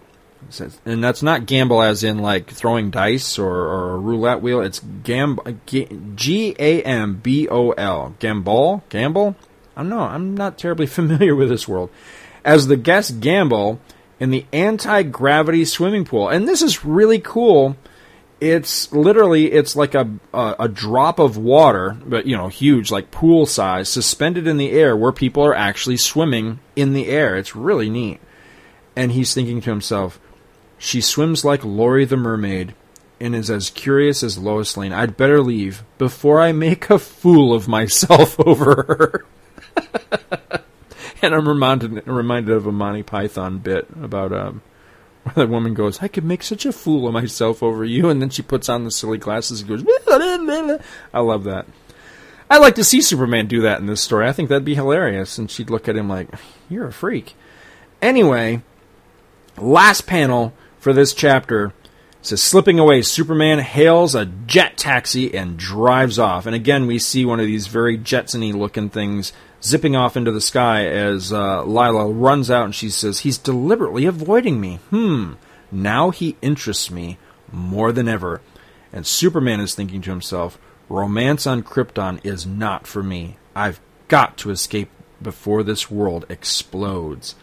and 0.86 1.04
that's 1.04 1.22
not 1.22 1.46
gamble 1.46 1.82
as 1.82 2.04
in 2.04 2.20
like 2.20 2.50
throwing 2.50 2.90
dice 2.90 3.38
or, 3.38 3.54
or 3.54 3.94
a 3.96 3.98
roulette 3.98 4.42
wheel. 4.42 4.62
It's 4.62 4.80
gam 4.80 5.40
G 6.16 6.56
A 6.58 6.82
M 6.84 7.16
B 7.16 7.48
O 7.50 7.72
L 7.72 8.16
gambol 8.20 8.82
gamble. 8.90 9.36
I 9.76 9.82
don't 9.82 9.90
know. 9.90 10.00
I'm 10.00 10.36
not 10.36 10.58
terribly 10.58 10.86
familiar 10.88 11.36
with 11.36 11.50
this 11.50 11.68
world. 11.68 11.90
As 12.46 12.68
the 12.68 12.78
guests 12.78 13.12
gamble 13.12 13.80
in 14.20 14.32
the 14.32 14.46
anti 14.54 15.04
gravity 15.04 15.66
swimming 15.66 16.06
pool, 16.06 16.30
and 16.30 16.48
this 16.48 16.62
is 16.62 16.86
really 16.86 17.20
cool. 17.20 17.76
It's 18.40 18.92
literally 18.94 19.52
it's 19.52 19.76
like 19.76 19.96
a, 19.96 20.10
a 20.34 20.56
a 20.60 20.68
drop 20.68 21.20
of 21.20 21.38
water, 21.38 21.98
but 22.06 22.26
you 22.26 22.38
know, 22.38 22.48
huge, 22.48 22.92
like 22.92 23.12
pool 23.12 23.46
size, 23.46 23.90
suspended 23.90 24.48
in 24.48 24.58
the 24.58 24.72
air, 24.72 24.96
where 24.96 25.12
people 25.12 25.44
are 25.44 25.56
actually 25.56 25.98
swimming 25.98 26.60
in 26.76 26.94
the 26.94 27.08
air. 27.08 27.36
It's 27.36 27.56
really 27.56 27.90
neat. 27.90 28.22
And 28.96 29.12
he's 29.12 29.34
thinking 29.34 29.62
to 29.62 29.70
himself, 29.70 30.20
she 30.78 31.02
swims 31.02 31.44
like 31.44 31.64
Lori 31.64 32.06
the 32.06 32.18
mermaid 32.18 32.74
and 33.20 33.36
is 33.36 33.50
as 33.50 33.70
curious 33.70 34.24
as 34.24 34.38
Lois 34.38 34.78
Lane. 34.78 34.94
I'd 34.94 35.18
better 35.18 35.42
leave 35.42 35.84
before 35.98 36.40
I 36.40 36.52
make 36.52 36.90
a 36.90 37.00
fool 37.00 37.54
of 37.54 37.68
myself 37.68 38.40
over 38.46 38.84
her. 38.84 39.26
and 41.22 41.34
I'm 41.34 41.48
reminded 41.48 42.08
reminded 42.08 42.56
of 42.56 42.68
a 42.68 42.72
Monty 42.72 43.04
Python 43.04 43.60
bit 43.60 43.88
about 44.02 44.32
um, 44.32 44.62
where 45.24 45.46
the 45.46 45.52
woman 45.52 45.74
goes, 45.74 46.02
"I 46.02 46.08
could 46.08 46.24
make 46.24 46.44
such 46.44 46.66
a 46.66 46.72
fool 46.72 47.08
of 47.08 47.14
myself 47.14 47.64
over 47.64 47.84
you," 47.84 48.10
and 48.10 48.22
then 48.22 48.30
she 48.30 48.42
puts 48.42 48.70
on 48.70 48.84
the 48.84 48.92
silly 48.92 49.18
glasses 49.18 49.62
and 49.62 49.70
goes, 49.70 49.84
"I 51.14 51.20
love 51.20 51.44
that." 51.46 51.66
I'd 52.50 52.60
like 52.60 52.76
to 52.76 52.84
see 52.84 53.02
Superman 53.02 53.48
do 53.48 53.62
that 53.62 53.80
in 53.80 53.88
this 53.88 54.00
story. 54.00 54.26
I 54.26 54.32
think 54.32 54.48
that'd 54.48 54.64
be 54.64 54.76
hilarious. 54.76 55.38
And 55.38 55.52
she'd 55.52 55.70
look 55.70 55.90
at 55.90 55.98
him 55.98 56.08
like, 56.08 56.30
"You're 56.70 56.88
a 56.88 56.94
freak." 56.94 57.36
Anyway, 58.02 58.62
last 59.58 60.08
panel 60.08 60.54
for 60.88 60.94
this 60.94 61.14
chapter. 61.14 61.74
Says 62.22 62.42
slipping 62.42 62.80
away 62.80 63.02
superman 63.02 63.60
hails 63.60 64.16
a 64.16 64.26
jet 64.26 64.78
taxi 64.78 65.36
and 65.36 65.58
drives 65.58 66.18
off. 66.18 66.46
And 66.46 66.56
again 66.56 66.88
we 66.88 66.98
see 66.98 67.26
one 67.26 67.42
of 67.42 67.46
these 67.46 67.68
very 67.68 67.98
jetsony 67.98 68.54
looking 68.54 68.90
things 68.90 69.34
zipping 69.62 69.98
off 69.98 70.16
into 70.16 70.32
the 70.32 70.40
sky 70.40 70.86
as 70.86 71.34
uh, 71.34 71.66
lyla 71.66 72.10
runs 72.10 72.50
out 72.50 72.64
and 72.64 72.74
she 72.74 72.90
says 72.90 73.20
he's 73.20 73.38
deliberately 73.38 74.06
avoiding 74.06 74.62
me. 74.62 74.80
Hmm. 74.92 75.34
Now 75.74 76.12
he 76.12 76.38
interests 76.42 76.90
me 76.90 77.18
more 77.52 77.92
than 77.92 78.08
ever. 78.08 78.40
And 78.94 79.06
superman 79.06 79.60
is 79.60 79.76
thinking 79.76 80.02
to 80.04 80.12
himself 80.12 80.58
romance 80.88 81.46
on 81.46 81.64
krypton 81.64 82.26
is 82.26 82.46
not 82.46 82.88
for 82.88 83.04
me. 83.04 83.36
I've 83.54 83.82
got 84.08 84.38
to 84.38 84.52
escape 84.52 84.90
before 85.22 85.64
this 85.64 85.92
world 85.92 86.26
explodes. 86.30 87.36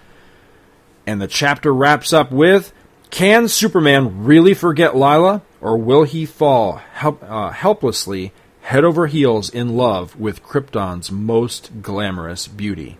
And 1.07 1.21
the 1.21 1.29
chapter 1.29 1.75
wraps 1.75 2.15
up 2.15 2.33
with 2.33 2.73
can 3.15 3.47
Superman 3.47 4.25
really 4.25 4.55
forget 4.55 4.97
Lyla, 4.97 5.43
or 5.61 5.79
will 5.79 6.03
he 6.03 6.27
fall 6.27 6.81
help, 6.95 7.23
uh, 7.23 7.51
helplessly, 7.51 8.33
head 8.63 8.83
over 8.83 9.07
heels 9.07 9.49
in 9.49 9.77
love 9.77 10.19
with 10.19 10.43
Krypton's 10.43 11.13
most 11.13 11.81
glamorous 11.81 12.49
beauty? 12.49 12.99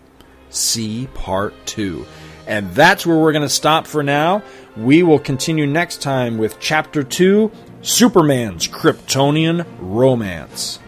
See 0.49 1.09
Part 1.15 1.53
2. 1.65 2.05
And 2.47 2.73
that's 2.73 3.05
where 3.05 3.17
we're 3.17 3.33
going 3.33 3.41
to 3.41 3.49
stop 3.49 3.87
for 3.87 4.03
now. 4.03 4.41
We 4.77 5.03
will 5.03 5.19
continue 5.19 5.67
next 5.67 6.01
time 6.01 6.37
with 6.37 6.61
Chapter 6.61 7.03
2 7.03 7.51
Superman's 7.81 8.69
Kryptonian 8.69 9.65
Romance. 9.81 10.79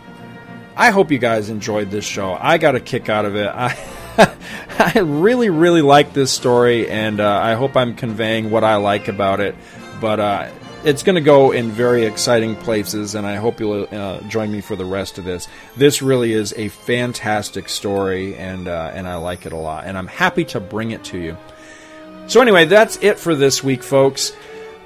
I 0.78 0.92
hope 0.92 1.12
you 1.12 1.18
guys 1.18 1.50
enjoyed 1.50 1.92
this 1.92 2.06
show. 2.06 2.38
I 2.40 2.58
got 2.60 2.76
a 2.76 2.80
kick 2.80 3.10
out 3.10 3.26
of 3.26 3.36
it. 3.36 3.48
I. 3.48 3.78
I 4.80 5.00
really, 5.00 5.50
really 5.50 5.82
like 5.82 6.14
this 6.14 6.32
story, 6.32 6.90
and 6.90 7.20
uh, 7.20 7.40
I 7.42 7.54
hope 7.54 7.76
I'm 7.76 7.96
conveying 7.96 8.50
what 8.50 8.64
I 8.64 8.76
like 8.76 9.08
about 9.08 9.40
it. 9.40 9.56
But 10.02 10.20
uh, 10.20 10.50
it's 10.84 11.04
going 11.04 11.16
to 11.16 11.22
go 11.22 11.52
in 11.52 11.72
very 11.72 12.06
exciting 12.06 12.56
places, 12.56 13.16
and 13.16 13.26
I 13.26 13.36
hope 13.36 13.60
you'll 13.60 13.88
uh, 13.92 14.22
join 14.22 14.52
me 14.52 14.62
for 14.62 14.76
the 14.76 14.86
rest 14.86 15.18
of 15.18 15.26
this. 15.26 15.48
This 15.76 16.02
really 16.02 16.34
is 16.34 16.54
a 16.58 16.70
fantastic 16.70 17.70
story, 17.70 18.36
and 18.36 18.68
uh, 18.68 18.92
and 18.94 19.08
I 19.08 19.16
like 19.16 19.46
it 19.46 19.54
a 19.54 19.58
lot, 19.58 19.86
and 19.86 19.98
I'm 19.98 20.08
happy 20.08 20.46
to 20.46 20.60
bring 20.60 20.92
it 20.92 21.04
to 21.06 21.20
you. 21.20 21.38
So 22.28 22.42
anyway, 22.42 22.66
that's 22.66 22.98
it 23.02 23.20
for 23.20 23.36
this 23.36 23.64
week, 23.64 23.84
folks. 23.84 24.34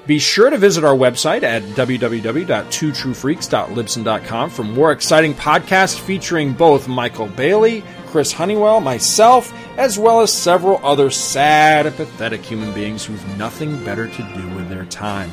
Be 0.04 0.18
sure 0.18 0.50
to 0.50 0.58
visit 0.58 0.82
our 0.82 0.96
website 0.96 1.44
at 1.44 1.62
www.twotruefreaks.libsyn.com 1.62 4.50
for 4.50 4.64
more 4.64 4.90
exciting 4.90 5.34
podcasts 5.34 5.96
featuring 5.98 6.54
both 6.54 6.88
Michael 6.88 7.28
Bailey, 7.28 7.84
Chris 8.06 8.32
Honeywell, 8.32 8.80
myself, 8.80 9.52
as 9.78 10.00
well 10.00 10.20
as 10.20 10.32
several 10.32 10.84
other 10.84 11.08
sad 11.08 11.86
and 11.86 11.94
pathetic 11.94 12.42
human 12.42 12.74
beings 12.74 13.04
who've 13.04 13.38
nothing 13.38 13.84
better 13.84 14.08
to 14.08 14.22
do 14.34 14.48
with 14.56 14.68
their 14.68 14.86
time. 14.86 15.30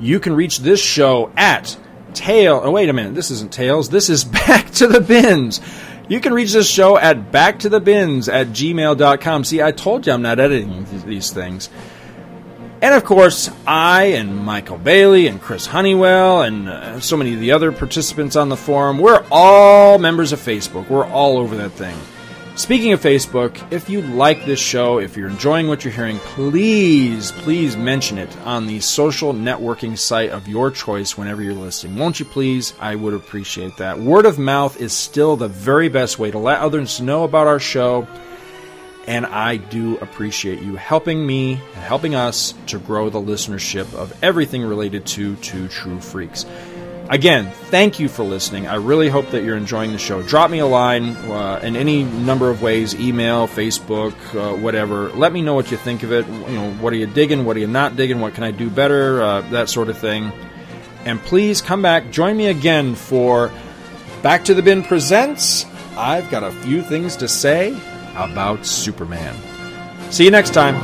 you 0.00 0.20
can 0.20 0.34
reach 0.34 0.58
this 0.58 0.80
show 0.80 1.30
at 1.36 1.76
Tail. 2.14 2.62
Oh, 2.64 2.70
wait 2.70 2.88
a 2.88 2.94
minute. 2.94 3.14
This 3.14 3.30
isn't 3.30 3.52
Tails. 3.52 3.90
This 3.90 4.08
is 4.08 4.24
Back 4.46 4.70
to 4.72 4.86
the 4.86 5.00
Bins. 5.00 5.60
You 6.08 6.20
can 6.20 6.32
reach 6.34 6.52
this 6.52 6.68
show 6.68 6.98
at 6.98 7.30
backtothebins 7.30 8.32
at 8.32 8.48
gmail.com. 8.48 9.44
See, 9.44 9.62
I 9.62 9.72
told 9.72 10.06
you 10.06 10.12
I'm 10.12 10.22
not 10.22 10.38
editing 10.38 10.86
these 11.06 11.30
things. 11.30 11.70
And 12.84 12.94
of 12.94 13.02
course, 13.02 13.50
I 13.66 14.08
and 14.08 14.44
Michael 14.44 14.76
Bailey 14.76 15.26
and 15.26 15.40
Chris 15.40 15.64
Honeywell 15.64 16.42
and 16.42 16.68
uh, 16.68 17.00
so 17.00 17.16
many 17.16 17.32
of 17.32 17.40
the 17.40 17.52
other 17.52 17.72
participants 17.72 18.36
on 18.36 18.50
the 18.50 18.58
forum, 18.58 18.98
we're 18.98 19.24
all 19.30 19.96
members 19.96 20.32
of 20.32 20.38
Facebook. 20.38 20.90
We're 20.90 21.06
all 21.06 21.38
over 21.38 21.56
that 21.56 21.70
thing. 21.70 21.96
Speaking 22.56 22.92
of 22.92 23.00
Facebook, 23.00 23.56
if 23.72 23.88
you 23.88 24.02
like 24.02 24.44
this 24.44 24.60
show, 24.60 24.98
if 24.98 25.16
you're 25.16 25.30
enjoying 25.30 25.66
what 25.66 25.82
you're 25.82 25.94
hearing, 25.94 26.18
please, 26.18 27.32
please 27.32 27.74
mention 27.74 28.18
it 28.18 28.36
on 28.40 28.66
the 28.66 28.80
social 28.80 29.32
networking 29.32 29.96
site 29.96 30.28
of 30.28 30.46
your 30.46 30.70
choice 30.70 31.16
whenever 31.16 31.40
you're 31.40 31.54
listening. 31.54 31.96
Won't 31.96 32.20
you 32.20 32.26
please? 32.26 32.74
I 32.80 32.96
would 32.96 33.14
appreciate 33.14 33.78
that. 33.78 33.98
Word 33.98 34.26
of 34.26 34.38
mouth 34.38 34.78
is 34.78 34.92
still 34.92 35.36
the 35.36 35.48
very 35.48 35.88
best 35.88 36.18
way 36.18 36.30
to 36.30 36.38
let 36.38 36.60
others 36.60 37.00
know 37.00 37.24
about 37.24 37.46
our 37.46 37.60
show 37.60 38.06
and 39.06 39.26
I 39.26 39.56
do 39.56 39.98
appreciate 39.98 40.60
you 40.60 40.76
helping 40.76 41.26
me 41.26 41.52
and 41.52 41.82
helping 41.82 42.14
us 42.14 42.54
to 42.66 42.78
grow 42.78 43.10
the 43.10 43.20
listenership 43.20 43.94
of 43.94 44.16
everything 44.22 44.62
related 44.62 45.06
to 45.06 45.36
Two 45.36 45.68
True 45.68 46.00
Freaks. 46.00 46.46
Again, 47.10 47.50
thank 47.64 48.00
you 48.00 48.08
for 48.08 48.24
listening. 48.24 48.66
I 48.66 48.76
really 48.76 49.10
hope 49.10 49.30
that 49.32 49.44
you're 49.44 49.58
enjoying 49.58 49.92
the 49.92 49.98
show. 49.98 50.22
Drop 50.22 50.50
me 50.50 50.60
a 50.60 50.66
line 50.66 51.10
uh, 51.10 51.60
in 51.62 51.76
any 51.76 52.02
number 52.02 52.48
of 52.48 52.62
ways 52.62 52.94
email, 52.94 53.46
Facebook, 53.46 54.14
uh, 54.34 54.56
whatever. 54.56 55.10
Let 55.10 55.30
me 55.30 55.42
know 55.42 55.54
what 55.54 55.70
you 55.70 55.76
think 55.76 56.02
of 56.02 56.12
it. 56.12 56.26
You 56.26 56.56
know, 56.56 56.72
what 56.74 56.94
are 56.94 56.96
you 56.96 57.06
digging? 57.06 57.44
What 57.44 57.56
are 57.58 57.60
you 57.60 57.66
not 57.66 57.96
digging? 57.96 58.20
What 58.20 58.34
can 58.34 58.42
I 58.42 58.52
do 58.52 58.70
better? 58.70 59.22
Uh, 59.22 59.42
that 59.50 59.68
sort 59.68 59.90
of 59.90 59.98
thing. 59.98 60.32
And 61.04 61.20
please 61.20 61.60
come 61.60 61.82
back. 61.82 62.10
Join 62.10 62.38
me 62.38 62.46
again 62.46 62.94
for 62.94 63.52
Back 64.22 64.46
to 64.46 64.54
the 64.54 64.62
Bin 64.62 64.82
Presents. 64.82 65.66
I've 65.98 66.30
got 66.30 66.42
a 66.42 66.52
few 66.52 66.82
things 66.82 67.16
to 67.16 67.28
say 67.28 67.78
about 68.16 68.64
Superman. 68.66 69.34
See 70.10 70.24
you 70.24 70.30
next 70.30 70.50
time. 70.50 70.74